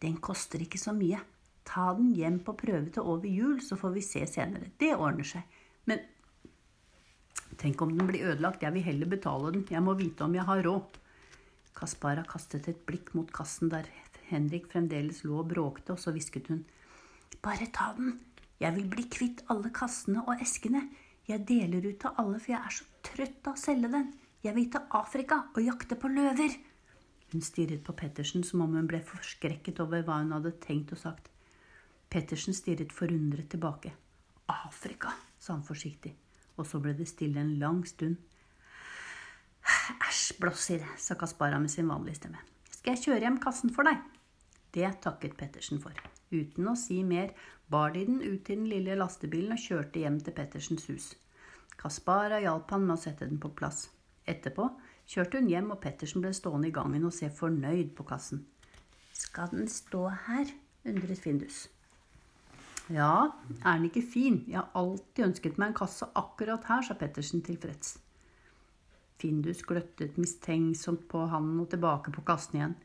Den 0.02 0.18
koster 0.20 0.60
ikke 0.62 0.80
så 0.80 0.92
mye. 0.96 1.22
Ta 1.66 1.92
den 1.96 2.12
hjem 2.14 2.42
på 2.44 2.54
prøve 2.58 2.90
til 2.94 3.06
over 3.06 3.30
jul, 3.30 3.60
så 3.64 3.78
får 3.78 3.94
vi 3.94 4.04
se 4.04 4.26
senere. 4.28 4.74
Det 4.78 4.92
ordner 4.94 5.26
seg. 5.26 5.62
Men 5.86 6.02
tenk 7.60 7.82
om 7.82 7.92
den 7.96 8.08
blir 8.08 8.26
ødelagt. 8.30 8.62
Jeg 8.62 8.74
vil 8.74 8.86
heller 8.86 9.10
betale 9.10 9.52
den. 9.52 9.66
Jeg 9.70 9.82
må 9.82 9.94
vite 9.98 10.24
om 10.24 10.34
jeg 10.34 10.46
har 10.48 10.62
råd. 10.66 10.98
Kaspara 11.76 12.24
kastet 12.24 12.68
et 12.68 12.84
blikk 12.88 13.12
mot 13.14 13.30
kassen 13.32 13.68
der 13.72 13.88
Henrik 14.30 14.66
fremdeles 14.72 15.22
lå 15.24 15.38
og 15.42 15.50
bråkte, 15.52 15.94
og 15.94 16.00
så 16.02 16.12
hvisket 16.14 16.48
hun. 16.50 16.64
Bare 17.42 17.68
ta 17.72 17.92
den. 17.96 18.16
Jeg 18.58 18.74
vil 18.74 18.88
bli 18.90 19.04
kvitt 19.12 19.44
alle 19.52 19.70
kassene 19.74 20.24
og 20.24 20.40
eskene. 20.42 20.86
Jeg 21.28 21.44
deler 21.46 21.84
ut 21.84 22.00
til 22.02 22.18
alle, 22.22 22.40
for 22.40 22.54
jeg 22.54 22.62
er 22.62 22.74
så 22.74 22.86
trøtt 23.06 23.46
av 23.46 23.54
å 23.54 23.60
selge 23.60 23.90
den. 23.92 24.10
Jeg 24.42 24.54
vil 24.56 24.68
til 24.72 24.96
Afrika 24.98 25.40
og 25.52 25.62
jakte 25.62 25.98
på 25.98 26.10
løver. 26.10 26.56
Hun 27.32 27.42
stirret 27.42 27.82
på 27.86 27.94
Pettersen 27.98 28.44
som 28.46 28.62
om 28.62 28.76
hun 28.78 28.86
ble 28.90 29.00
forskrekket 29.04 29.80
over 29.82 30.04
hva 30.06 30.20
hun 30.22 30.34
hadde 30.36 30.54
tenkt 30.62 30.94
og 30.94 31.02
sagt. 31.02 31.30
Pettersen 32.10 32.54
stirret 32.54 32.94
forundret 32.94 33.50
tilbake. 33.50 33.92
Afrika, 34.46 35.10
sa 35.38 35.56
han 35.56 35.66
forsiktig, 35.66 36.14
og 36.56 36.66
så 36.66 36.80
ble 36.82 36.94
det 36.96 37.08
stille 37.08 37.40
en 37.40 37.56
lang 37.60 37.82
stund. 37.88 38.16
Æsj, 40.08 40.36
blåser, 40.40 40.84
sa 40.98 41.16
Kaspara 41.18 41.58
med 41.58 41.70
sin 41.70 41.88
vanlige 41.88 42.20
stemme. 42.20 42.42
Skal 42.70 42.94
jeg 42.94 43.04
kjøre 43.04 43.24
hjem 43.26 43.38
kassen 43.42 43.72
for 43.74 43.88
deg? 43.88 44.02
Det 44.74 44.88
takket 45.02 45.36
Pettersen 45.38 45.80
for. 45.82 45.96
Uten 46.30 46.68
å 46.68 46.74
si 46.78 47.02
mer 47.06 47.32
bar 47.70 47.94
de 47.94 48.04
den 48.06 48.20
ut 48.22 48.44
til 48.46 48.60
den 48.60 48.68
lille 48.70 48.96
lastebilen 48.98 49.54
og 49.56 49.62
kjørte 49.62 50.02
hjem 50.02 50.18
til 50.22 50.36
Pettersens 50.36 50.86
hus. 50.90 51.12
Kaspara 51.76 52.40
hjalp 52.42 52.70
han 52.72 52.86
med 52.86 52.96
å 52.96 53.00
sette 53.00 53.28
den 53.28 53.40
på 53.42 53.52
plass. 53.58 53.88
Etterpå 54.26 54.68
kjørte 55.06 55.40
hun 55.40 55.50
hjem, 55.50 55.70
og 55.74 55.80
Pettersen 55.82 56.22
ble 56.24 56.32
stående 56.34 56.70
i 56.70 56.74
gangen 56.74 57.06
og 57.06 57.14
se 57.14 57.30
fornøyd 57.30 57.94
på 57.98 58.06
kassen. 58.08 58.46
Skal 59.14 59.52
den 59.52 59.68
stå 59.70 60.08
her? 60.26 60.50
undret 60.86 61.18
Findus. 61.18 61.66
Ja, 62.92 63.32
er 63.64 63.78
den 63.78 63.88
ikke 63.88 64.04
fin? 64.06 64.44
Jeg 64.46 64.60
har 64.60 64.70
alltid 64.78 65.24
ønsket 65.26 65.56
meg 65.58 65.72
en 65.72 65.78
kasse 65.80 66.06
akkurat 66.14 66.68
her, 66.68 66.84
sa 66.86 66.94
Pettersen 66.94 67.42
tilfreds. 67.42 67.96
Findus 69.18 69.64
gløttet 69.66 70.18
mistenksomt 70.20 71.08
på 71.10 71.24
han 71.32 71.48
og 71.58 71.70
tilbake 71.72 72.12
på 72.14 72.22
kassen 72.28 72.60
igjen. 72.60 72.76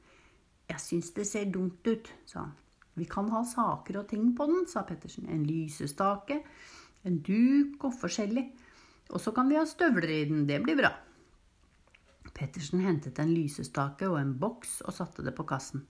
Jeg 0.72 0.82
syns 0.82 1.12
det 1.14 1.28
ser 1.30 1.52
dumt 1.54 1.86
ut, 1.86 2.10
sa 2.26 2.47
han. 2.47 2.58
Vi 2.97 3.06
kan 3.08 3.30
ha 3.32 3.43
saker 3.47 4.02
og 4.02 4.10
ting 4.10 4.32
på 4.36 4.47
den, 4.49 4.66
sa 4.68 4.82
Pettersen. 4.88 5.30
En 5.30 5.45
lysestake, 5.47 6.41
en 7.08 7.22
duk 7.22 7.86
og 7.86 7.95
forskjellig. 8.02 8.47
Og 9.12 9.22
så 9.22 9.34
kan 9.36 9.49
vi 9.52 9.60
ha 9.60 9.68
støvler 9.68 10.10
i 10.10 10.22
den. 10.28 10.45
Det 10.49 10.60
blir 10.64 10.80
bra. 10.80 10.91
Pettersen 12.34 12.82
hentet 12.82 13.20
en 13.22 13.34
lysestake 13.36 14.10
og 14.10 14.18
en 14.18 14.34
boks 14.39 14.80
og 14.88 14.95
satte 14.97 15.24
det 15.26 15.36
på 15.38 15.45
kassen. 15.45 15.86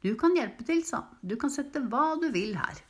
Du 0.00 0.14
kan 0.16 0.32
hjelpe 0.38 0.64
til, 0.64 0.80
sa 0.86 1.04
han. 1.04 1.18
Du 1.20 1.36
kan 1.36 1.52
sette 1.52 1.82
hva 1.92 2.14
du 2.20 2.30
vil 2.32 2.56
her. 2.56 2.86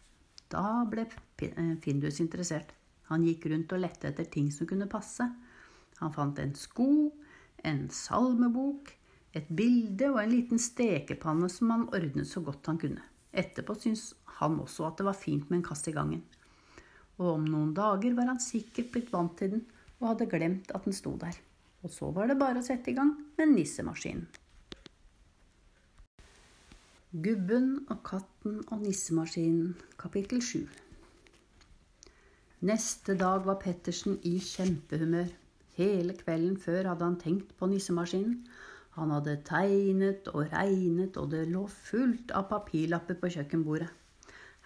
Da 0.51 0.84
ble 0.90 1.07
eh, 1.07 1.74
Findus 1.82 2.20
interessert. 2.22 2.74
Han 3.11 3.24
gikk 3.26 3.48
rundt 3.51 3.72
og 3.74 3.82
lette 3.82 4.11
etter 4.11 4.26
ting 4.30 4.51
som 4.55 4.68
kunne 4.70 4.88
passe. 4.90 5.26
Han 6.01 6.14
fant 6.14 6.38
en 6.42 6.55
sko, 6.59 7.11
en 7.66 7.86
salmebok, 7.92 8.92
et 9.36 9.46
bilde 9.46 10.09
og 10.11 10.18
en 10.22 10.32
liten 10.32 10.59
stekepanne 10.59 11.51
som 11.53 11.70
han 11.74 11.88
ordnet 11.94 12.26
så 12.26 12.42
godt 12.42 12.70
han 12.70 12.80
kunne. 12.82 13.05
Etterpå 13.30 13.76
syntes 13.78 14.11
han 14.40 14.59
også 14.62 14.88
at 14.88 14.98
det 14.98 15.07
var 15.07 15.18
fint 15.18 15.51
med 15.51 15.61
en 15.61 15.68
kasse 15.68 15.92
i 15.92 15.94
gangen. 15.94 16.24
Og 17.20 17.34
om 17.36 17.46
noen 17.46 17.74
dager 17.76 18.16
var 18.16 18.32
han 18.32 18.42
sikkert 18.42 18.90
blitt 18.94 19.12
vant 19.12 19.36
til 19.38 19.55
den 19.55 19.66
og 20.01 20.12
hadde 20.14 20.30
glemt 20.32 20.72
at 20.74 20.86
den 20.88 20.96
sto 20.96 21.14
der. 21.20 21.36
Og 21.84 21.92
så 21.92 22.11
var 22.16 22.30
det 22.30 22.40
bare 22.40 22.61
å 22.61 22.64
sette 22.64 22.92
i 22.92 22.96
gang 22.96 23.12
med 23.38 23.53
nissemaskinen. 23.53 24.26
Gubben 27.11 27.88
og 27.90 28.04
katten 28.06 28.61
og 28.70 28.84
nissemaskinen, 28.84 29.72
kapittel 29.98 30.42
7. 30.42 30.61
Neste 32.70 33.16
dag 33.18 33.42
var 33.46 33.56
Pettersen 33.58 34.20
i 34.22 34.36
kjempehumør. 34.38 35.32
Hele 35.74 36.14
kvelden 36.14 36.54
før 36.54 36.92
hadde 36.92 37.08
han 37.08 37.16
tenkt 37.18 37.56
på 37.58 37.66
nissemaskinen 37.66 38.44
han 38.94 39.11
hadde 39.14 39.36
tegnet 39.46 40.28
og 40.34 40.52
regnet, 40.52 41.16
og 41.16 41.32
det 41.32 41.48
lå 41.50 41.64
fullt 41.70 42.30
av 42.36 42.48
papirlapper 42.50 43.18
på 43.18 43.30
kjøkkenbordet. 43.36 43.90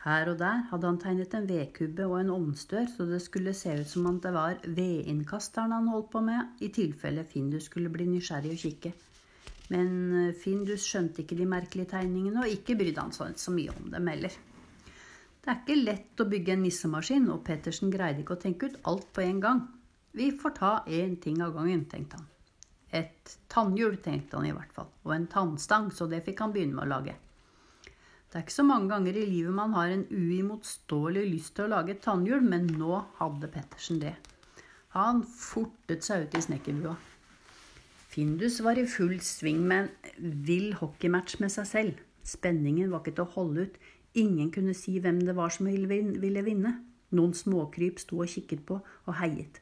Her 0.05 0.29
og 0.33 0.39
der 0.41 0.67
hadde 0.69 0.89
han 0.91 1.01
tegnet 1.01 1.35
en 1.37 1.49
vedkubbe 1.49 2.05
og 2.11 2.19
en 2.21 2.33
ovnstør, 2.35 2.85
så 2.93 3.09
det 3.09 3.23
skulle 3.25 3.57
se 3.57 3.73
ut 3.81 3.89
som 3.89 4.09
om 4.11 4.21
det 4.21 4.35
var 4.37 4.61
vedinnkasteren 4.67 5.73
han 5.73 5.89
holdt 5.89 6.11
på 6.13 6.21
med, 6.29 6.57
i 6.61 6.69
tilfelle 6.69 7.25
Findus 7.25 7.71
skulle 7.71 7.93
bli 7.93 8.09
nysgjerrig 8.11 8.53
og 8.53 8.65
kikke. 8.67 8.93
Men 9.73 9.89
eh, 10.19 10.35
Findus 10.37 10.85
skjønte 10.89 11.23
ikke 11.23 11.39
de 11.39 11.47
merkelige 11.49 11.93
tegningene, 11.95 12.43
og 12.45 12.53
ikke 12.53 12.77
brydde 12.81 13.07
han 13.07 13.15
seg 13.17 13.39
så 13.41 13.55
mye 13.55 13.73
om 13.79 13.89
dem 13.95 14.13
heller. 14.13 14.37
Det 15.45 15.53
er 15.53 15.59
ikke 15.61 15.81
lett 15.81 16.21
å 16.21 16.29
bygge 16.29 16.55
en 16.55 16.63
nissemaskin, 16.65 17.27
og 17.33 17.43
Pettersen 17.47 17.93
greide 17.93 18.23
ikke 18.23 18.37
å 18.37 18.41
tenke 18.45 18.71
ut 18.71 18.79
alt 18.91 19.11
på 19.13 19.25
en 19.25 19.43
gang. 19.45 19.67
Vi 20.17 20.31
får 20.41 20.55
ta 20.57 20.73
én 20.87 21.19
ting 21.21 21.43
av 21.45 21.57
gangen, 21.57 21.85
tenkte 21.91 22.21
han. 22.21 22.31
Et 22.95 23.35
tannhjul, 23.51 23.99
tenkte 24.01 24.39
han 24.39 24.47
i 24.49 24.55
hvert 24.55 24.73
fall, 24.73 24.89
og 25.03 25.15
en 25.17 25.27
tannstang, 25.29 25.91
så 25.93 26.07
det 26.09 26.23
fikk 26.25 26.45
han 26.45 26.55
begynne 26.55 26.79
med 26.79 26.87
å 26.87 26.93
lage. 26.93 27.17
Det 28.35 28.41
er 28.41 28.45
ikke 28.47 28.57
så 28.57 28.67
mange 28.67 28.91
ganger 28.91 29.19
i 29.19 29.27
livet 29.31 29.55
man 29.55 29.75
har 29.77 29.93
en 29.93 30.07
uimotståelig 30.11 31.27
lyst 31.29 31.53
til 31.55 31.67
å 31.67 31.75
lage 31.77 31.93
et 31.95 32.01
tannhjul, 32.03 32.41
men 32.43 32.71
nå 32.79 33.01
hadde 33.21 33.51
Pettersen 33.53 34.01
det. 34.03 34.15
Han 34.95 35.21
fortet 35.27 36.07
seg 36.07 36.25
ut 36.25 36.39
i 36.39 36.43
snekkerbua. 36.43 36.95
Findus 38.15 38.61
var 38.63 38.79
i 38.79 38.85
full 38.87 39.17
sving 39.27 39.65
med 39.67 39.89
en 39.89 40.35
vill 40.47 40.69
hockeymatch 40.79 41.41
med 41.43 41.51
seg 41.51 41.67
selv. 41.67 42.03
Spenningen 42.23 42.93
var 42.93 43.03
ikke 43.03 43.17
til 43.17 43.25
å 43.25 43.33
holde 43.33 43.65
ut. 43.67 43.81
Ingen 44.15 44.53
kunne 44.55 44.75
si 44.79 45.01
hvem 45.03 45.19
det 45.27 45.35
var 45.35 45.51
som 45.51 45.67
ville 45.67 46.45
vinne. 46.47 46.77
Noen 47.11 47.35
småkryp 47.35 47.99
sto 47.99 48.21
og 48.23 48.31
kikket 48.31 48.63
på 48.69 48.79
og 48.79 49.19
heiet. 49.19 49.59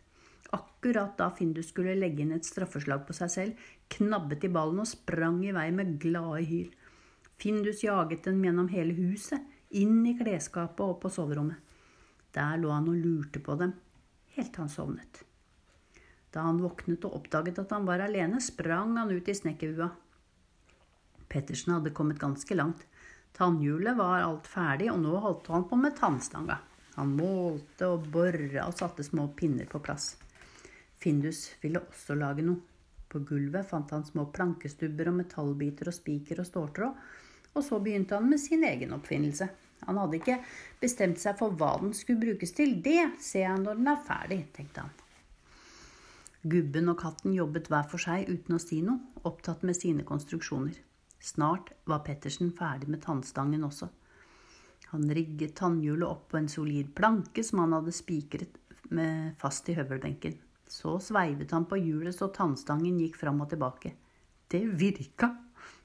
Akkurat 0.53 1.17
da 1.17 1.31
Findus 1.33 1.73
skulle 1.73 1.97
legge 1.97 2.27
inn 2.27 2.37
et 2.37 2.45
straffeslag 2.45 3.07
på 3.09 3.17
seg 3.17 3.33
selv, 3.33 3.65
knabbet 3.97 4.45
de 4.45 4.53
ballen 4.53 4.85
og 4.85 4.91
sprang 4.91 5.41
i 5.49 5.57
vei 5.57 5.71
med 5.73 5.97
glade 6.05 6.45
hyl. 6.53 6.69
Findus 7.41 7.81
jaget 7.87 8.29
den 8.29 8.45
gjennom 8.45 8.69
hele 8.69 8.93
huset, 9.01 9.41
inn 9.73 10.05
i 10.05 10.19
klesskapet 10.21 10.85
og 10.85 11.01
på 11.01 11.09
soverommet. 11.09 11.57
Der 12.37 12.61
lå 12.61 12.69
han 12.69 12.93
og 12.93 13.01
lurte 13.01 13.41
på 13.41 13.57
dem, 13.65 13.73
helt 14.37 14.53
til 14.53 14.67
han 14.67 14.77
sovnet. 14.77 15.25
Da 16.33 16.47
han 16.47 16.63
våknet 16.63 17.05
og 17.05 17.19
oppdaget 17.21 17.61
at 17.61 17.75
han 17.75 17.87
var 17.89 18.01
alene, 18.01 18.41
sprang 18.41 18.97
han 18.97 19.13
ut 19.13 19.29
i 19.29 19.37
snekkerbua. 19.37 19.91
Pettersen 21.33 21.75
hadde 21.77 21.93
kommet 21.97 22.21
ganske 22.21 22.57
langt. 22.57 22.87
Tannhjulet 23.37 23.97
var 23.97 24.25
alt 24.25 24.49
ferdig, 24.49 24.91
og 24.93 25.01
nå 25.01 25.17
holdt 25.21 25.49
han 25.53 25.65
på 25.69 25.79
med 25.81 25.97
tannstanga. 25.97 26.59
Han 26.97 27.15
målte 27.17 27.89
og 27.89 28.09
bora 28.13 28.67
og 28.67 28.77
satte 28.77 29.05
små 29.05 29.31
pinner 29.37 29.69
på 29.69 29.81
plass. 29.85 30.15
Findus 31.01 31.47
ville 31.63 31.81
også 31.81 32.17
lage 32.17 32.45
noe. 32.45 32.61
På 33.13 33.21
gulvet 33.29 33.69
fant 33.69 33.91
han 33.93 34.05
små 34.09 34.27
plankestubber 34.33 35.11
og 35.11 35.19
metallbiter 35.19 35.91
og 35.91 35.97
spiker 35.97 36.41
og 36.41 36.49
ståltråd, 36.49 37.03
og 37.53 37.65
så 37.65 37.81
begynte 37.85 38.17
han 38.17 38.31
med 38.31 38.41
sin 38.41 38.65
egen 38.65 38.95
oppfinnelse. 38.97 39.51
Han 39.85 39.99
hadde 40.01 40.21
ikke 40.21 40.39
bestemt 40.81 41.21
seg 41.21 41.37
for 41.41 41.53
hva 41.59 41.75
den 41.83 41.93
skulle 41.97 42.23
brukes 42.23 42.57
til. 42.57 42.79
Det 42.85 43.19
ser 43.21 43.49
jeg 43.51 43.65
når 43.65 43.81
den 43.81 43.93
er 43.93 44.05
ferdig, 44.07 44.45
tenkte 44.57 44.87
han. 44.87 45.02
Gubben 46.43 46.91
og 46.91 46.99
katten 46.99 47.35
jobbet 47.37 47.69
hver 47.71 47.85
for 47.91 48.03
seg 48.03 48.27
uten 48.27 48.57
å 48.57 48.63
si 48.63 48.81
noe, 48.83 48.99
opptatt 49.23 49.63
med 49.63 49.79
sine 49.79 50.03
konstruksjoner. 50.07 50.75
Snart 51.23 51.71
var 51.87 52.03
Pettersen 52.03 52.51
ferdig 52.57 52.89
med 52.91 53.05
tannstangen 53.05 53.63
også. 53.63 53.87
Han 54.91 55.07
rigget 55.15 55.55
tannhjulet 55.61 56.09
opp 56.09 56.27
på 56.33 56.41
en 56.41 56.51
solid 56.51 56.91
planke 56.99 57.45
som 57.47 57.63
han 57.63 57.77
hadde 57.77 57.95
spikret 57.95 58.59
fast 59.41 59.71
i 59.71 59.77
høvelbenken. 59.79 60.35
Så 60.69 60.99
sveivet 61.05 61.55
han 61.55 61.69
på 61.71 61.79
hjulet 61.79 62.17
så 62.17 62.29
tannstangen 62.35 62.99
gikk 63.01 63.17
fram 63.23 63.41
og 63.45 63.53
tilbake. 63.53 63.95
Det 64.51 64.67
virka! 64.81 65.31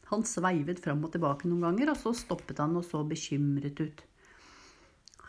Han 0.10 0.24
sveivet 0.24 0.80
fram 0.80 1.04
og 1.04 1.12
tilbake 1.14 1.48
noen 1.48 1.66
ganger, 1.68 1.92
og 1.92 2.00
så 2.00 2.14
stoppet 2.16 2.60
han 2.64 2.76
og 2.80 2.86
så 2.88 3.04
bekymret 3.08 3.80
ut. 3.80 4.04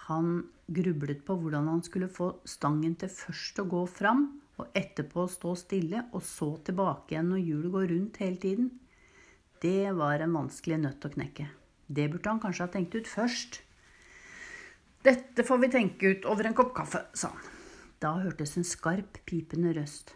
Han 0.09 0.47
grublet 0.71 1.25
på 1.27 1.37
hvordan 1.37 1.69
han 1.69 1.83
skulle 1.85 2.09
få 2.09 2.37
stangen 2.49 2.95
til 2.99 3.11
først 3.13 3.59
å 3.61 3.67
gå 3.69 3.83
fram, 3.91 4.29
og 4.59 4.75
etterpå 4.77 5.27
stå 5.31 5.55
stille, 5.59 6.05
og 6.13 6.25
så 6.27 6.51
tilbake 6.67 7.15
igjen 7.15 7.31
når 7.33 7.45
hjulet 7.45 7.75
går 7.75 7.89
rundt 7.93 8.21
hele 8.23 8.43
tiden. 8.43 8.69
Det 9.63 9.93
var 9.99 10.23
en 10.23 10.37
vanskelig 10.37 10.81
nøtt 10.83 11.07
å 11.07 11.13
knekke. 11.15 11.49
Det 11.89 12.11
burde 12.13 12.31
han 12.31 12.43
kanskje 12.43 12.67
ha 12.67 12.73
tenkt 12.75 12.95
ut 12.99 13.09
først. 13.11 13.63
Dette 15.07 15.45
får 15.47 15.63
vi 15.63 15.71
tenke 15.73 16.13
ut 16.13 16.27
over 16.29 16.49
en 16.49 16.57
kopp 16.59 16.75
kaffe, 16.77 17.05
sa 17.15 17.33
han. 17.33 17.55
Da 17.99 18.13
hørtes 18.23 18.55
en 18.59 18.67
skarp, 18.67 19.19
pipende 19.27 19.73
røst. 19.75 20.13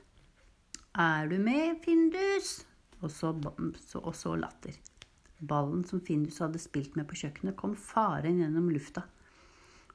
Er 0.95 1.27
du 1.31 1.39
med, 1.43 1.81
Findus? 1.83 2.61
Og 3.03 3.11
så, 3.11 3.33
og 3.99 4.15
så 4.15 4.35
latter. 4.39 4.77
Ballen 5.43 5.83
som 5.89 6.03
Findus 6.05 6.39
hadde 6.43 6.61
spilt 6.63 6.95
med 6.95 7.09
på 7.11 7.19
kjøkkenet, 7.19 7.57
kom 7.59 7.75
faren 7.75 8.39
gjennom 8.39 8.69
lufta. 8.71 9.03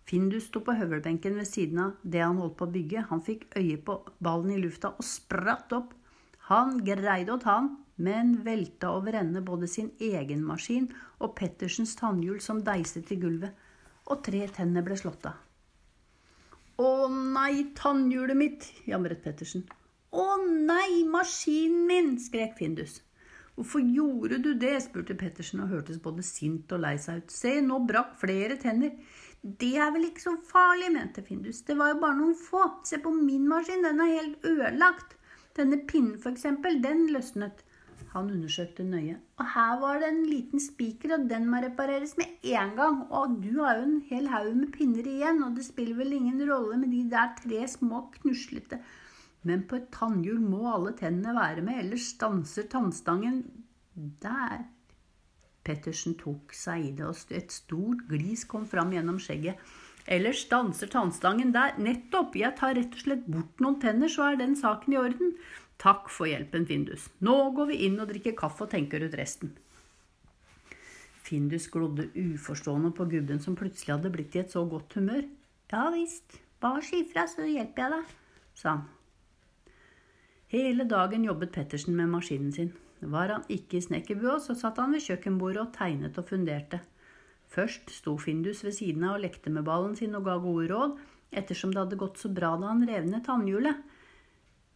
Findus 0.08 0.47
sto 0.47 0.62
på 0.64 0.76
høvelbenken 0.78 1.36
ved 1.36 1.49
siden 1.49 1.82
av 1.84 1.95
det 2.03 2.22
han 2.24 2.39
holdt 2.39 2.55
på 2.60 2.68
å 2.68 2.72
bygge. 2.72 3.08
Han 3.10 3.24
fikk 3.26 3.49
øye 3.60 3.80
på 3.84 3.97
ballen 4.24 4.53
i 4.55 4.62
lufta 4.62 4.93
og 4.95 5.03
spratt 5.03 5.74
opp. 5.76 5.91
Han 6.47 6.78
greide 6.88 7.34
å 7.34 7.41
ta 7.43 7.58
den, 7.60 7.74
men 7.97 8.38
velta 8.45 8.93
over 8.95 9.18
ende 9.20 9.41
både 9.43 9.68
sin 9.68 9.89
egen 9.99 10.45
maskin 10.47 10.88
og 11.20 11.34
Pettersens 11.36 11.95
tannhjul 11.99 12.39
som 12.45 12.62
deiset 12.64 13.12
i 13.12 13.18
gulvet, 13.20 13.51
og 14.08 14.22
tre 14.24 14.45
tenner 14.55 14.86
ble 14.86 14.95
slått 14.95 15.28
av. 15.28 15.41
Å 16.78 17.10
nei, 17.10 17.74
tannhjulet 17.76 18.38
mitt, 18.38 18.70
jamret 18.88 19.24
Pettersen. 19.26 19.66
Å 20.14 20.38
nei, 20.45 21.03
maskinen 21.10 21.88
min, 21.89 22.12
skrek 22.22 22.53
Findus. 22.60 23.01
Hvorfor 23.58 23.82
gjorde 23.82 24.38
du 24.45 24.51
det? 24.53 24.76
spurte 24.86 25.18
Pettersen 25.18 25.64
og 25.64 25.72
hørtes 25.74 25.97
både 25.99 26.24
sint 26.24 26.72
og 26.72 26.84
lei 26.84 26.93
seg 27.01 27.24
ut. 27.24 27.34
Se, 27.34 27.55
nå 27.66 27.82
brakk 27.89 28.14
flere 28.22 28.60
tenner. 28.62 28.93
Det 29.48 29.78
er 29.80 29.93
vel 29.95 30.10
ikke 30.10 30.26
så 30.26 30.34
farlig, 30.50 30.89
mente 30.91 31.24
Findus. 31.24 31.62
Det 31.64 31.78
var 31.80 31.93
jo 31.93 32.02
bare 32.02 32.18
noen 32.20 32.36
få. 32.36 32.66
Se 32.88 33.00
på 33.00 33.14
min 33.16 33.45
maskin, 33.48 33.86
den 33.86 34.02
er 34.04 34.18
helt 34.18 34.43
ødelagt. 34.45 35.16
Denne 35.56 35.80
pinnen, 35.88 36.18
for 36.20 36.36
eksempel, 36.36 36.82
den 36.84 37.06
løsnet. 37.14 37.64
Han 38.12 38.30
undersøkte 38.34 38.84
nøye. 38.84 39.16
Og 39.39 39.48
her 39.54 39.80
var 39.82 40.02
det 40.02 40.10
en 40.12 40.24
liten 40.28 40.62
spiker, 40.62 41.16
og 41.16 41.26
den 41.32 41.48
må 41.50 41.62
repareres 41.64 42.16
med 42.20 42.48
en 42.52 42.76
gang. 42.76 43.02
Og 43.08 43.39
du 43.43 43.62
har 43.62 43.80
jo 43.80 43.88
en 43.88 44.00
hel 44.10 44.28
haug 44.34 44.52
med 44.58 44.72
pinner 44.76 45.08
igjen, 45.08 45.43
og 45.45 45.56
det 45.56 45.68
spiller 45.68 46.00
vel 46.02 46.18
ingen 46.18 46.43
rolle 46.50 46.80
med 46.82 46.91
de 46.91 47.04
der 47.14 47.36
tre 47.39 47.64
små 47.72 48.08
knuslete 48.20 48.82
Men 49.48 49.64
på 49.70 49.78
et 49.78 49.91
tannhjul 49.93 50.41
må 50.43 50.66
alle 50.74 50.91
tennene 50.98 51.36
være 51.38 51.64
med, 51.64 51.86
ellers 51.86 52.10
stanser 52.16 52.68
tannstangen 52.68 53.45
der. 54.24 54.66
Pettersen 55.68 56.15
tok 56.20 56.55
seg 56.55 56.86
i 56.88 56.95
det, 56.95 57.05
og 57.05 57.36
et 57.36 57.51
stort 57.51 58.07
glis 58.07 58.45
kom 58.47 58.65
fram 58.70 58.95
gjennom 58.95 59.20
skjegget. 59.22 59.59
Ellers 60.07 60.45
stanser 60.45 60.88
tannstangen 60.88 61.51
der. 61.51 61.76
Nettopp! 61.84 62.38
Jeg 62.39 62.55
tar 62.59 62.78
rett 62.78 62.95
og 62.95 63.03
slett 63.03 63.26
bort 63.28 63.63
noen 63.63 63.80
tenner, 63.84 64.07
så 64.07 64.30
er 64.30 64.39
den 64.39 64.55
saken 64.55 64.95
i 64.95 64.99
orden. 65.01 65.34
Takk 65.84 66.07
for 66.09 66.30
hjelpen, 66.32 66.65
Findus. 66.70 67.09
Nå 67.20 67.36
går 67.57 67.74
vi 67.74 67.82
inn 67.86 67.99
og 67.99 68.07
drikker 68.09 68.38
kaffe 68.39 68.65
og 68.65 68.72
tenker 68.72 69.03
ut 69.03 69.18
resten. 69.20 69.51
Findus 71.28 71.68
glodde 71.68 72.07
uforstående 72.15 72.93
på 72.95 73.09
gubben 73.11 73.43
som 73.43 73.57
plutselig 73.59 73.97
hadde 73.97 74.13
blitt 74.13 74.38
i 74.38 74.45
et 74.45 74.53
så 74.53 74.63
godt 74.65 74.95
humør. 74.95 75.26
Ja 75.74 75.89
visst, 75.91 76.39
bare 76.63 76.82
si 76.88 77.01
ifra, 77.03 77.28
så 77.28 77.43
hjelper 77.43 77.84
jeg 77.84 77.97
deg, 77.97 78.13
sa 78.55 78.78
han. 78.78 78.86
Hele 80.47 80.88
dagen 80.88 81.28
jobbet 81.28 81.51
Pettersen 81.51 81.97
med 81.99 82.07
maskinen 82.13 82.53
sin. 82.55 82.72
Var 83.00 83.34
han 83.34 83.43
ikke 83.54 83.78
i 83.78 83.84
snekkerbua, 83.86 84.39
så 84.41 84.56
satt 84.58 84.80
han 84.82 84.95
ved 84.95 85.04
kjøkkenbordet 85.06 85.62
og 85.62 85.74
tegnet 85.76 86.18
og 86.18 86.30
funderte. 86.32 86.82
Først 87.48 87.91
sto 87.93 88.18
Findus 88.20 88.64
ved 88.66 88.76
siden 88.76 89.06
av 89.08 89.18
og 89.18 89.24
lekte 89.24 89.54
med 89.54 89.66
ballen 89.68 89.95
sin 89.95 90.18
og 90.18 90.26
ga 90.26 90.38
gode 90.41 90.68
råd, 90.72 90.98
ettersom 91.32 91.74
det 91.74 91.84
hadde 91.84 92.00
gått 92.00 92.20
så 92.20 92.32
bra 92.34 92.56
da 92.60 92.72
han 92.72 92.86
rev 92.88 93.08
ned 93.08 93.24
tannhjulet. 93.28 93.80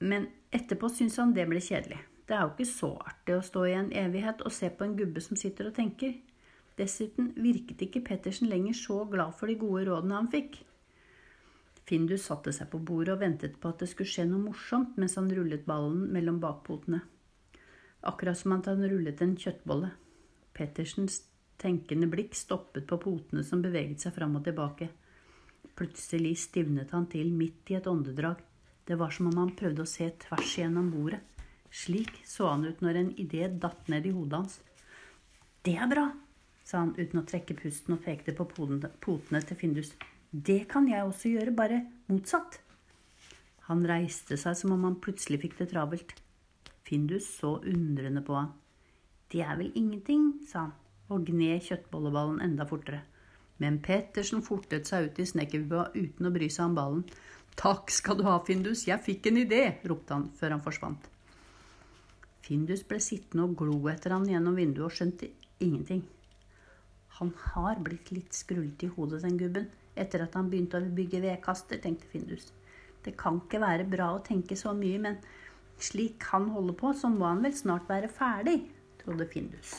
Men 0.01 0.29
etterpå 0.53 0.89
syntes 0.89 1.19
han 1.21 1.33
det 1.35 1.47
ble 1.49 1.61
kjedelig. 1.63 1.99
Det 2.27 2.37
er 2.37 2.45
jo 2.45 2.53
ikke 2.53 2.69
så 2.69 2.91
artig 3.01 3.35
å 3.35 3.43
stå 3.43 3.65
i 3.67 3.75
en 3.75 3.93
evighet 4.05 4.43
og 4.45 4.53
se 4.55 4.69
på 4.71 4.85
en 4.85 4.95
gubbe 4.95 5.23
som 5.23 5.39
sitter 5.39 5.67
og 5.67 5.75
tenker. 5.75 6.13
Dessuten 6.79 7.33
virket 7.35 7.81
ikke 7.83 8.03
Pettersen 8.05 8.49
lenger 8.49 8.77
så 8.77 9.01
glad 9.09 9.35
for 9.37 9.51
de 9.51 9.57
gode 9.59 9.83
rådene 9.89 10.15
han 10.15 10.29
fikk. 10.31 10.61
Findus 11.89 12.29
satte 12.29 12.53
seg 12.55 12.69
på 12.71 12.79
bordet 12.79 13.17
og 13.17 13.23
ventet 13.25 13.57
på 13.59 13.71
at 13.73 13.81
det 13.81 13.89
skulle 13.91 14.09
skje 14.09 14.23
noe 14.29 14.45
morsomt 14.45 14.95
mens 15.01 15.17
han 15.19 15.27
rullet 15.33 15.65
ballen 15.67 16.05
mellom 16.13 16.39
bakpotene. 16.39 17.01
Akkurat 18.07 18.37
som 18.37 18.55
at 18.55 18.69
han 18.71 18.81
rullet 18.89 19.21
en 19.21 19.35
kjøttbolle. 19.37 19.91
Pettersens 20.57 21.21
tenkende 21.61 22.09
blikk 22.09 22.33
stoppet 22.35 22.87
på 22.89 22.97
potene 23.01 23.43
som 23.45 23.61
beveget 23.61 24.01
seg 24.01 24.15
fram 24.15 24.39
og 24.39 24.45
tilbake. 24.47 24.89
Plutselig 25.77 26.33
stivnet 26.47 26.93
han 26.95 27.05
til 27.11 27.29
midt 27.33 27.69
i 27.71 27.77
et 27.77 27.87
åndedrag. 27.87 28.41
Det 28.87 28.97
var 28.97 29.13
som 29.13 29.29
om 29.29 29.37
han 29.37 29.53
prøvde 29.57 29.85
å 29.85 29.89
se 29.89 30.09
tvers 30.25 30.57
igjennom 30.57 30.89
bordet. 30.93 31.21
Slik 31.71 32.17
så 32.27 32.49
han 32.51 32.65
ut 32.67 32.81
når 32.83 32.97
en 32.99 33.11
idé 33.21 33.45
datt 33.47 33.87
ned 33.91 34.09
i 34.09 34.15
hodet 34.15 34.41
hans. 34.41 34.57
Det 35.63 35.77
er 35.77 35.87
bra, 35.87 36.07
sa 36.65 36.81
han 36.81 36.95
uten 36.97 37.21
å 37.21 37.27
trekke 37.27 37.55
pusten 37.55 37.95
og 37.95 38.03
pekte 38.03 38.33
på 38.35 38.47
potene 38.49 39.43
til 39.45 39.59
Findus. 39.59 39.93
Det 40.31 40.65
kan 40.71 40.89
jeg 40.89 41.05
også 41.05 41.31
gjøre, 41.31 41.53
bare 41.55 41.79
motsatt. 42.09 42.59
Han 43.69 43.85
reiste 43.87 44.35
seg 44.39 44.57
som 44.57 44.73
om 44.75 44.89
han 44.89 44.99
plutselig 45.03 45.41
fikk 45.45 45.57
det 45.61 45.69
travelt. 45.71 46.15
Findus 46.87 47.27
så 47.39 47.57
undrende 47.59 48.23
på 48.25 48.35
han. 48.37 48.53
Det 49.31 49.41
er 49.45 49.57
vel 49.59 49.71
ingenting, 49.75 50.33
sa 50.47 50.67
han 50.67 50.77
og 51.11 51.25
gned 51.27 51.63
kjøttbolleballen 51.65 52.39
enda 52.43 52.65
fortere. 52.67 53.01
Men 53.61 53.81
Pettersen 53.83 54.41
fortet 54.45 54.87
seg 54.89 55.09
ut 55.09 55.19
i 55.21 55.27
snekkerbua 55.27 55.89
uten 55.93 56.27
å 56.27 56.33
bry 56.33 56.47
seg 56.49 56.69
om 56.69 56.77
ballen. 56.77 57.03
Takk 57.59 57.91
skal 57.93 58.17
du 58.17 58.23
ha, 58.25 58.37
Findus, 58.47 58.85
jeg 58.87 59.03
fikk 59.03 59.27
en 59.29 59.41
idé, 59.43 59.61
ropte 59.91 60.15
han 60.15 60.29
før 60.37 60.55
han 60.55 60.63
forsvant. 60.63 61.09
Findus 62.41 62.81
ble 62.87 62.97
sittende 63.03 63.45
og 63.45 63.57
glo 63.59 63.77
etter 63.91 64.15
han 64.15 64.25
gjennom 64.29 64.55
vinduet 64.57 64.87
og 64.87 64.95
skjønte 64.95 65.29
ingenting. 65.61 66.01
Han 67.19 67.35
har 67.51 67.83
blitt 67.83 68.09
litt 68.15 68.33
skrullete 68.33 68.87
i 68.87 68.93
hodet, 68.95 69.21
den 69.27 69.37
gubben, 69.37 69.67
etter 69.99 70.23
at 70.23 70.33
han 70.39 70.49
begynte 70.49 70.79
å 70.79 70.93
bygge 70.95 71.21
vedkaster, 71.21 71.77
tenkte 71.83 72.09
Findus. 72.09 72.49
Det 73.05 73.13
kan 73.19 73.43
ikke 73.43 73.61
være 73.61 73.85
bra 73.89 74.13
å 74.15 74.23
tenke 74.25 74.55
så 74.57 74.73
mye, 74.77 74.97
men 75.03 75.19
slik 75.85 76.23
han 76.31 76.49
holder 76.53 76.77
på, 76.77 76.93
så 76.93 77.09
må 77.11 77.27
han 77.29 77.43
vel 77.45 77.55
snart 77.57 77.89
være 77.89 78.09
ferdig, 78.11 78.57
trodde 79.03 79.27
Findus. 79.29 79.73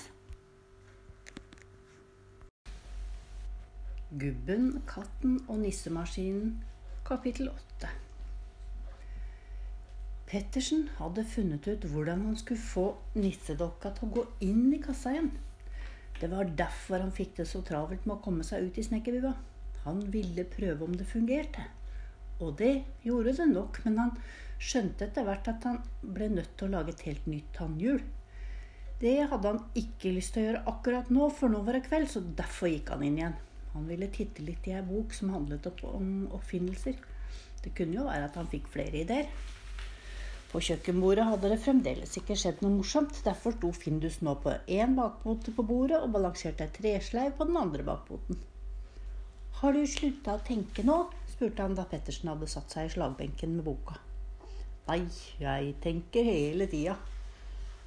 Gubben, 4.12 4.82
katten 4.88 5.38
og 5.48 5.62
nissemaskinen 5.62 6.58
Kapittel 7.06 7.48
8 7.48 7.88
Pettersen 10.28 10.86
hadde 10.98 11.24
funnet 11.28 11.66
ut 11.68 11.86
hvordan 11.92 12.26
han 12.26 12.36
skulle 12.40 12.60
få 12.60 12.84
nissedokka 13.16 13.94
til 13.96 14.08
å 14.08 14.14
gå 14.18 14.26
inn 14.44 14.66
i 14.72 14.80
kassa 14.84 15.14
igjen. 15.14 15.32
Det 16.20 16.30
var 16.32 16.52
derfor 16.56 17.02
han 17.02 17.12
fikk 17.12 17.34
det 17.40 17.48
så 17.50 17.60
travelt 17.66 18.04
med 18.06 18.18
å 18.18 18.22
komme 18.24 18.44
seg 18.46 18.68
ut 18.68 18.78
i 18.80 18.84
snekkerbua. 18.86 19.32
Han 19.84 20.04
ville 20.14 20.44
prøve 20.48 20.86
om 20.86 20.94
det 20.96 21.08
fungerte. 21.10 21.64
Og 22.42 22.56
det 22.58 22.72
gjorde 23.06 23.36
det 23.38 23.46
nok, 23.52 23.78
men 23.86 24.00
han 24.00 24.16
skjønte 24.62 25.06
etter 25.06 25.26
hvert 25.26 25.48
at 25.50 25.68
han 25.68 25.78
ble 26.02 26.28
nødt 26.32 26.56
til 26.58 26.68
å 26.68 26.74
lage 26.76 26.94
et 26.94 27.06
helt 27.06 27.30
nytt 27.30 27.54
tannhjul. 27.56 28.02
Det 29.02 29.16
hadde 29.30 29.54
han 29.54 29.62
ikke 29.78 30.12
lyst 30.14 30.34
til 30.34 30.44
å 30.44 30.48
gjøre 30.48 30.66
akkurat 30.70 31.08
nå, 31.10 31.30
for 31.34 31.50
nå 31.50 31.62
var 31.66 31.78
det 31.78 31.86
kveld, 31.88 32.10
så 32.10 32.22
derfor 32.22 32.70
gikk 32.70 32.92
han 32.94 33.02
inn 33.06 33.18
igjen. 33.18 33.40
Han 33.72 33.88
ville 33.88 34.10
titte 34.12 34.44
litt 34.46 34.68
i 34.68 34.76
ei 34.76 34.84
bok 34.84 35.14
som 35.16 35.32
handlet 35.34 35.66
om 35.88 36.28
oppfinnelser. 36.36 37.00
Det 37.64 37.72
kunne 37.78 37.98
jo 37.98 38.06
være 38.06 38.28
at 38.28 38.38
han 38.38 38.50
fikk 38.50 38.68
flere 38.74 39.02
ideer. 39.02 39.30
På 40.52 40.60
kjøkkenbordet 40.60 41.24
hadde 41.24 41.48
det 41.48 41.62
fremdeles 41.64 42.16
ikke 42.20 42.36
skjedd 42.36 42.58
noe 42.60 42.74
morsomt. 42.74 43.16
Derfor 43.24 43.54
sto 43.56 43.70
Findus 43.72 44.18
nå 44.20 44.34
på 44.44 44.52
én 44.68 44.98
bakpote 44.98 45.54
på 45.56 45.64
bordet 45.64 46.02
og 46.02 46.12
balanserte 46.12 46.66
ei 46.66 46.74
tresleiv 46.76 47.38
på 47.38 47.46
den 47.48 47.56
andre 47.56 47.86
bakpoten. 47.86 48.36
Har 49.62 49.72
du 49.72 49.86
slutta 49.88 50.36
å 50.36 50.42
tenke 50.44 50.84
nå? 50.84 50.98
Spurte 51.32 51.64
han 51.64 51.76
da 51.78 51.86
Pettersen 51.88 52.30
hadde 52.30 52.48
satt 52.50 52.74
seg 52.74 52.88
i 52.88 52.92
slagbenken 52.92 53.56
med 53.56 53.66
boka. 53.66 53.96
Nei, 54.88 55.00
jeg 55.40 55.74
tenker 55.82 56.26
hele 56.26 56.66
tida. 56.70 56.98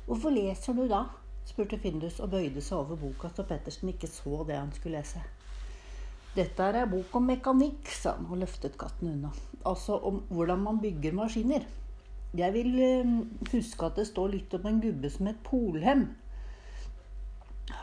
Hvorfor 0.07 0.33
leser 0.33 0.75
du 0.77 0.85
da? 0.89 1.05
spurte 1.45 1.77
Findus 1.77 2.17
og 2.23 2.31
bøyde 2.33 2.61
seg 2.63 2.79
over 2.79 2.97
boka 2.97 3.29
så 3.29 3.45
Pettersen 3.45 3.91
ikke 3.91 4.09
så 4.09 4.43
det 4.47 4.57
han 4.57 4.73
skulle 4.73 4.99
lese. 5.01 5.21
Dette 6.35 6.67
er 6.67 6.81
ei 6.81 6.89
bok 6.91 7.13
om 7.15 7.29
mekanikk, 7.29 7.87
sa 7.95 8.17
han 8.17 8.27
og 8.27 8.41
løftet 8.41 8.75
katten 8.79 9.13
unna. 9.13 9.31
Altså 9.63 9.95
om 10.09 10.23
hvordan 10.29 10.65
man 10.65 10.81
bygger 10.83 11.15
maskiner. 11.15 11.63
Jeg 12.35 12.51
vil 12.51 12.73
eh, 12.83 13.13
huske 13.53 13.87
at 13.87 14.01
det 14.01 14.09
står 14.09 14.33
litt 14.33 14.55
om 14.57 14.67
en 14.67 14.81
gubbe 14.83 15.11
som 15.13 15.29
het 15.29 15.39
Polhem. 15.47 16.09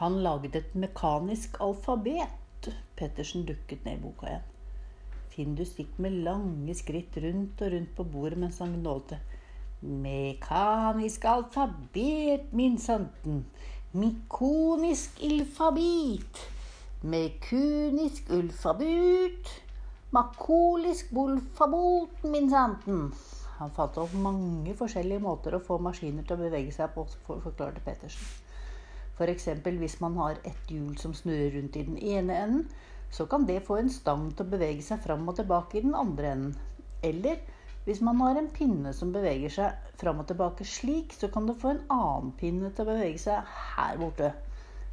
Han 0.02 0.20
laget 0.26 0.58
et 0.60 0.74
mekanisk 0.76 1.56
alfabet. 1.64 2.68
Pettersen 2.98 3.46
dukket 3.48 3.86
ned 3.86 3.98
i 3.98 4.02
boka 4.02 4.28
igjen. 4.28 4.51
Findus 5.32 5.74
gikk 5.78 5.96
med 6.04 6.20
lange 6.26 6.74
skritt 6.76 7.16
rundt 7.24 7.62
og 7.64 7.72
rundt 7.72 7.94
på 7.96 8.04
bordet 8.14 8.40
mens 8.42 8.60
han 8.60 8.74
gnålte. 8.76 9.18
Mekanisk 9.82 11.24
alfabet, 11.26 12.52
min 12.52 12.76
santen. 12.78 13.44
Mikonisk 13.96 15.22
ilfabit. 15.24 16.44
Mekunisk 17.02 18.30
ulfabut. 18.30 19.48
Makolisk 20.12 21.10
bolfabot, 21.10 22.24
min 22.28 22.50
santen. 22.50 23.06
Han 23.58 23.70
fant 23.72 23.96
opp 23.96 24.12
mange 24.12 24.74
forskjellige 24.76 25.24
måter 25.24 25.56
å 25.56 25.62
få 25.64 25.78
maskiner 25.80 26.26
til 26.28 26.36
å 26.36 26.44
bevege 26.44 26.74
seg 26.74 26.92
på, 26.92 27.06
forklarte 27.26 27.80
Pettersen. 27.84 28.26
F.eks. 29.16 29.48
hvis 29.64 30.00
man 30.00 30.16
har 30.20 30.40
et 30.44 30.72
hjul 30.72 30.96
som 31.00 31.14
snurrer 31.16 31.56
rundt 31.56 31.76
i 31.80 31.84
den 31.88 31.96
ene 31.96 32.38
enden, 32.44 32.66
så 33.12 33.26
kan 33.28 33.44
det 33.46 33.62
få 33.66 33.76
en 33.76 33.90
stang 33.92 34.30
til 34.32 34.46
å 34.46 34.52
bevege 34.54 34.82
seg 34.84 35.02
fram 35.04 35.26
og 35.28 35.36
tilbake 35.36 35.78
i 35.78 35.84
den 35.84 35.96
andre 35.96 36.32
enden. 36.32 36.54
Eller 37.04 37.42
hvis 37.84 38.00
man 38.00 38.20
har 38.22 38.38
en 38.38 38.48
pinne 38.54 38.92
som 38.96 39.12
beveger 39.12 39.52
seg 39.52 39.90
fram 40.00 40.22
og 40.22 40.28
tilbake 40.30 40.64
slik, 40.64 41.12
så 41.18 41.28
kan 41.32 41.48
du 41.48 41.52
få 41.52 41.74
en 41.74 41.82
annen 41.92 42.32
pinne 42.38 42.70
til 42.70 42.86
å 42.86 42.92
bevege 42.92 43.20
seg 43.20 43.52
her 43.74 43.98
borte. 44.00 44.32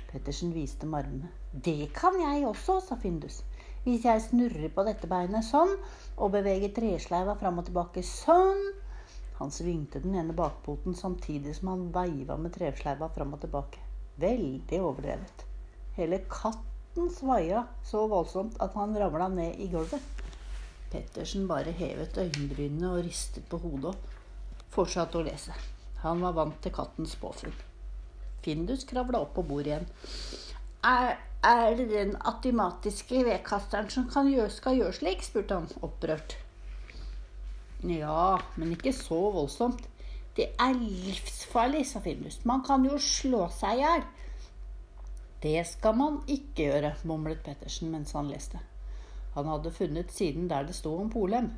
Pettersen 0.10 0.52
viste 0.56 0.90
med 0.90 1.06
armene. 1.06 1.30
Det 1.54 1.92
kan 1.96 2.18
jeg 2.20 2.48
også, 2.50 2.80
sa 2.84 2.98
Findus. 3.00 3.44
Hvis 3.86 4.04
jeg 4.04 4.26
snurrer 4.26 4.74
på 4.74 4.84
dette 4.84 5.08
beinet 5.08 5.46
sånn, 5.48 5.72
og 6.18 6.34
beveger 6.34 6.74
tresleiva 6.76 7.38
fram 7.40 7.62
og 7.62 7.70
tilbake 7.70 8.04
sånn 8.04 8.66
Han 9.40 9.54
svingte 9.56 10.02
den 10.04 10.18
ene 10.20 10.34
bakpoten 10.36 10.98
samtidig 11.00 11.54
som 11.56 11.70
han 11.72 11.86
veiva 11.96 12.36
med 12.36 12.52
tresleiva 12.58 13.08
fram 13.16 13.38
og 13.38 13.46
tilbake. 13.46 13.80
Veldig 14.20 14.82
overdrevet. 14.84 15.46
Hele 15.96 16.20
katten 17.00 17.16
svaia 17.16 17.64
så 17.84 18.08
voldsomt 18.08 18.58
at 18.60 18.74
han 18.76 18.98
ramla 18.98 19.30
ned 19.30 19.60
i 19.60 19.68
gulvet. 19.72 20.02
Pettersen 20.92 21.48
bare 21.48 21.72
hevet 21.72 22.18
øyenbrynene 22.18 22.92
og 22.92 23.06
ristet 23.06 23.46
på 23.48 23.58
hodet 23.58 23.96
fortsatte 24.70 25.18
å 25.18 25.24
lese. 25.24 25.54
Han 26.04 26.20
var 26.22 26.34
vant 26.34 26.60
til 26.62 26.74
kattens 26.74 27.16
påfunn. 27.16 27.56
Findus 28.44 28.84
kravla 28.86 29.22
opp 29.22 29.34
på 29.36 29.44
bordet 29.44 29.68
igjen. 29.68 29.88
Er, 30.84 31.18
er, 31.44 31.76
det 31.76 31.90
den 31.92 32.16
atimatiske 32.20 33.24
vedkasteren 33.26 33.90
som 33.90 34.28
gjøre, 34.28 34.50
skal 34.50 34.78
gjøre 34.78 34.94
slik? 34.94 35.24
spurte 35.24 35.56
han 35.56 35.72
opprørt. 35.82 36.36
Ja, 37.84 38.40
men 38.56 38.76
ikke 38.76 38.94
så 38.94 39.20
voldsomt. 39.32 39.88
Det 40.36 40.52
er 40.60 40.76
livsfarlig, 40.76 41.86
sa 41.88 42.00
Findus. 42.04 42.42
Man 42.46 42.64
kan 42.64 42.84
jo 42.86 43.00
slå 43.00 43.48
seg 43.56 43.80
i 43.80 43.84
hjel. 43.84 44.08
Det 45.42 45.62
skal 45.68 45.96
man 45.96 46.20
ikke 46.28 46.66
gjøre, 46.66 46.94
mumlet 47.08 47.44
Pettersen 47.44 47.92
mens 47.94 48.12
han 48.18 48.28
leste. 48.28 48.60
Han 49.38 49.48
hadde 49.48 49.72
funnet 49.72 50.12
siden 50.12 50.50
der 50.50 50.66
det 50.68 50.76
sto 50.76 50.98
om 51.00 51.10
Polhem. 51.10 51.52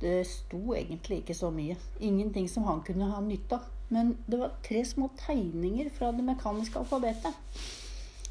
Det 0.00 0.22
sto 0.26 0.72
egentlig 0.74 1.20
ikke 1.20 1.36
så 1.36 1.50
mye. 1.54 1.76
Ingenting 2.00 2.48
som 2.50 2.64
han 2.64 2.80
kunne 2.86 3.10
ha 3.10 3.20
nytte 3.20 3.58
av. 3.58 3.68
Men 3.92 4.14
det 4.26 4.38
var 4.40 4.54
tre 4.64 4.80
små 4.88 5.10
tegninger 5.20 5.90
fra 5.92 6.08
det 6.16 6.24
mekaniske 6.24 6.78
alfabetet. 6.80 7.34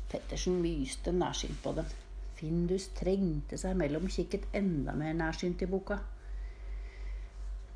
Pettersen 0.09 0.57
myste 0.63 1.13
nærsynt 1.13 1.61
på 1.63 1.75
dem. 1.77 1.91
Findus 2.39 2.88
trengte 2.97 3.59
seg 3.61 3.77
mellom 3.77 4.09
kikket 4.09 4.47
enda 4.57 4.95
mer 4.97 5.13
nærsynt 5.13 5.61
i 5.61 5.69
boka. 5.69 5.99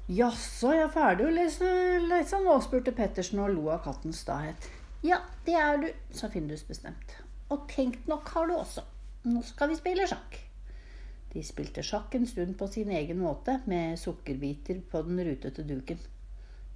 Jaså, 0.09 0.73
jeg 0.73 0.87
er 0.87 0.91
ferdig 0.93 1.27
å 1.27 1.35
lese, 1.35 1.69
lese 2.09 2.41
nå? 2.41 2.57
spurte 2.65 2.93
Pettersen 2.97 3.43
og 3.45 3.53
lo 3.53 3.69
av 3.73 3.83
kattens 3.85 4.23
stahet. 4.25 4.67
Ja, 5.05 5.19
det 5.45 5.53
er 5.53 5.77
du, 5.77 5.89
sa 6.17 6.31
Findus 6.33 6.63
bestemt. 6.65 7.11
Og 7.53 7.67
tenkt 7.69 8.07
nok 8.09 8.29
har 8.33 8.47
du 8.49 8.55
også. 8.57 8.81
Nå 9.29 9.43
skal 9.45 9.69
vi 9.69 9.77
spille 9.77 10.07
sjakk. 10.09 10.39
De 11.33 11.43
spilte 11.45 11.83
sjakk 11.85 12.15
en 12.17 12.25
stund 12.25 12.55
på 12.57 12.65
sin 12.73 12.89
egen 12.89 13.19
måte, 13.21 13.59
med 13.69 13.99
sukkerbiter 14.01 14.79
på 14.89 15.03
den 15.05 15.21
rutete 15.27 15.65
duken. 15.67 15.99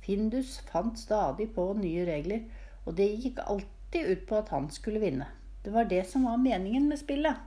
Findus 0.05 0.59
fant 0.67 0.99
stadig 1.01 1.47
på 1.55 1.71
nye 1.79 2.05
regler, 2.05 2.45
og 2.85 2.99
det 2.99 3.07
gikk 3.23 3.41
alltid 3.47 4.11
ut 4.11 4.27
på 4.29 4.37
at 4.43 4.53
han 4.53 4.69
skulle 4.77 5.01
vinne. 5.01 5.31
Det 5.65 5.73
var 5.73 5.89
det 5.89 6.03
som 6.11 6.29
var 6.29 6.37
meningen 6.37 6.85
med 6.91 7.01
spillet. 7.01 7.41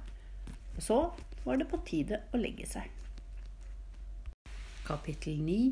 Og 0.75 0.83
så 0.83 0.99
var 1.45 1.63
det 1.63 1.71
på 1.71 1.79
tide 1.87 2.25
å 2.35 2.43
legge 2.43 2.67
seg. 2.67 2.91
Kapittel 4.89 5.39
9 5.47 5.63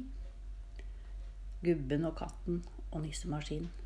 Gubben 1.67 2.07
og 2.07 2.15
katten 2.23 2.63
og 2.93 3.03
nissemaskinen. 3.03 3.80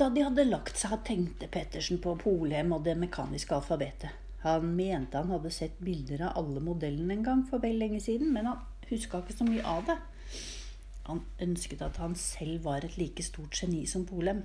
Da 0.00 0.06
de 0.08 0.22
hadde 0.24 0.46
lagt 0.48 0.78
seg, 0.80 0.94
tenkte 1.04 1.44
Pettersen 1.52 1.98
på 2.00 2.14
Polhem 2.22 2.70
og 2.72 2.86
det 2.86 2.94
mekaniske 2.96 3.52
alfabetet. 3.52 4.14
Han 4.40 4.70
mente 4.72 5.20
han 5.20 5.28
hadde 5.28 5.50
sett 5.52 5.74
bilder 5.84 6.22
av 6.30 6.38
alle 6.40 6.62
modellene 6.64 7.18
en 7.18 7.26
gang 7.26 7.42
for 7.50 7.60
vel 7.60 7.76
lenge 7.82 8.00
siden, 8.00 8.30
men 8.32 8.48
han 8.48 8.62
huska 8.88 9.20
ikke 9.20 9.36
så 9.36 9.44
mye 9.44 9.66
av 9.68 9.82
det. 9.90 9.98
Han 11.10 11.20
ønsket 11.44 11.84
at 11.84 12.00
han 12.00 12.16
selv 12.16 12.64
var 12.64 12.86
et 12.86 12.96
like 12.96 13.26
stort 13.26 13.60
geni 13.60 13.82
som 13.92 14.08
Polem. 14.08 14.40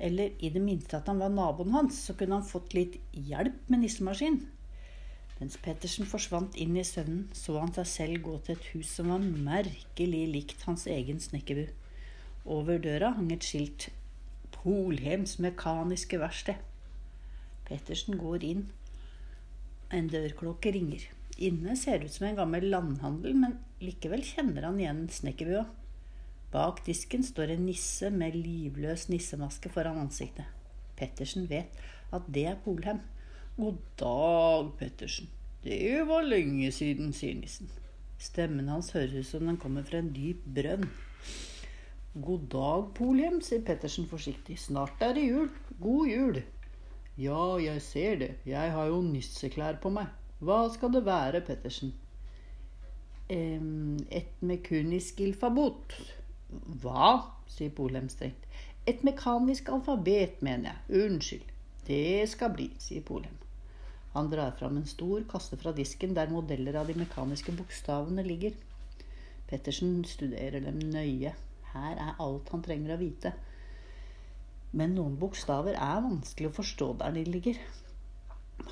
Eller 0.00 0.32
i 0.40 0.48
det 0.54 0.64
minste 0.64 0.96
at 0.96 1.12
han 1.12 1.20
var 1.20 1.36
naboen 1.36 1.76
hans, 1.76 2.00
så 2.06 2.16
kunne 2.16 2.40
han 2.40 2.48
fått 2.48 2.72
litt 2.72 2.96
hjelp 3.12 3.68
med 3.68 3.84
nissemaskin. 3.84 4.46
Mens 5.42 5.60
Pettersen 5.60 6.08
forsvant 6.08 6.56
inn 6.56 6.80
i 6.80 6.88
søvnen, 6.88 7.26
så 7.36 7.60
han 7.60 7.76
seg 7.76 7.92
selv 7.98 8.24
gå 8.24 8.40
til 8.40 8.56
et 8.56 8.72
hus 8.72 8.96
som 8.96 9.12
var 9.12 9.28
merkelig 9.28 10.26
likt 10.32 10.64
hans 10.64 10.88
egen 10.88 11.20
snekkerbu. 11.20 11.66
Over 12.48 12.80
døra 12.80 13.12
hang 13.20 13.28
et 13.36 13.44
skilt 13.44 13.90
'Polhems 14.60 15.38
mekaniske 15.40 16.18
verksted'. 16.20 16.60
Pettersen 17.64 18.18
går 18.20 18.44
inn 18.44 18.66
en 19.90 20.08
dørklokke 20.12 20.72
ringer. 20.74 21.06
Inne 21.40 21.76
ser 21.80 22.04
ut 22.04 22.12
som 22.12 22.26
en 22.28 22.36
gammel 22.36 22.66
landhandel, 22.68 23.34
men 23.40 23.56
likevel 23.80 24.22
kjenner 24.26 24.66
han 24.68 24.80
igjen 24.82 25.06
snekkerbua. 25.08 25.64
Bak 26.52 26.82
disken 26.84 27.24
står 27.24 27.54
en 27.54 27.64
nisse 27.70 28.10
med 28.12 28.36
livløs 28.36 29.08
nissemaske 29.08 29.70
foran 29.72 30.00
ansiktet. 30.02 30.44
Pettersen 30.98 31.46
vet 31.48 31.78
at 32.12 32.26
det 32.28 32.44
er 32.50 32.58
Polhem. 32.64 33.00
God 33.56 33.78
dag, 33.96 34.72
Pettersen. 34.78 35.30
Det 35.64 36.02
var 36.08 36.26
lenge 36.26 36.68
siden, 36.72 37.14
sier 37.16 37.38
nissen. 37.38 37.70
Stemmen 38.20 38.68
hans 38.68 38.92
høres 38.92 39.14
ut 39.14 39.30
som 39.30 39.46
den 39.48 39.60
kommer 39.60 39.86
fra 39.86 40.02
en 40.02 40.12
dyp 40.12 40.42
brønn. 40.44 40.88
God 42.14 42.48
dag, 42.50 42.88
Polhjem, 42.98 43.36
sier 43.38 43.60
Pettersen 43.62 44.08
forsiktig. 44.10 44.56
Snart 44.58 44.98
er 44.98 45.12
det 45.14 45.28
jul. 45.28 45.50
God 45.78 46.08
jul. 46.10 46.38
Ja, 47.14 47.42
jeg 47.62 47.82
ser 47.86 48.16
det, 48.18 48.30
jeg 48.48 48.72
har 48.74 48.88
jo 48.90 48.96
nisseklær 49.04 49.76
på 49.82 49.92
meg. 49.94 50.08
Hva 50.42 50.64
skal 50.74 50.90
det 50.96 51.04
være, 51.06 51.42
Pettersen? 51.46 51.92
et 53.30 54.40
mekunisk 54.42 55.20
ilfabot. 55.22 55.94
Hva? 56.82 57.10
sier 57.46 57.70
Polheim 57.70 58.08
strengt. 58.10 58.48
Et 58.90 59.04
mekanisk 59.06 59.68
alfabet, 59.70 60.40
mener 60.42 60.72
jeg. 60.72 61.04
Unnskyld. 61.04 61.52
Det 61.86 62.26
skal 62.32 62.50
bli, 62.56 62.66
sier 62.82 63.04
Polheim. 63.06 63.36
Han 64.16 64.32
drar 64.32 64.56
fram 64.58 64.80
en 64.80 64.90
stor 64.90 65.22
kasse 65.30 65.54
fra 65.60 65.70
disken 65.76 66.16
der 66.18 66.32
modeller 66.34 66.80
av 66.80 66.90
de 66.90 66.98
mekaniske 66.98 67.54
bokstavene 67.54 68.26
ligger. 68.26 68.58
Pettersen 69.46 70.00
studerer 70.02 70.58
dem 70.66 70.82
nøye. 70.90 71.36
Her 71.74 71.96
er 71.96 72.18
alt 72.22 72.50
han 72.54 72.64
trenger 72.66 72.94
å 72.94 73.00
vite. 73.00 73.32
Men 74.76 74.94
noen 74.94 75.16
bokstaver 75.18 75.74
er 75.74 76.04
vanskelig 76.04 76.50
å 76.50 76.56
forstå 76.60 76.92
der 77.00 77.16
de 77.16 77.24
ligger. 77.26 77.58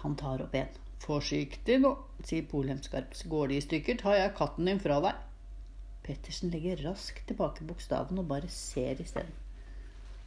Han 0.03 0.15
tar 0.19 0.45
opp 0.45 0.55
en. 0.59 0.77
Forsiktig 1.03 1.79
nå, 1.83 1.95
sier 2.27 2.47
Polhem 2.51 2.81
skarpt. 2.83 3.25
Går 3.31 3.51
de 3.51 3.59
i 3.59 3.65
stykker, 3.65 3.99
tar 4.03 4.19
jeg 4.19 4.37
katten 4.39 4.69
din 4.69 4.83
fra 4.83 4.99
deg. 5.05 5.25
Pettersen 6.07 6.53
legger 6.55 6.81
raskt 6.87 7.27
tilbake 7.29 7.67
bokstaven 7.69 8.21
og 8.21 8.31
bare 8.31 8.51
ser 8.53 9.01
i 9.01 9.07
stedet. 9.09 9.45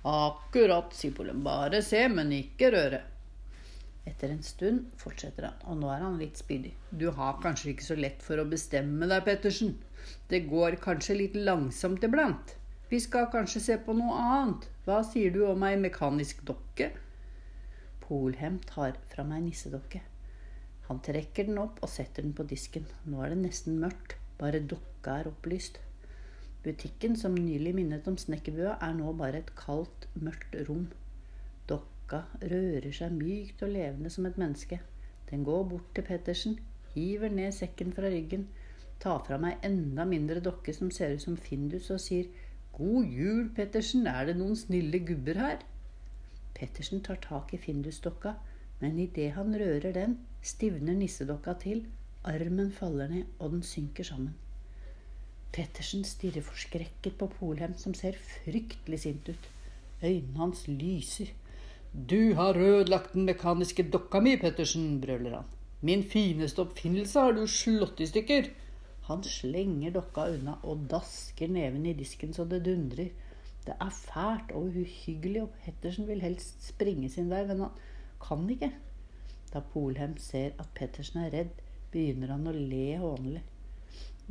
Akkurat, 0.08 0.94
sier 0.98 1.14
Polhem. 1.14 1.44
Bare 1.46 1.82
se, 1.86 2.02
men 2.10 2.32
ikke 2.36 2.72
røre. 2.74 3.02
Etter 4.08 4.32
en 4.34 4.42
stund 4.42 4.88
fortsetter 4.98 5.46
han, 5.46 5.60
og 5.70 5.78
nå 5.78 5.92
er 5.94 6.02
han 6.02 6.18
litt 6.18 6.40
spydig. 6.42 6.72
Du 6.90 7.12
har 7.14 7.38
kanskje 7.44 7.76
ikke 7.76 7.86
så 7.86 7.98
lett 8.00 8.24
for 8.26 8.42
å 8.42 8.48
bestemme 8.50 9.10
deg, 9.12 9.22
Pettersen. 9.28 9.76
Det 10.32 10.42
går 10.50 10.80
kanskje 10.82 11.20
litt 11.20 11.38
langsomt 11.38 12.02
iblant. 12.08 12.56
Vi 12.92 13.00
skal 13.00 13.30
kanskje 13.32 13.62
se 13.64 13.76
på 13.80 13.94
noe 13.96 14.18
annet. 14.20 14.66
Hva 14.84 14.98
sier 15.08 15.32
du 15.32 15.46
om 15.48 15.62
ei 15.64 15.78
mekanisk 15.80 16.42
dokke? 16.44 16.90
Polhem 18.04 18.58
tar 18.68 18.98
fra 19.14 19.24
meg 19.24 19.46
nissedokke. 19.46 20.02
Han 20.90 21.00
trekker 21.00 21.48
den 21.48 21.62
opp 21.62 21.80
og 21.80 21.88
setter 21.94 22.26
den 22.28 22.34
på 22.36 22.44
disken. 22.50 22.90
Nå 23.08 23.22
er 23.24 23.32
det 23.32 23.38
nesten 23.46 23.80
mørkt, 23.80 24.18
bare 24.42 24.60
dokka 24.60 25.22
er 25.22 25.32
opplyst. 25.32 25.80
Butikken 26.66 27.16
som 27.16 27.40
nylig 27.40 27.72
minnet 27.80 28.12
om 28.12 28.20
snekkerbua, 28.20 28.76
er 28.84 29.00
nå 29.00 29.16
bare 29.24 29.40
et 29.40 29.56
kaldt, 29.56 30.10
mørkt 30.20 30.60
rom. 30.68 30.90
Dokka 31.72 32.26
rører 32.44 32.92
seg 32.92 33.16
mykt 33.16 33.64
og 33.64 33.72
levende 33.72 34.12
som 34.12 34.28
et 34.28 34.36
menneske. 34.36 34.84
Den 35.32 35.48
går 35.48 35.64
bort 35.72 35.96
til 35.96 36.10
Pettersen, 36.12 36.60
hiver 36.92 37.32
ned 37.32 37.56
sekken 37.56 37.96
fra 37.96 38.12
ryggen, 38.12 38.50
tar 39.00 39.24
fra 39.24 39.40
meg 39.40 39.64
enda 39.64 40.04
mindre 40.04 40.44
dokke 40.44 40.76
som 40.76 40.92
ser 40.92 41.16
ut 41.16 41.24
som 41.24 41.40
Findus, 41.40 41.88
og 41.88 42.04
sier 42.04 42.28
God 42.82 43.12
jul, 43.14 43.50
Pettersen, 43.54 44.08
er 44.10 44.26
det 44.26 44.34
noen 44.40 44.56
snille 44.58 45.04
gubber 45.06 45.38
her? 45.38 45.60
Pettersen 46.58 47.04
tar 47.06 47.20
tak 47.22 47.52
i 47.54 47.60
Findusdokka, 47.62 48.32
men 48.80 48.98
idet 49.04 49.36
han 49.36 49.54
rører 49.54 49.94
den, 49.94 50.16
stivner 50.42 50.96
nissedokka 50.98 51.54
til, 51.62 51.84
armen 52.26 52.72
faller 52.74 53.12
ned, 53.12 53.28
og 53.38 53.54
den 53.54 53.62
synker 53.62 54.08
sammen. 54.08 54.34
Pettersen 55.54 56.08
stirrer 56.10 56.42
forskrekket 56.48 57.20
på 57.20 57.28
Polhem, 57.36 57.78
som 57.78 57.94
ser 57.94 58.18
fryktelig 58.18 59.04
sint 59.04 59.30
ut. 59.30 59.50
Øynene 60.02 60.42
hans 60.42 60.66
lyser. 60.68 61.30
Du 61.94 62.34
har 62.34 62.58
ødelagt 62.58 63.14
den 63.14 63.30
mekaniske 63.30 63.86
dokka 63.94 64.24
mi, 64.26 64.40
Pettersen, 64.42 64.96
brøler 65.06 65.38
han. 65.38 65.54
Min 65.86 66.02
fineste 66.02 66.66
oppfinnelse 66.66 67.28
har 67.28 67.38
du 67.38 67.46
slått 67.46 68.02
i 68.02 68.10
stykker. 68.10 68.50
Han 69.12 69.24
slenger 69.28 69.92
dokka 69.92 70.30
unna 70.32 70.56
og 70.64 70.86
dasker 70.92 71.52
neven 71.52 71.84
i 71.90 71.96
disken 71.98 72.32
så 72.36 72.46
det 72.48 72.62
dundrer. 72.64 73.12
Det 73.66 73.74
er 73.76 73.90
fælt 73.94 74.54
og 74.58 74.72
uhyggelig, 74.72 75.42
og 75.44 75.50
Pettersen 75.64 76.08
vil 76.08 76.24
helst 76.24 76.64
springe 76.66 77.10
sin 77.12 77.30
vei, 77.30 77.44
men 77.46 77.60
han 77.66 77.82
kan 78.24 78.48
ikke. 78.50 78.72
Da 79.52 79.60
Polhem 79.74 80.16
ser 80.18 80.56
at 80.60 80.70
Pettersen 80.76 81.26
er 81.26 81.34
redd, 81.36 81.60
begynner 81.92 82.32
han 82.34 82.48
å 82.48 82.56
le 82.56 82.86
hånlig. 83.02 83.44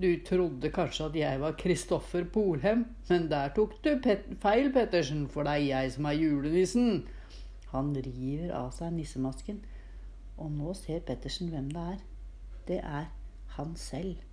Du 0.01 0.09
trodde 0.25 0.71
kanskje 0.73 1.11
at 1.11 1.19
jeg 1.21 1.41
var 1.43 1.59
Kristoffer 1.61 2.25
Polhem, 2.33 2.87
men 3.11 3.29
der 3.31 3.53
tok 3.55 3.77
du 3.85 3.93
pet 4.03 4.25
feil, 4.41 4.73
Pettersen, 4.73 5.27
for 5.29 5.45
det 5.45 5.59
er 5.59 5.67
jeg 5.67 5.93
som 5.99 6.09
er 6.09 6.17
julenissen. 6.17 7.05
Han 7.75 7.93
river 7.95 8.55
av 8.57 8.73
seg 8.75 8.97
nissemasken, 8.97 9.61
og 10.41 10.57
nå 10.57 10.73
ser 10.79 11.05
Pettersen 11.05 11.53
hvem 11.53 11.69
det 11.77 11.87
er. 11.93 12.03
Det 12.71 12.81
er 12.81 13.13
han 13.59 13.77
selv. 13.77 14.30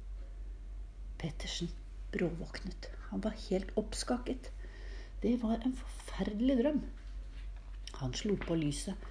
Pettersen 1.17 1.69
bråvåknet. 2.11 2.89
Han 3.09 3.21
var 3.21 3.35
helt 3.49 3.71
oppskaket. 3.77 4.51
Det 5.21 5.37
var 5.43 5.61
en 5.65 5.75
forferdelig 5.75 6.57
drøm. 6.63 6.81
Han 8.01 8.13
slo 8.13 8.35
på 8.47 8.55
lyset 8.55 9.07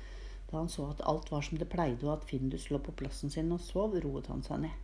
da 0.50 0.60
han 0.60 0.68
så 0.70 0.84
at 0.90 1.00
alt 1.10 1.30
var 1.32 1.42
som 1.42 1.58
det 1.58 1.66
pleide, 1.70 2.06
og 2.06 2.12
at 2.12 2.26
Findus 2.30 2.68
lå 2.70 2.78
på 2.78 2.92
plassen 3.00 3.32
sin 3.34 3.50
og 3.52 3.60
sov, 3.60 3.96
roet 4.04 4.28
han 4.30 4.44
seg 4.46 4.60
ned. 4.62 4.76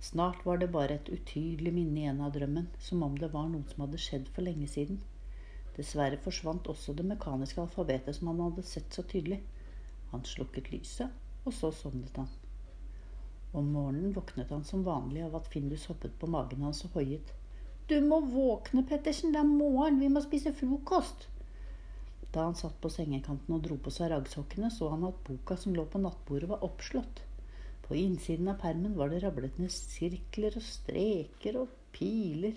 Snart 0.00 0.46
var 0.46 0.60
det 0.60 0.70
bare 0.72 0.96
et 0.96 1.10
utydelig 1.12 1.72
minne 1.76 2.00
igjen 2.00 2.22
av 2.24 2.32
drømmen, 2.32 2.70
som 2.86 3.02
om 3.04 3.18
det 3.20 3.30
var 3.34 3.50
noe 3.52 3.68
som 3.68 3.84
hadde 3.84 4.00
skjedd 4.00 4.30
for 4.32 4.48
lenge 4.48 4.68
siden. 4.72 5.02
Dessverre 5.76 6.20
forsvant 6.24 6.70
også 6.72 6.96
det 6.96 7.06
mekaniske 7.10 7.60
alfabetet 7.60 8.16
som 8.16 8.32
han 8.32 8.42
hadde 8.46 8.64
sett 8.68 8.96
så 8.96 9.04
tydelig. 9.12 9.42
Han 10.12 10.24
slukket 10.28 10.72
lyset, 10.72 11.12
og 11.44 11.52
så 11.52 11.72
sovnet 11.74 12.16
han. 12.20 12.32
Om 13.54 13.70
morgenen 13.70 14.14
våknet 14.14 14.50
han 14.50 14.64
som 14.66 14.82
vanlig 14.86 15.22
av 15.22 15.36
at 15.38 15.48
Findus 15.52 15.86
hoppet 15.86 16.16
på 16.18 16.26
magen 16.30 16.64
hans 16.66 16.82
og 16.88 16.96
hoiet. 16.98 17.28
Du 17.86 17.94
må 18.02 18.18
våkne, 18.26 18.82
Pettersen, 18.88 19.30
det 19.34 19.42
er 19.42 19.46
morgen, 19.46 20.00
vi 20.00 20.08
må 20.10 20.22
spise 20.24 20.50
frokost. 20.56 21.28
Da 22.34 22.48
han 22.48 22.56
satt 22.58 22.80
på 22.82 22.90
sengekanten 22.90 23.54
og 23.54 23.62
dro 23.62 23.76
på 23.78 23.92
seg 23.94 24.10
raggsokkene, 24.10 24.72
så 24.74 24.88
han 24.90 25.06
at 25.06 25.20
boka 25.28 25.54
som 25.60 25.76
lå 25.76 25.84
på 25.86 26.00
nattbordet, 26.02 26.48
var 26.50 26.64
oppslått. 26.66 27.22
På 27.84 27.94
innsiden 27.94 28.48
av 28.50 28.58
permen 28.62 28.96
var 28.98 29.12
det 29.12 29.20
rablet 29.22 29.60
ned 29.60 29.70
sirkler 29.70 30.56
og 30.58 30.64
streker 30.66 31.60
og 31.60 31.76
piler. 31.94 32.56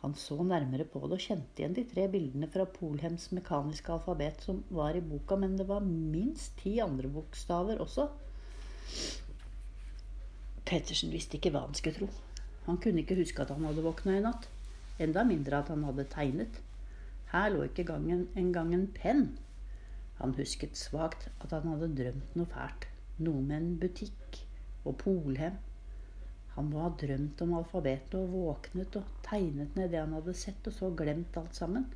Han 0.00 0.14
så 0.14 0.38
nærmere 0.46 0.86
på 0.88 1.02
det 1.04 1.18
og 1.18 1.24
kjente 1.24 1.60
igjen 1.60 1.74
de 1.76 1.84
tre 1.90 2.06
bildene 2.08 2.48
fra 2.54 2.64
Polhems 2.78 3.28
mekaniske 3.34 3.92
alfabet 3.92 4.40
som 4.46 4.62
var 4.70 4.96
i 4.96 5.02
boka, 5.04 5.36
men 5.36 5.58
det 5.58 5.66
var 5.68 5.84
minst 5.84 6.54
ti 6.62 6.78
andre 6.80 7.10
bokstaver 7.12 7.82
også. 7.82 8.06
Pettersen 10.68 11.12
visste 11.14 11.38
ikke 11.38 11.54
hva 11.54 11.62
han 11.64 11.76
skulle 11.76 11.96
tro. 11.96 12.08
Han 12.66 12.76
kunne 12.84 13.00
ikke 13.00 13.16
huske 13.16 13.40
at 13.40 13.52
han 13.54 13.64
hadde 13.64 13.84
våkna 13.86 14.18
i 14.18 14.24
natt. 14.24 14.48
Enda 15.00 15.22
mindre 15.24 15.62
at 15.62 15.70
han 15.72 15.86
hadde 15.88 16.04
tegnet. 16.12 16.58
Her 17.32 17.48
lå 17.54 17.62
ikke 17.64 17.86
engang 17.88 18.74
en 18.76 18.88
penn. 18.92 19.30
Han 20.18 20.34
husket 20.36 20.76
svakt 20.76 21.28
at 21.40 21.54
han 21.54 21.70
hadde 21.72 21.94
drømt 21.96 22.36
noe 22.36 22.50
fælt. 22.52 22.84
Noe 23.24 23.40
med 23.40 23.56
en 23.56 23.72
butikk 23.80 24.42
og 24.84 24.98
Polhem. 25.00 25.56
Han 26.58 26.68
må 26.68 26.84
ha 26.84 26.92
drømt 27.00 27.40
om 27.44 27.56
alfabetet 27.58 28.18
og 28.18 28.32
våknet 28.34 29.00
og 29.00 29.08
tegnet 29.24 29.76
ned 29.78 29.92
det 29.94 30.02
han 30.02 30.14
hadde 30.18 30.34
sett, 30.36 30.68
og 30.68 30.74
så 30.74 30.92
glemt 31.00 31.36
alt 31.40 31.56
sammen. 31.56 31.86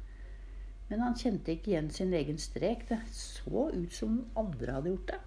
Men 0.89 1.03
han 1.05 1.17
kjente 1.19 1.53
ikke 1.53 1.73
igjen 1.73 1.93
sin 1.93 2.13
egen 2.15 2.41
strek. 2.41 2.87
Det 2.89 3.01
så 3.13 3.69
ut 3.75 3.93
som 3.97 4.21
andre 4.39 4.79
hadde 4.79 4.93
gjort 4.95 5.13
det. 5.13 5.21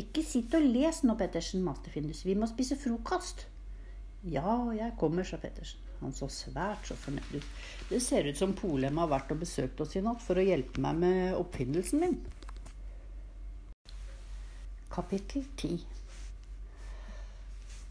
Ikke 0.00 0.24
sitt 0.26 0.54
og 0.58 0.64
les 0.66 1.02
nå, 1.06 1.14
Pettersen, 1.18 1.62
maste 1.62 1.92
Findus. 1.92 2.24
Vi 2.26 2.34
må 2.38 2.48
spise 2.50 2.78
frokost. 2.78 3.46
Ja, 4.26 4.56
jeg 4.74 4.96
kommer, 4.98 5.26
sa 5.26 5.38
Pettersen. 5.38 5.82
Han 6.00 6.12
så 6.12 6.26
svært 6.32 6.88
så 6.88 6.96
fornøyd 6.98 7.38
ut. 7.38 7.50
Det 7.88 8.00
ser 8.02 8.26
ut 8.28 8.38
som 8.38 8.54
Polem 8.58 8.98
har 9.00 9.08
vært 9.12 9.30
og 9.32 9.40
besøkt 9.44 9.80
oss 9.80 9.94
i 9.96 10.02
natt 10.04 10.20
for 10.24 10.40
å 10.40 10.44
hjelpe 10.44 10.82
meg 10.82 10.98
med 11.00 11.36
oppfinnelsen 11.38 12.02
min. 12.02 12.18
Kapittel 14.92 15.46
10 15.56 15.78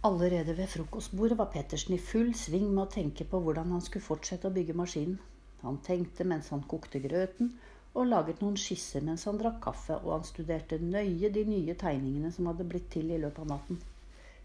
Allerede 0.04 0.58
ved 0.58 0.68
frokostbordet 0.68 1.38
var 1.40 1.52
Pettersen 1.52 1.96
i 1.96 2.02
full 2.12 2.34
sving 2.36 2.68
med 2.70 2.84
å 2.84 2.92
tenke 2.92 3.26
på 3.28 3.40
hvordan 3.40 3.72
han 3.72 3.84
skulle 3.84 4.04
fortsette 4.04 4.50
å 4.50 4.56
bygge 4.56 4.76
maskinen. 4.76 5.18
Han 5.64 5.80
tenkte 5.84 6.28
mens 6.28 6.50
han 6.52 6.66
kokte 6.68 7.00
grøten, 7.00 7.54
og 7.94 8.08
laget 8.10 8.42
noen 8.42 8.56
skisser 8.58 9.04
mens 9.06 9.26
han 9.30 9.38
drakk 9.38 9.60
kaffe, 9.64 9.98
og 10.02 10.16
han 10.16 10.28
studerte 10.28 10.80
nøye 10.82 11.30
de 11.34 11.44
nye 11.46 11.76
tegningene 11.78 12.32
som 12.34 12.50
hadde 12.50 12.66
blitt 12.70 12.90
til 12.94 13.12
i 13.14 13.20
løpet 13.22 13.44
av 13.46 13.52
natten. 13.54 13.82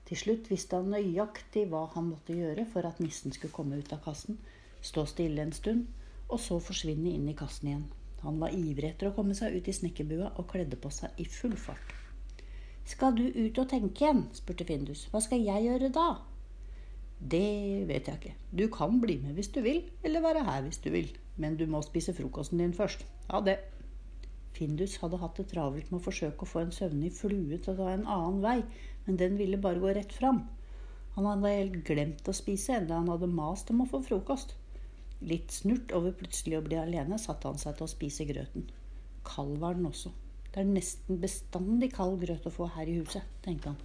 Til 0.09 0.21
slutt 0.23 0.51
visste 0.51 0.77
han 0.77 0.93
nøyaktig 0.93 1.67
hva 1.69 1.87
han 1.95 2.11
måtte 2.11 2.37
gjøre 2.37 2.65
for 2.73 2.89
at 2.89 3.01
nissen 3.01 3.33
skulle 3.33 3.55
komme 3.57 3.81
ut 3.81 3.93
av 3.93 4.03
kassen, 4.05 4.39
stå 4.85 5.05
stille 5.09 5.45
en 5.45 5.55
stund, 5.57 5.87
og 6.29 6.41
så 6.41 6.61
forsvinne 6.61 7.13
inn 7.13 7.29
i 7.29 7.37
kassen 7.37 7.71
igjen. 7.71 7.87
Han 8.25 8.41
var 8.43 8.55
ivrig 8.57 8.93
etter 8.93 9.11
å 9.11 9.15
komme 9.17 9.37
seg 9.39 9.57
ut 9.57 9.69
i 9.69 9.75
snekkerbua 9.77 10.33
og 10.37 10.49
kledde 10.51 10.77
på 10.81 10.91
seg 10.93 11.21
i 11.21 11.27
full 11.29 11.57
fart. 11.57 11.95
Skal 12.89 13.15
du 13.17 13.27
ut 13.29 13.61
og 13.61 13.69
tenke 13.69 14.05
igjen? 14.05 14.25
spurte 14.37 14.65
Findus. 14.69 15.07
Hva 15.13 15.21
skal 15.25 15.45
jeg 15.45 15.69
gjøre 15.69 15.93
da? 15.93 16.09
Det 17.19 17.87
vet 17.89 18.07
jeg 18.07 18.21
ikke. 18.21 18.35
Du 18.55 18.69
kan 18.71 19.01
bli 19.03 19.19
med 19.23 19.35
hvis 19.35 19.51
du 19.55 19.61
vil, 19.65 19.83
eller 20.07 20.23
være 20.23 20.45
her 20.47 20.63
hvis 20.63 20.79
du 20.85 20.91
vil. 20.95 21.11
Men 21.37 21.57
du 21.59 21.67
må 21.67 21.83
spise 21.83 22.15
frokosten 22.15 22.63
din 22.63 22.75
først. 22.75 23.05
Ha 23.31 23.41
det. 23.47 23.59
Findus 24.55 24.97
hadde 25.03 25.19
hatt 25.23 25.37
det 25.39 25.49
travelt 25.53 25.91
med 25.91 26.01
å 26.01 26.05
forsøke 26.05 26.43
å 26.43 26.51
få 26.51 26.63
en 26.65 26.75
søvnig 26.75 27.13
flue 27.15 27.59
til 27.59 27.75
å 27.75 27.79
ta 27.79 27.91
en 27.93 28.07
annen 28.07 28.41
vei, 28.43 28.61
men 29.07 29.19
den 29.21 29.37
ville 29.39 29.61
bare 29.61 29.83
gå 29.83 29.93
rett 29.95 30.15
fram. 30.15 30.45
Han 31.15 31.27
hadde 31.27 31.53
helt 31.55 31.77
glemt 31.87 32.31
å 32.31 32.35
spise 32.35 32.79
enda 32.79 32.99
han 32.99 33.11
hadde 33.11 33.31
mast 33.31 33.71
om 33.75 33.83
å 33.83 33.89
få 33.91 34.01
frokost. 34.07 34.55
Litt 35.19 35.51
snurt 35.51 35.95
over 35.95 36.15
plutselig 36.15 36.59
å 36.59 36.65
bli 36.67 36.79
alene 36.79 37.19
satte 37.19 37.51
han 37.51 37.59
seg 37.59 37.79
til 37.79 37.89
å 37.89 37.91
spise 37.91 38.27
grøten. 38.27 38.69
Kald 39.27 39.59
var 39.63 39.75
den 39.75 39.91
også. 39.91 40.15
Det 40.53 40.63
er 40.63 40.71
nesten 40.71 41.19
bestandig 41.23 41.91
kald 41.97 42.21
grøt 42.23 42.47
å 42.47 42.55
få 42.55 42.71
her 42.77 42.91
i 42.91 43.01
huset, 43.01 43.27
tenkte 43.43 43.73
han. 43.73 43.81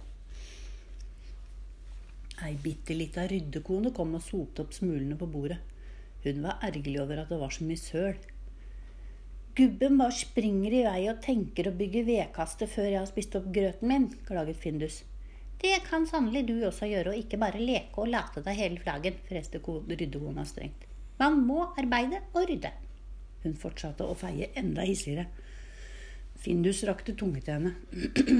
Ei 2.42 2.56
bitte 2.58 2.96
lita 2.98 3.28
ryddekone 3.30 3.92
kom 3.94 4.16
og 4.18 4.22
sopte 4.24 4.64
opp 4.64 4.74
smulene 4.74 5.14
på 5.18 5.28
bordet. 5.30 5.60
Hun 6.24 6.40
var 6.42 6.62
ergerlig 6.66 7.02
over 7.02 7.20
at 7.22 7.30
det 7.30 7.38
var 7.38 7.52
så 7.54 7.66
mye 7.68 7.78
søl. 7.78 8.16
Gubben 9.54 10.00
bare 10.00 10.16
springer 10.18 10.74
i 10.74 10.80
vei 10.82 11.02
og 11.12 11.20
tenker 11.22 11.68
å 11.70 11.76
bygge 11.78 12.02
vedkaste 12.08 12.66
før 12.66 12.88
jeg 12.88 12.98
har 12.98 13.06
spist 13.06 13.36
opp 13.38 13.46
grøten 13.54 13.86
min, 13.90 14.08
klaget 14.26 14.58
Findus. 14.58 15.04
Det 15.62 15.76
kan 15.86 16.08
sannelig 16.10 16.42
du 16.48 16.56
også 16.66 16.88
gjøre, 16.90 17.12
og 17.12 17.20
ikke 17.22 17.38
bare 17.38 17.62
leke 17.62 18.02
og 18.02 18.10
late 18.10 18.42
deg 18.42 18.58
hele 18.58 18.82
flaggen, 18.82 19.22
freste 19.28 19.62
ryddekona 19.62 20.42
strengt. 20.48 20.88
Man 21.22 21.38
må 21.46 21.60
arbeide 21.78 22.24
og 22.34 22.48
rydde. 22.50 22.72
Hun 23.44 23.54
fortsatte 23.60 24.02
å 24.10 24.18
feie 24.18 24.50
enda 24.58 24.82
hissigere. 24.82 25.28
Findus 26.42 26.82
rakte 26.88 27.14
tunge 27.14 27.44
til 27.46 27.60
henne. 27.60 27.76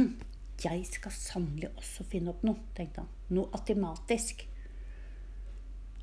Jeg 0.65 0.83
skal 0.91 1.15
sannelig 1.15 1.71
også 1.77 2.07
finne 2.11 2.35
opp 2.35 2.43
noe, 2.43 2.59
tenkte 2.75 3.05
han. 3.05 3.14
Noe 3.33 3.49
atematisk. 3.57 4.45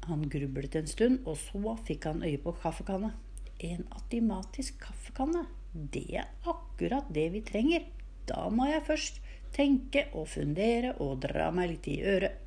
Han 0.08 0.26
grublet 0.30 0.76
en 0.80 0.90
stund, 0.90 1.22
og 1.30 1.38
så 1.38 1.76
fikk 1.86 2.08
han 2.10 2.24
øye 2.26 2.40
på 2.42 2.56
kaffekanna. 2.64 3.14
En 3.62 3.86
atimatisk 3.94 4.80
kaffekanne. 4.82 5.46
Det 5.74 6.08
er 6.18 6.32
akkurat 6.50 7.12
det 7.14 7.28
vi 7.36 7.44
trenger. 7.46 7.86
Da 8.28 8.48
må 8.50 8.66
jeg 8.70 8.86
først 8.88 9.22
tenke 9.54 10.08
og 10.18 10.28
fundere 10.32 10.96
og 11.04 11.22
dra 11.26 11.52
meg 11.54 11.76
litt 11.76 11.88
i 11.92 12.02
øret. 12.02 12.40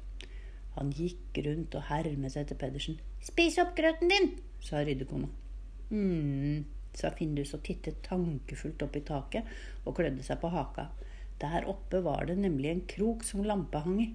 Han 0.75 0.91
gikk 0.91 1.39
rundt 1.47 1.77
og 1.79 1.87
hermet 1.87 2.37
etter 2.37 2.59
Pedersen. 2.59 2.99
Spis 3.23 3.61
opp 3.63 3.77
grøten 3.79 4.11
din, 4.11 4.33
sa 4.61 4.83
ryddekona. 4.83 5.29
mm, 5.91 6.65
sa 6.95 7.11
Findus 7.15 7.55
og 7.55 7.63
tittet 7.63 8.03
tankefullt 8.03 8.83
opp 8.83 8.97
i 8.97 9.05
taket 9.07 9.45
og 9.85 9.95
klødde 9.95 10.23
seg 10.27 10.41
på 10.43 10.51
haka. 10.51 10.89
Der 11.43 11.67
oppe 11.71 12.01
var 12.03 12.27
det 12.27 12.39
nemlig 12.39 12.71
en 12.71 12.85
krok 12.91 13.25
som 13.27 13.45
lampa 13.45 13.83
hang 13.85 14.01
i. 14.03 14.09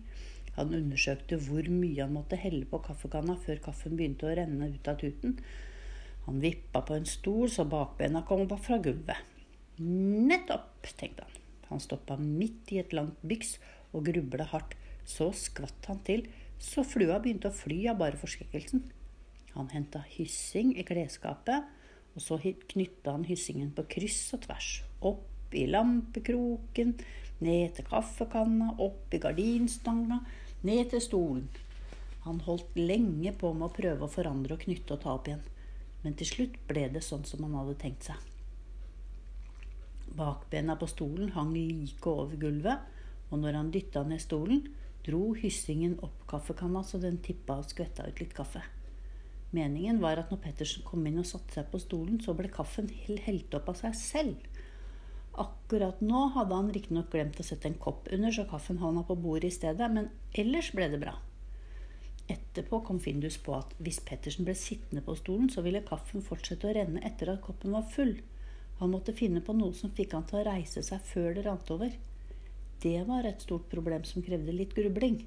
Han 0.60 0.76
undersøkte 0.76 1.40
hvor 1.40 1.68
mye 1.72 2.04
han 2.04 2.14
måtte 2.14 2.40
helle 2.40 2.66
på 2.68 2.82
kaffekanna 2.84 3.38
før 3.46 3.62
kaffen 3.70 3.96
begynte 3.96 4.28
å 4.28 4.36
renne 4.36 4.68
ut 4.74 4.88
av 4.92 5.00
tuten. 5.00 5.38
Han 6.26 6.42
vippa 6.44 6.82
på 6.86 6.98
en 7.00 7.08
stol 7.08 7.48
så 7.50 7.64
bakbena 7.70 8.26
kom 8.28 8.44
opp 8.44 8.66
fra 8.66 8.78
gulvet. 8.84 9.24
Nettopp, 9.80 10.84
tenkte 11.00 11.24
han. 11.24 11.38
Han 11.70 11.82
stoppa 11.82 12.18
midt 12.20 12.74
i 12.74 12.82
et 12.82 12.94
langt 12.98 13.22
byks 13.24 13.56
og 13.96 14.10
grubla 14.10 14.50
hardt. 14.52 14.76
Så 15.10 15.32
skvatt 15.34 15.88
han 15.90 16.04
til, 16.06 16.28
så 16.62 16.84
flua 16.86 17.22
begynte 17.24 17.50
å 17.50 17.56
fly 17.56 17.80
av 17.90 18.02
bare 18.02 18.20
forskrekkelsen. 18.20 18.84
Han 19.56 19.72
henta 19.72 20.04
hyssing 20.12 20.76
i 20.78 20.86
klesskapet, 20.86 21.66
og 22.14 22.22
så 22.22 22.38
knytta 22.42 23.16
han 23.16 23.26
hyssingen 23.26 23.72
på 23.74 23.88
kryss 23.96 24.22
og 24.36 24.44
tvers. 24.46 24.70
Opp 25.02 25.56
i 25.56 25.66
lampekroken, 25.72 26.94
ned 27.42 27.74
til 27.78 27.88
kaffekanna, 27.88 28.76
opp 28.84 29.16
i 29.16 29.22
gardinstanga, 29.24 30.20
ned 30.66 30.90
til 30.92 31.02
stolen. 31.04 31.48
Han 32.26 32.42
holdt 32.44 32.76
lenge 32.76 33.32
på 33.40 33.54
med 33.56 33.70
å 33.70 33.76
prøve 33.76 34.06
å 34.06 34.12
forandre 34.12 34.58
og 34.58 34.66
knytte 34.66 34.96
og 34.96 35.04
ta 35.04 35.14
opp 35.16 35.30
igjen. 35.30 35.46
Men 36.04 36.16
til 36.20 36.30
slutt 36.30 36.58
ble 36.68 36.88
det 36.94 37.04
sånn 37.04 37.26
som 37.28 37.46
han 37.46 37.56
hadde 37.60 37.78
tenkt 37.80 38.10
seg. 38.10 38.20
Bakbena 40.20 40.76
på 40.80 40.88
stolen 40.90 41.32
hang 41.36 41.54
like 41.54 42.10
over 42.10 42.40
gulvet, 42.40 42.84
og 43.30 43.40
når 43.44 43.60
han 43.60 43.72
dytta 43.72 44.04
ned 44.08 44.22
stolen, 44.24 44.64
dro 45.06 45.34
hyssingen 45.38 45.96
opp 46.06 46.26
kaffekanna 46.30 46.84
så 46.84 47.00
den 47.02 47.22
tippa 47.24 47.60
og 47.62 47.70
skvetta 47.70 48.08
ut 48.10 48.20
litt 48.22 48.36
kaffe. 48.36 48.64
Meningen 49.56 50.02
var 50.02 50.20
at 50.22 50.30
når 50.30 50.42
Pettersen 50.44 50.86
kom 50.86 51.06
inn 51.10 51.22
og 51.22 51.28
satte 51.30 51.56
seg 51.56 51.70
på 51.72 51.82
stolen, 51.82 52.20
så 52.22 52.36
ble 52.38 52.52
kaffen 52.54 52.90
helt 53.26 53.56
opp 53.58 53.72
av 53.72 53.80
seg 53.80 53.96
selv. 53.98 54.49
Akkurat 55.38 56.02
nå 56.02 56.26
hadde 56.34 56.56
han 56.56 56.72
riktignok 56.74 57.12
glemt 57.14 57.40
å 57.40 57.46
sette 57.46 57.70
en 57.70 57.78
kopp 57.78 58.08
under, 58.12 58.32
så 58.34 58.48
kaffen 58.50 58.82
havna 58.82 59.04
på 59.06 59.18
bordet 59.20 59.52
i 59.52 59.58
stedet, 59.60 59.90
men 59.94 60.10
ellers 60.34 60.72
ble 60.76 60.90
det 60.90 61.02
bra. 61.02 61.16
Etterpå 62.30 62.82
kom 62.86 63.00
Findus 63.02 63.38
på 63.42 63.56
at 63.58 63.72
hvis 63.82 64.02
Pettersen 64.06 64.46
ble 64.46 64.54
sittende 64.58 65.02
på 65.06 65.16
stolen, 65.18 65.50
så 65.50 65.64
ville 65.66 65.86
kaffen 65.86 66.26
fortsette 66.26 66.70
å 66.70 66.74
renne 66.78 67.02
etter 67.06 67.32
at 67.34 67.42
koppen 67.46 67.74
var 67.74 67.88
full. 67.94 68.16
Han 68.80 68.94
måtte 68.94 69.16
finne 69.18 69.42
på 69.46 69.56
noe 69.58 69.74
som 69.76 69.94
fikk 69.96 70.14
han 70.16 70.28
til 70.30 70.40
å 70.42 70.46
reise 70.48 70.84
seg 70.86 71.04
før 71.10 71.34
det 71.36 71.46
rant 71.48 71.74
over. 71.74 71.96
Det 72.80 73.00
var 73.08 73.26
et 73.28 73.42
stort 73.44 73.66
problem 73.72 74.06
som 74.08 74.24
krevde 74.24 74.54
litt 74.56 74.76
grubling. 74.78 75.24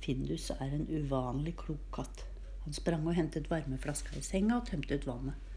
Findus 0.00 0.48
er 0.56 0.70
en 0.72 0.86
uvanlig 0.88 1.56
klok 1.60 1.90
katt. 1.92 2.24
Han 2.64 2.76
sprang 2.76 3.06
og 3.06 3.16
hentet 3.18 3.50
varmeflaska 3.50 4.14
i 4.16 4.24
senga 4.24 4.60
og 4.60 4.68
tømte 4.70 4.96
ut 4.96 5.08
vannet. 5.08 5.48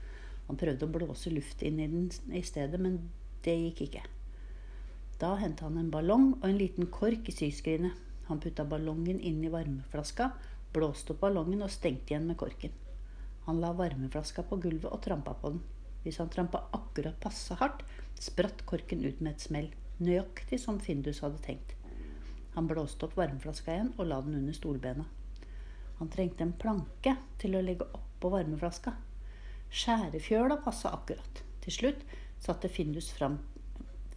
Han 0.50 0.60
prøvde 0.60 0.88
å 0.88 0.92
blåse 0.92 1.32
luft 1.32 1.62
inn 1.64 1.80
i 1.80 1.88
den 1.88 2.10
i 2.36 2.42
stedet, 2.44 2.80
men 2.82 2.98
det 3.46 3.56
gikk 3.60 3.82
ikke. 3.88 4.04
Da 5.22 5.36
hentet 5.40 5.66
han 5.68 5.78
en 5.80 5.92
ballong 5.94 6.32
og 6.40 6.48
en 6.48 6.58
liten 6.60 6.90
kork 6.92 7.30
i 7.30 7.36
syskrinet. 7.36 7.94
Han 8.28 8.40
putta 8.44 8.66
ballongen 8.68 9.20
inn 9.20 9.44
i 9.44 9.52
varmeflaska, 9.52 10.32
blåste 10.74 11.14
opp 11.14 11.22
ballongen 11.26 11.64
og 11.64 11.72
stengte 11.72 12.14
igjen 12.14 12.28
med 12.30 12.40
korken. 12.40 12.74
Han 13.46 13.60
la 13.60 13.74
varmeflaska 13.76 14.46
på 14.48 14.58
gulvet 14.64 14.92
og 14.92 15.02
trampa 15.04 15.36
på 15.40 15.54
den. 15.54 15.62
Hvis 16.04 16.20
han 16.20 16.32
trampa 16.32 16.64
akkurat 16.76 17.20
passe 17.24 17.56
hardt, 17.60 17.84
spratt 18.20 18.66
korken 18.68 19.04
ut 19.04 19.20
med 19.20 19.36
et 19.36 19.46
smell. 19.48 19.70
Nøyaktig 20.00 20.60
som 20.60 20.80
Findus 20.80 21.22
hadde 21.24 21.40
tenkt. 21.44 21.76
Han 22.56 22.68
blåste 22.68 23.08
opp 23.08 23.18
varmeflaska 23.18 23.74
igjen 23.74 23.94
og 23.98 24.08
la 24.10 24.20
den 24.24 24.40
under 24.40 24.56
stolbena. 24.56 25.06
Han 26.00 26.12
trengte 26.12 26.44
en 26.44 26.56
planke 26.60 27.16
til 27.42 27.56
å 27.56 27.64
legge 27.64 27.88
oppå 27.96 28.32
varmeflaska. 28.34 28.96
Skjærefjøla 29.74 30.60
passa 30.66 30.92
akkurat. 30.96 31.44
Til 31.64 31.78
slutt 31.78 32.04
satte 32.44 32.70
Findus 32.70 33.12
fram 33.16 33.40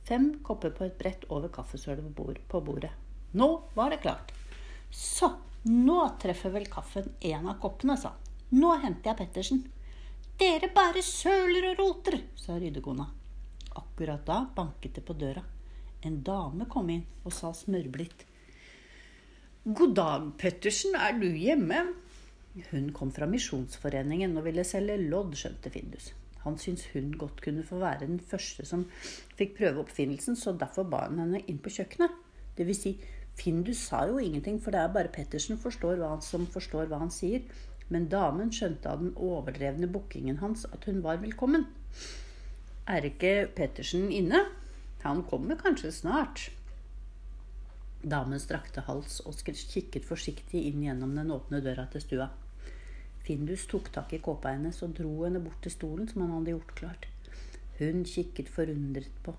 fem 0.06 0.38
kopper 0.42 0.70
på 0.70 0.86
et 0.86 0.98
brett 0.98 1.24
over 1.34 1.50
kaffesølet 1.52 2.14
på 2.50 2.60
bordet. 2.60 2.92
Nå 3.34 3.48
var 3.74 3.90
det 3.90 4.02
klart. 4.04 4.32
Så, 4.90 5.32
nå 5.66 5.98
treffer 6.22 6.54
vel 6.54 6.68
kaffen 6.70 7.08
en 7.20 7.48
av 7.50 7.58
koppene, 7.62 7.96
sa 7.98 8.14
han. 8.14 8.22
Nå 8.54 8.70
henter 8.82 9.10
jeg 9.10 9.18
Pettersen. 9.18 9.64
Dere 10.38 10.70
bare 10.74 11.02
søler 11.02 11.72
og 11.72 11.80
roter, 11.80 12.20
sa 12.38 12.54
ryddekona. 12.60 13.06
Akkurat 13.80 14.22
da 14.28 14.44
banket 14.54 15.00
det 15.00 15.04
på 15.06 15.16
døra. 15.18 15.42
En 16.06 16.20
dame 16.22 16.68
kom 16.70 16.90
inn 16.92 17.02
og 17.24 17.34
sa 17.34 17.50
smørblidt. 17.56 18.22
God 19.66 19.96
dag, 19.98 20.28
Pettersen, 20.38 20.94
er 20.94 21.18
du 21.18 21.26
hjemme? 21.26 21.80
Hun 22.70 22.92
kom 22.94 23.10
fra 23.12 23.26
Misjonsforeningen 23.28 24.36
og 24.38 24.46
ville 24.46 24.64
selge 24.64 25.00
lodd, 25.02 25.34
skjønte 25.36 25.72
Findus. 25.74 26.12
Han 26.46 26.56
syntes 26.62 26.88
hun 26.94 27.12
godt 27.18 27.42
kunne 27.44 27.66
få 27.66 27.82
være 27.82 28.06
den 28.06 28.22
første 28.22 28.64
som 28.64 28.86
fikk 29.36 29.58
prøve 29.58 29.84
oppfinnelsen, 29.84 30.38
så 30.38 30.56
derfor 30.56 30.88
ba 30.88 31.04
han 31.04 31.20
henne 31.20 31.44
inn 31.50 31.60
på 31.60 31.74
kjøkkenet. 31.76 32.16
Det 32.56 32.64
vil 32.64 32.78
si, 32.78 32.96
Findus 33.36 33.82
sa 33.90 34.06
jo 34.08 34.16
ingenting, 34.22 34.56
for 34.62 34.72
det 34.72 34.80
er 34.80 34.92
bare 34.94 35.12
Pettersen 35.12 35.58
forstår 35.60 35.98
hva 36.00 36.14
han, 36.14 36.22
som 36.24 36.46
forstår 36.48 36.88
hva 36.88 37.02
han 37.02 37.12
sier 37.12 37.44
men 37.92 38.08
damen 38.10 38.50
skjønte 38.54 38.90
av 38.90 39.02
den 39.02 39.12
overdrevne 39.14 39.88
bukkingen 39.90 40.40
hans 40.42 40.64
at 40.74 40.86
hun 40.90 41.02
var 41.04 41.20
velkommen. 41.22 41.66
Er 42.90 43.06
ikke 43.06 43.48
Pettersen 43.54 44.08
inne? 44.14 44.44
Han 45.04 45.22
kommer 45.30 45.58
kanskje 45.60 45.92
snart. 45.94 46.48
Damen 48.06 48.42
strakte 48.42 48.82
hals 48.86 49.20
og 49.26 49.38
kikket 49.46 50.06
forsiktig 50.06 50.66
inn 50.68 50.82
gjennom 50.82 51.14
den 51.18 51.30
åpne 51.34 51.62
døra 51.62 51.86
til 51.92 52.02
stua. 52.02 52.28
Findus 53.26 53.66
tok 53.66 53.90
tak 53.94 54.12
i 54.14 54.22
kåpa 54.22 54.52
hennes 54.54 54.78
og 54.86 54.94
dro 54.94 55.12
henne 55.24 55.42
bort 55.42 55.58
til 55.64 55.74
stolen 55.74 56.06
som 56.06 56.22
han 56.22 56.34
hadde 56.36 56.54
gjort 56.54 56.74
klart. 56.78 57.08
Hun 57.80 58.04
kikket 58.06 58.48
forundret 58.48 59.10
på 59.26 59.34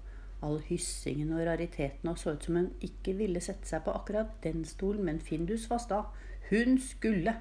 all 0.45 0.59
hyssingen 0.67 1.31
og 1.33 1.45
rariteten 1.47 2.11
og 2.11 2.19
så 2.19 2.35
ut 2.35 2.45
som 2.45 2.59
hun 2.59 2.69
ikke 2.83 3.15
ville 3.17 3.41
sette 3.41 3.69
seg 3.69 3.85
på 3.85 3.95
akkurat 3.95 4.35
den 4.43 4.65
stolen, 4.67 5.07
men 5.07 5.23
Findus 5.23 5.69
var 5.71 5.81
sta. 5.81 6.03
Hun 6.49 6.77
skulle! 6.83 7.33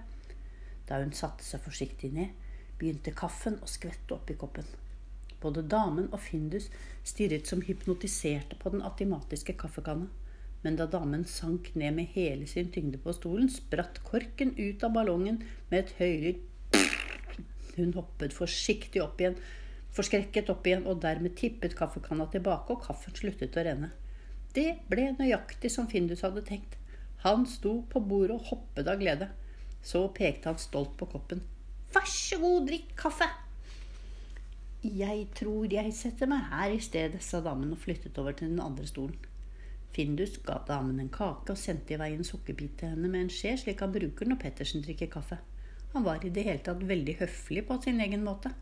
Da 0.86 1.00
hun 1.02 1.12
satte 1.12 1.44
seg 1.44 1.64
forsiktig 1.66 2.12
ned, 2.14 2.30
begynte 2.78 3.14
kaffen 3.16 3.58
å 3.58 3.68
skvette 3.70 4.14
opp 4.14 4.30
i 4.30 4.38
koppen. 4.38 4.68
Både 5.42 5.66
damen 5.66 6.08
og 6.12 6.22
Findus 6.22 6.70
stirret 7.04 7.50
som 7.50 7.64
hypnotiserte 7.66 8.56
på 8.60 8.72
den 8.72 8.86
atimatiske 8.86 9.56
kaffekanna. 9.58 10.08
Men 10.66 10.74
da 10.74 10.88
damen 10.90 11.22
sank 11.30 11.68
ned 11.78 11.94
med 11.94 12.08
hele 12.16 12.46
sin 12.50 12.72
tyngde 12.74 12.98
på 12.98 13.12
stolen, 13.14 13.46
spratt 13.46 14.00
korken 14.02 14.50
ut 14.58 14.82
av 14.82 14.96
ballongen 14.96 15.36
med 15.70 15.84
et 15.84 15.92
høylytt 16.00 16.78
Hun 17.76 17.92
hoppet 17.94 18.34
forsiktig 18.34 18.98
opp 19.04 19.20
igjen, 19.22 19.36
forskrekket 19.94 20.50
opp 20.50 20.66
igjen, 20.66 20.82
og 20.90 21.04
dermed 21.04 21.36
tippet 21.38 21.76
kaffekanna 21.78 22.26
tilbake, 22.32 22.74
og 22.74 22.82
kaffen 22.82 23.14
sluttet 23.14 23.54
å 23.54 23.62
renne. 23.68 23.92
Det 24.56 24.80
ble 24.90 25.10
nøyaktig 25.20 25.70
som 25.70 25.86
Findus 25.92 26.24
hadde 26.26 26.42
tenkt. 26.48 26.74
Han 27.22 27.46
sto 27.46 27.76
på 27.92 28.02
bordet 28.02 28.34
og 28.34 28.50
hoppet 28.50 28.90
av 28.90 28.98
glede. 28.98 29.30
Så 29.86 30.02
pekte 30.16 30.50
han 30.50 30.58
stolt 30.58 30.96
på 30.98 31.06
koppen. 31.12 31.44
Vær 31.94 32.10
så 32.10 32.40
god, 32.42 32.66
drikk 32.72 32.90
kaffe! 32.98 33.30
Jeg 34.82 35.28
tror 35.36 35.70
jeg 35.70 35.94
setter 35.94 36.32
meg 36.32 36.50
her 36.50 36.74
i 36.74 36.82
stedet, 36.82 37.22
sa 37.22 37.44
damen 37.44 37.76
og 37.76 37.82
flyttet 37.84 38.18
over 38.18 38.34
til 38.34 38.50
den 38.50 38.64
andre 38.64 38.88
stolen. 38.88 39.35
Findus 39.96 40.34
ga 40.44 40.58
damen 40.68 40.98
en 41.00 41.08
kake 41.08 41.54
og 41.54 41.56
sendte 41.56 41.94
i 41.94 41.96
vei 41.96 42.10
en 42.12 42.26
sukkerbit 42.26 42.74
til 42.80 42.90
henne 42.92 43.08
med 43.08 43.22
en 43.22 43.30
skje, 43.32 43.54
slik 43.62 43.80
han 43.80 43.94
bruker 43.94 44.28
når 44.28 44.42
Pettersen 44.42 44.84
drikker 44.84 45.08
kaffe. 45.14 45.38
Han 45.94 46.04
var 46.04 46.20
i 46.20 46.28
det 46.28 46.44
hele 46.44 46.60
tatt 46.60 46.82
veldig 46.84 47.14
høflig 47.22 47.62
på 47.64 47.78
sin 47.80 48.02
egen 48.04 48.26
måte. 48.26 48.52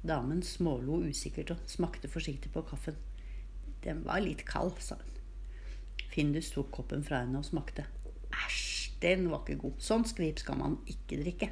Damen 0.00 0.40
smålo 0.40 1.02
usikkert 1.04 1.52
og 1.52 1.68
smakte 1.68 2.08
forsiktig 2.08 2.54
på 2.54 2.64
kaffen. 2.70 2.96
Den 3.84 4.00
var 4.06 4.24
litt 4.24 4.46
kald, 4.48 4.80
sa 4.80 4.96
hun. 4.96 5.20
Findus 6.14 6.48
tok 6.54 6.72
koppen 6.72 7.04
fra 7.04 7.20
henne 7.20 7.42
og 7.42 7.48
smakte. 7.50 7.84
Æsj! 8.32 8.96
Den 9.02 9.28
var 9.28 9.42
ikke 9.42 9.60
god. 9.64 9.78
Sånn 9.82 10.04
skvip 10.08 10.40
skal 10.40 10.60
man 10.60 10.80
ikke 10.88 11.20
drikke. 11.20 11.48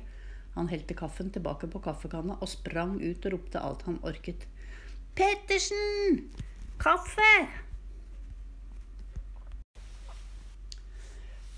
Han 0.57 0.71
helte 0.73 0.97
kaffen 0.97 1.29
tilbake 1.35 1.69
på 1.69 1.83
kaffekanna 1.85 2.41
og 2.41 2.49
sprang 2.49 2.97
ut 3.03 3.27
og 3.27 3.35
ropte 3.37 3.61
alt 3.61 3.85
han 3.89 4.01
orket. 4.07 4.47
Pettersen! 5.19 6.23
Kaffe! 6.81 7.35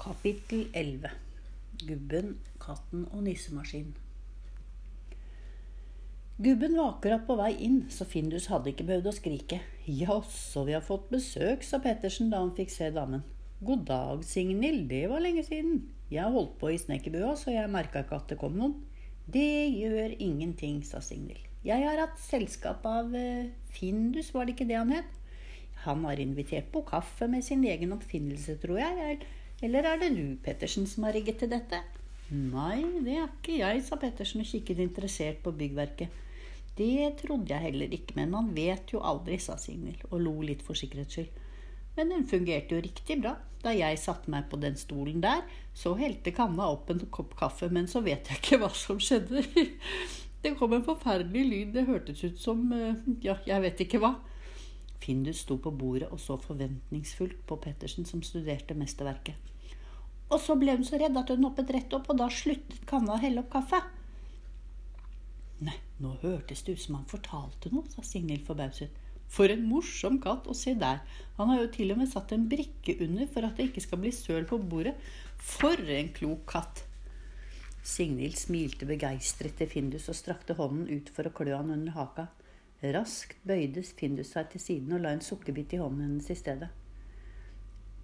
Kapittel 0.03 0.65
11 0.75 1.11
Gubben, 1.87 2.33
katten 2.59 3.05
og 3.15 3.21
nissemaskinen. 3.23 3.93
Gubben 6.43 6.73
var 6.75 6.97
akkurat 6.97 7.23
på 7.29 7.37
vei 7.39 7.53
inn, 7.63 7.85
så 7.87 8.03
Findus 8.11 8.49
hadde 8.51 8.73
ikke 8.73 8.87
behøvd 8.89 9.07
å 9.07 9.13
skrike. 9.15 9.61
Jaså, 9.87 10.65
vi 10.67 10.75
har 10.75 10.83
fått 10.83 11.05
besøk, 11.13 11.63
sa 11.63 11.79
Pettersen 11.85 12.33
da 12.33 12.41
han 12.43 12.51
fikk 12.57 12.73
se 12.75 12.89
damen. 12.91 13.23
God 13.63 13.85
dag, 13.87 14.25
Signhild, 14.27 14.89
det 14.91 15.05
var 15.13 15.23
lenge 15.23 15.45
siden. 15.47 15.85
Jeg 16.11 16.35
holdt 16.35 16.57
på 16.59 16.73
i 16.73 16.81
snekkerbua, 16.83 17.37
så 17.39 17.55
jeg 17.55 17.71
merka 17.71 18.03
ikke 18.03 18.19
at 18.19 18.33
det 18.33 18.41
kom 18.41 18.57
noen. 18.59 18.75
Det 19.31 19.69
gjør 19.71 20.17
ingenting, 20.17 20.81
sa 20.83 20.99
Signhild. 20.99 21.47
Jeg 21.63 21.87
har 21.87 22.01
hatt 22.03 22.19
selskap 22.19 22.83
av 22.91 23.15
uh, 23.15 23.47
Findus, 23.71 24.33
var 24.35 24.51
det 24.51 24.57
ikke 24.57 24.67
det 24.67 24.81
han 24.81 24.91
het? 24.97 25.15
Han 25.87 26.03
har 26.11 26.19
invitert 26.19 26.75
på 26.75 26.83
kaffe 26.91 27.31
med 27.31 27.47
sin 27.47 27.63
egen 27.71 27.95
oppfinnelse, 27.95 28.59
tror 28.67 28.83
jeg. 28.83 29.23
Eller 29.63 29.87
er 29.87 30.01
det 30.01 30.11
du, 30.17 30.25
Pettersen, 30.43 30.89
som 30.91 31.07
har 31.07 31.15
rigget 31.15 31.39
til 31.43 31.51
dette? 31.53 31.79
Nei, 32.33 32.81
det 33.05 33.15
er 33.15 33.29
ikke 33.29 33.61
jeg, 33.61 33.85
sa 33.87 33.99
Pettersen 34.01 34.43
og 34.43 34.49
kikket 34.49 34.81
interessert 34.83 35.43
på 35.45 35.53
byggverket. 35.55 36.21
Det 36.77 37.13
trodde 37.21 37.53
jeg 37.53 37.67
heller 37.67 37.93
ikke, 37.93 38.17
men 38.17 38.33
man 38.33 38.49
vet 38.57 38.95
jo 38.95 39.03
aldri, 39.05 39.37
sa 39.39 39.59
Signhild 39.61 40.07
og 40.09 40.23
lo 40.25 40.35
litt 40.43 40.65
for 40.65 40.79
sikkerhets 40.79 41.19
skyld. 41.19 41.41
Men 41.99 42.15
den 42.15 42.25
fungerte 42.29 42.75
jo 42.75 42.85
riktig 42.85 43.19
bra. 43.21 43.37
Da 43.63 43.75
jeg 43.77 44.01
satte 44.01 44.33
meg 44.33 44.49
på 44.51 44.59
den 44.59 44.79
stolen 44.81 45.21
der, 45.23 45.45
så 45.77 45.93
helte 45.99 46.33
kanna 46.35 46.71
opp 46.73 46.91
en 46.91 47.05
kopp 47.15 47.37
kaffe, 47.39 47.69
men 47.71 47.87
så 47.87 48.01
vet 48.03 48.31
jeg 48.33 48.41
ikke 48.41 48.63
hva 48.65 48.73
som 48.75 49.01
skjedde. 49.03 49.45
Det 50.43 50.57
kom 50.59 50.73
en 50.75 50.83
forferdelig 50.83 51.43
lyd. 51.47 51.69
Det 51.77 51.85
hørtes 51.87 52.25
ut 52.25 52.41
som 52.41 52.65
eh, 52.75 52.97
ja, 53.23 53.37
jeg 53.47 53.63
vet 53.63 53.83
ikke 53.85 54.01
hva. 54.03 54.17
Findus 55.03 55.43
sto 55.43 55.59
på 55.59 55.73
bordet 55.75 56.09
og 56.15 56.21
så 56.23 56.39
forventningsfullt 56.41 57.43
på 57.49 57.59
Pettersen, 57.65 58.07
som 58.09 58.23
studerte 58.23 58.77
mesterverket. 58.79 59.51
Og 60.33 60.41
så 60.41 60.57
ble 60.57 60.79
hun 60.79 60.87
så 60.87 61.01
redd 61.01 61.19
at 61.19 61.33
hun 61.35 61.45
hoppet 61.45 61.75
rett 61.75 61.97
opp, 61.97 62.09
og 62.09 62.21
da 62.23 62.31
sluttet 62.33 62.87
kanna 62.89 63.17
å 63.17 63.21
helle 63.21 63.43
opp 63.43 63.51
kaffe. 63.53 63.83
Nei, 65.63 65.77
nå 66.03 66.17
hørtes 66.23 66.65
det 66.67 66.77
ut 66.77 66.83
som 66.83 66.97
han 66.99 67.09
fortalte 67.11 67.71
noe, 67.75 67.87
sa 67.93 68.05
Singel 68.07 68.41
forbauset. 68.47 68.95
For 69.33 69.49
en 69.53 69.65
morsom 69.65 70.19
katt. 70.21 70.49
Og 70.51 70.57
se 70.59 70.75
der, 70.79 71.01
han 71.39 71.53
har 71.53 71.63
jo 71.63 71.71
til 71.73 71.95
og 71.95 72.01
med 72.03 72.11
satt 72.11 72.35
en 72.37 72.49
brikke 72.51 72.99
under 73.05 73.29
for 73.33 73.47
at 73.47 73.57
det 73.57 73.71
ikke 73.71 73.85
skal 73.85 74.01
bli 74.03 74.13
søl 74.13 74.49
på 74.49 74.59
bordet. 74.61 74.97
For 75.41 75.79
en 75.97 76.11
klok 76.17 76.45
katt. 76.53 76.85
Signhild 77.83 78.37
smilte 78.39 78.87
begeistret 78.87 79.57
til 79.59 79.71
Findus 79.71 80.07
og 80.13 80.19
strakte 80.19 80.55
hånden 80.59 80.87
ut 80.93 81.09
for 81.15 81.27
å 81.27 81.35
klø 81.35 81.57
han 81.57 81.73
under 81.75 81.97
haka. 81.97 82.29
Raskt 82.83 83.37
bøyde 83.47 83.85
Findus 83.87 84.33
seg 84.35 84.49
til 84.51 84.62
siden 84.62 84.97
og 84.97 85.05
la 85.05 85.12
en 85.14 85.22
sukkerbit 85.22 85.76
i 85.76 85.78
hånden 85.78 86.03
hennes 86.03 86.30
i 86.33 86.39
stedet. 86.39 86.70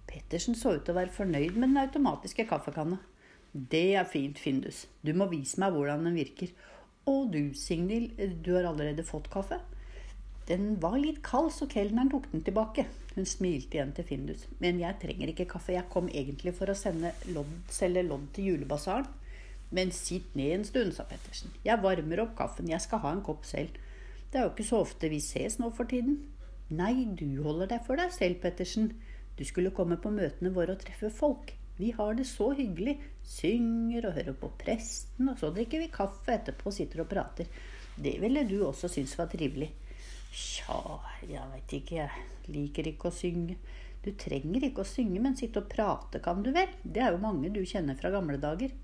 Pettersen 0.09 0.55
så 0.57 0.77
ut 0.77 0.85
til 0.85 0.95
å 0.95 0.99
være 1.01 1.13
fornøyd 1.13 1.57
med 1.57 1.67
den 1.67 1.81
automatiske 1.81 2.47
kaffekanna. 2.49 2.97
Det 3.51 3.95
er 3.97 4.07
fint, 4.07 4.39
Findus. 4.39 4.85
Du 5.05 5.11
må 5.17 5.27
vise 5.29 5.59
meg 5.61 5.75
hvordan 5.75 6.07
den 6.07 6.15
virker. 6.17 6.53
Og 7.09 7.31
du, 7.33 7.51
Signil, 7.57 8.11
du 8.45 8.53
har 8.55 8.69
allerede 8.69 9.05
fått 9.05 9.29
kaffe? 9.33 9.59
Den 10.49 10.79
var 10.81 10.95
litt 10.97 11.19
kald, 11.25 11.51
så 11.53 11.67
kelneren 11.69 12.09
tok 12.09 12.29
den 12.31 12.41
tilbake. 12.45 12.87
Hun 13.13 13.27
smilte 13.29 13.77
igjen 13.77 13.91
til 13.97 14.07
Findus. 14.07 14.47
Men 14.63 14.79
jeg 14.81 14.97
trenger 15.01 15.33
ikke 15.33 15.49
kaffe, 15.51 15.75
jeg 15.75 15.89
kom 15.93 16.09
egentlig 16.09 16.55
for 16.57 16.71
å 16.71 16.93
lodd, 17.35 17.51
selge 17.69 18.05
lodd 18.07 18.31
til 18.33 18.53
julebasaren. 18.53 19.09
Men 19.75 19.91
sitt 19.93 20.33
ned 20.33 20.55
en 20.55 20.65
stund, 20.65 20.95
sa 20.95 21.05
Pettersen. 21.05 21.53
Jeg 21.65 21.83
varmer 21.83 22.23
opp 22.23 22.33
kaffen, 22.39 22.71
jeg 22.71 22.81
skal 22.81 23.03
ha 23.03 23.13
en 23.13 23.25
kopp 23.25 23.45
selv. 23.45 23.75
Det 24.29 24.37
er 24.37 24.45
jo 24.45 24.51
ikke 24.53 24.67
så 24.67 24.83
ofte 24.83 25.09
vi 25.09 25.21
ses 25.23 25.57
nå 25.57 25.71
for 25.73 25.89
tiden. 25.89 26.19
Nei, 26.69 27.07
du 27.17 27.41
holder 27.41 27.71
deg 27.71 27.85
for 27.87 27.97
deg 27.97 28.11
selv, 28.13 28.37
Pettersen. 28.43 28.91
Du 29.39 29.41
skulle 29.47 29.73
komme 29.73 29.97
på 29.97 30.11
møtene 30.13 30.51
våre 30.53 30.75
og 30.75 30.83
treffe 30.83 31.09
folk. 31.09 31.55
Vi 31.79 31.89
har 31.95 32.13
det 32.13 32.27
så 32.29 32.51
hyggelig. 32.53 32.99
Synger 33.25 34.09
og 34.09 34.17
hører 34.19 34.35
på 34.37 34.51
presten, 34.59 35.31
og 35.31 35.39
så 35.39 35.49
drikker 35.55 35.81
vi 35.81 35.89
kaffe 35.93 36.35
etterpå 36.35 36.69
og 36.69 36.75
sitter 36.75 37.01
og 37.05 37.09
prater. 37.09 37.47
Det 37.97 38.17
ville 38.21 38.43
du 38.45 38.59
også 38.67 38.89
synes 38.91 39.15
var 39.17 39.31
trivelig. 39.31 39.71
Tja, 40.29 40.99
jeg 41.25 41.45
veit 41.53 41.73
ikke, 41.79 42.03
jeg 42.03 42.53
liker 42.53 42.89
ikke 42.91 43.09
å 43.09 43.15
synge. 43.15 43.55
Du 44.03 44.11
trenger 44.19 44.67
ikke 44.67 44.83
å 44.83 44.87
synge, 44.87 45.23
men 45.23 45.39
sitte 45.39 45.63
og 45.63 45.71
prate 45.71 46.21
kan 46.23 46.43
du 46.45 46.51
vel? 46.55 46.69
Det 46.83 47.01
er 47.03 47.15
jo 47.15 47.23
mange 47.23 47.49
du 47.55 47.63
kjenner 47.65 47.97
fra 47.99 48.11
gamle 48.13 48.37
dager. 48.39 48.75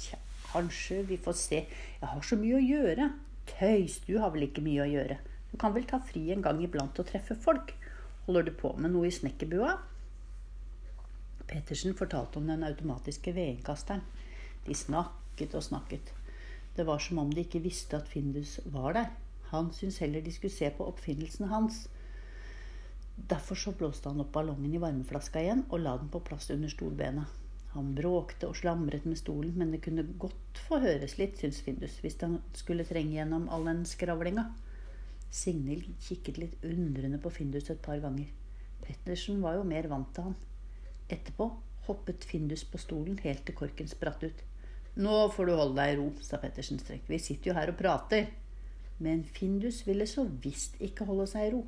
Tja, 0.00 0.16
kanskje 0.48 1.02
vi 1.10 1.20
får 1.20 1.36
se. 1.38 1.60
Jeg 2.00 2.08
har 2.14 2.24
så 2.26 2.40
mye 2.40 2.56
å 2.56 2.64
gjøre. 2.64 3.10
Tøys, 3.50 4.00
du 4.06 4.16
har 4.22 4.32
vel 4.34 4.46
ikke 4.48 4.64
mye 4.64 4.84
å 4.84 4.90
gjøre. 4.90 5.18
Du 5.50 5.56
kan 5.60 5.74
vel 5.74 5.86
ta 5.88 5.98
fri 6.00 6.28
en 6.32 6.44
gang 6.44 6.62
iblant 6.64 6.98
og 7.00 7.08
treffe 7.08 7.36
folk. 7.38 7.74
Holder 8.26 8.46
du 8.46 8.52
på 8.56 8.72
med 8.78 8.94
noe 8.94 9.08
i 9.08 9.14
snekkerbua? 9.14 9.74
Pettersen 11.50 11.96
fortalte 11.98 12.38
om 12.38 12.46
den 12.48 12.64
automatiske 12.64 13.34
vedenkasteren. 13.36 14.04
De 14.66 14.76
snakket 14.78 15.56
og 15.58 15.66
snakket. 15.66 16.12
Det 16.76 16.86
var 16.88 17.02
som 17.02 17.18
om 17.20 17.32
de 17.32 17.44
ikke 17.44 17.60
visste 17.66 17.98
at 17.98 18.08
Findus 18.08 18.58
var 18.72 18.94
der. 18.96 19.10
Han 19.50 19.72
syntes 19.76 19.98
heller 20.00 20.24
de 20.24 20.32
skulle 20.32 20.54
se 20.54 20.70
på 20.72 20.86
oppfinnelsen 20.88 21.50
hans. 21.50 21.84
Derfor 23.16 23.58
så 23.58 23.74
blåste 23.76 24.08
han 24.08 24.22
opp 24.22 24.32
ballongen 24.32 24.72
i 24.72 24.80
varmeflaska 24.80 25.42
igjen 25.42 25.66
og 25.68 25.82
la 25.82 25.98
den 26.00 26.08
på 26.08 26.22
plass 26.24 26.48
under 26.54 26.72
stolbenet. 26.72 27.41
Han 27.72 27.94
bråkte 27.96 28.50
og 28.50 28.56
slamret 28.58 29.06
med 29.08 29.16
stolen, 29.16 29.54
men 29.56 29.72
det 29.72 29.80
kunne 29.84 30.04
godt 30.20 30.60
få 30.66 30.78
høres 30.82 31.16
litt, 31.16 31.38
syntes 31.40 31.62
Findus, 31.64 31.96
hvis 32.04 32.18
han 32.20 32.36
skulle 32.56 32.84
trenge 32.84 33.16
gjennom 33.16 33.48
all 33.48 33.64
den 33.70 33.86
skravlinga. 33.88 34.50
Signhild 35.32 35.88
kikket 36.04 36.40
litt 36.40 36.64
undrende 36.68 37.20
på 37.22 37.32
Findus 37.32 37.70
et 37.72 37.80
par 37.84 38.02
ganger. 38.02 38.28
Pettersen 38.84 39.40
var 39.40 39.56
jo 39.56 39.64
mer 39.64 39.88
vant 39.88 40.10
til 40.12 40.28
han. 40.28 40.36
Etterpå 41.08 41.48
hoppet 41.86 42.26
Findus 42.28 42.66
på 42.68 42.80
stolen 42.80 43.16
helt 43.24 43.46
til 43.48 43.56
korken 43.56 43.88
spratt 43.88 44.22
ut. 44.26 44.44
Nå 45.00 45.16
får 45.32 45.48
du 45.48 45.54
holde 45.56 45.78
deg 45.78 45.94
i 45.94 45.98
ro, 46.02 46.10
sa 46.20 46.36
Pettersen 46.42 46.80
strekt. 46.82 47.08
Vi 47.08 47.18
sitter 47.22 47.50
jo 47.50 47.56
her 47.56 47.72
og 47.72 47.78
prater. 47.80 48.28
Men 49.02 49.24
Findus 49.24 49.80
ville 49.86 50.04
så 50.06 50.26
visst 50.44 50.76
ikke 50.84 51.08
holde 51.08 51.24
seg 51.30 51.48
i 51.48 51.54
ro. 51.54 51.62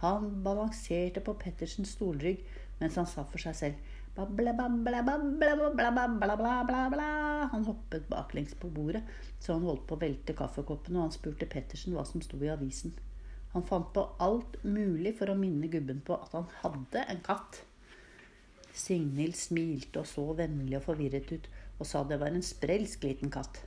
Han 0.00 0.40
balanserte 0.44 1.20
på 1.24 1.36
Pettersens 1.40 1.92
stolrygg 1.98 2.40
mens 2.80 2.96
han 2.98 3.06
sa 3.06 3.22
for 3.28 3.42
seg 3.42 3.54
selv 3.58 3.92
Han 7.54 7.64
hoppet 7.66 8.04
baklengs 8.08 8.54
på 8.54 8.70
bordet 8.70 9.02
så 9.40 9.56
han 9.56 9.66
holdt 9.66 9.86
på 9.88 9.96
å 9.96 10.00
velte 10.00 10.36
kaffekoppen, 10.38 10.96
og 10.96 11.08
han 11.08 11.14
spurte 11.14 11.48
Pettersen 11.50 11.96
hva 11.96 12.04
som 12.08 12.22
sto 12.22 12.38
i 12.40 12.52
avisen. 12.52 12.94
Han 13.54 13.66
fant 13.66 13.90
på 13.94 14.06
alt 14.22 14.56
mulig 14.62 15.16
for 15.18 15.30
å 15.30 15.38
minne 15.38 15.68
gubben 15.70 16.00
på 16.06 16.16
at 16.16 16.32
han 16.34 16.46
hadde 16.62 17.04
en 17.10 17.20
katt. 17.26 17.60
Signhild 18.74 19.36
smilte 19.38 20.02
og 20.02 20.08
så 20.10 20.24
vennlig 20.38 20.78
og 20.80 20.86
forvirret 20.88 21.30
ut 21.34 21.50
og 21.78 21.86
sa 21.86 22.02
det 22.06 22.18
var 22.22 22.34
en 22.34 22.42
sprelsk 22.42 23.04
liten 23.06 23.30
katt. 23.34 23.60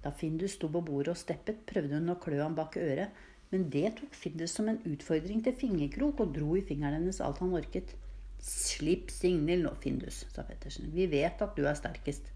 Da 0.00 0.12
Findus 0.16 0.56
sto 0.56 0.68
på 0.72 0.80
bordet 0.84 1.12
og 1.12 1.20
steppet, 1.20 1.66
prøvde 1.68 1.98
hun 1.98 2.12
å 2.12 2.20
klø 2.20 2.40
ham 2.40 2.56
bak 2.56 2.76
øret, 2.80 3.12
men 3.52 3.66
det 3.72 3.90
tok 3.98 4.16
Findus 4.16 4.54
som 4.56 4.68
en 4.72 4.80
utfordring 4.88 5.42
til 5.44 5.56
fingerkrok 5.56 6.22
og 6.24 6.32
dro 6.36 6.54
i 6.56 6.64
fingeren 6.64 7.00
hennes 7.00 7.20
alt 7.24 7.42
han 7.44 7.52
orket. 7.56 7.92
Slipp 8.40 9.10
Signhild 9.12 9.66
nå, 9.66 9.74
Findus, 9.82 10.24
sa 10.32 10.44
Pettersen. 10.48 10.90
Vi 10.94 11.06
vet 11.12 11.42
at 11.44 11.56
du 11.56 11.66
er 11.68 11.76
sterkest. 11.76 12.30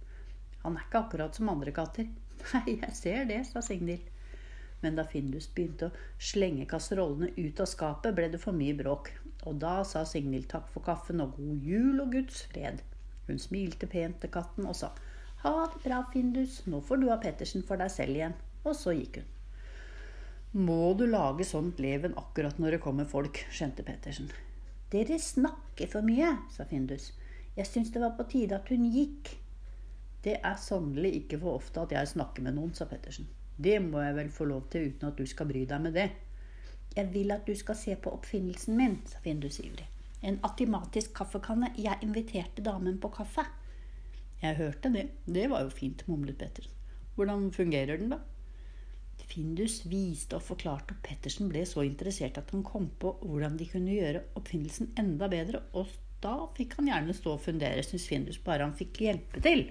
Han 0.64 0.76
er 0.76 0.86
ikke 0.86 1.04
akkurat 1.06 1.36
som 1.36 1.48
andre 1.52 1.72
katter. 1.76 2.10
Nei, 2.52 2.78
jeg 2.82 2.96
ser 2.96 3.28
det, 3.30 3.40
sa 3.48 3.62
Signhild. 3.64 4.10
Men 4.84 4.98
da 4.98 5.06
Findus 5.08 5.46
begynte 5.48 5.88
å 5.88 5.94
slenge 6.20 6.66
kasserollene 6.68 7.32
ut 7.38 7.60
av 7.64 7.70
skapet, 7.70 8.12
ble 8.16 8.28
det 8.34 8.40
for 8.42 8.56
mye 8.56 8.76
bråk. 8.76 9.10
Og 9.48 9.56
da 9.60 9.78
sa 9.88 10.04
Signhild 10.08 10.50
takk 10.52 10.68
for 10.72 10.84
kaffen 10.84 11.24
og 11.24 11.38
god 11.38 11.64
jul 11.64 12.02
og 12.04 12.12
Guds 12.12 12.44
fred. 12.52 12.84
Hun 13.28 13.40
smilte 13.40 13.88
pent 13.88 14.20
til 14.20 14.32
katten 14.32 14.68
og 14.68 14.76
sa 14.76 14.92
ha 15.44 15.66
det 15.68 15.82
bra, 15.84 16.02
Findus. 16.12 16.62
Nå 16.68 16.80
får 16.84 17.00
du 17.00 17.10
ha 17.10 17.20
Pettersen 17.20 17.64
for 17.68 17.80
deg 17.80 17.92
selv 17.92 18.16
igjen. 18.16 18.36
Og 18.64 18.76
så 18.76 18.94
gikk 18.96 19.20
hun. 19.20 19.30
Må 20.68 20.94
du 20.96 21.04
lage 21.10 21.44
sånt 21.44 21.80
leven 21.82 22.14
akkurat 22.20 22.60
når 22.62 22.76
det 22.76 22.84
kommer 22.84 23.08
folk, 23.10 23.40
skjønte 23.52 23.84
Pettersen. 23.84 24.30
Dere 24.94 25.16
snakker 25.18 25.88
for 25.90 26.06
mye, 26.06 26.28
sa 26.54 26.62
Findus. 26.70 27.08
Jeg 27.56 27.66
syns 27.66 27.88
det 27.90 28.02
var 28.02 28.12
på 28.14 28.28
tide 28.30 28.54
at 28.54 28.68
hun 28.70 28.84
gikk. 28.94 29.32
Det 30.22 30.36
er 30.38 30.60
sannelig 30.60 31.10
ikke 31.18 31.40
for 31.42 31.58
ofte 31.58 31.82
at 31.82 31.94
jeg 31.96 32.12
snakker 32.12 32.44
med 32.46 32.54
noen, 32.54 32.70
sa 32.78 32.86
Pettersen. 32.86 33.26
Det 33.58 33.80
må 33.82 34.04
jeg 34.04 34.14
vel 34.14 34.30
få 34.36 34.46
lov 34.46 34.68
til 34.70 34.92
uten 34.92 35.08
at 35.10 35.18
du 35.18 35.26
skal 35.26 35.50
bry 35.50 35.64
deg 35.66 35.82
med 35.82 35.98
det. 35.98 36.06
Jeg 36.94 37.10
vil 37.10 37.34
at 37.34 37.42
du 37.46 37.56
skal 37.58 37.78
se 37.78 37.96
på 37.98 38.12
oppfinnelsen 38.14 38.78
min, 38.78 39.00
sa 39.10 39.18
Findus 39.24 39.58
ivrig. 39.64 39.88
En 40.22 40.38
atimatisk 40.46 41.10
kaffekanne. 41.18 41.72
Jeg 41.74 41.98
inviterte 42.06 42.62
damen 42.62 43.00
på 43.02 43.10
kaffe. 43.18 43.42
Jeg 44.40 44.60
hørte 44.62 44.94
det. 44.94 45.08
Det 45.26 45.48
var 45.50 45.66
jo 45.66 45.74
fint, 45.74 46.06
mumlet 46.06 46.38
Pettersen. 46.38 46.70
Hvordan 47.18 47.50
fungerer 47.52 47.98
den, 47.98 48.14
da? 48.14 48.22
Findus 49.30 49.80
viste 49.90 50.38
og 50.38 50.44
forklarte, 50.44 50.96
og 50.96 51.04
Pettersen 51.06 51.50
ble 51.52 51.64
så 51.68 51.84
interessert 51.86 52.38
at 52.40 52.50
han 52.54 52.64
kom 52.66 52.90
på 53.00 53.14
hvordan 53.22 53.58
de 53.60 53.68
kunne 53.70 53.96
gjøre 53.96 54.24
oppfinnelsen 54.38 54.92
enda 55.00 55.28
bedre, 55.32 55.62
og 55.74 55.90
da 56.24 56.36
fikk 56.56 56.78
han 56.78 56.90
gjerne 56.90 57.16
stå 57.16 57.34
og 57.36 57.42
fundere, 57.44 57.82
syntes 57.84 58.08
Findus, 58.08 58.40
bare 58.44 58.66
han 58.66 58.76
fikk 58.76 59.02
hjelpe 59.04 59.42
til. 59.44 59.66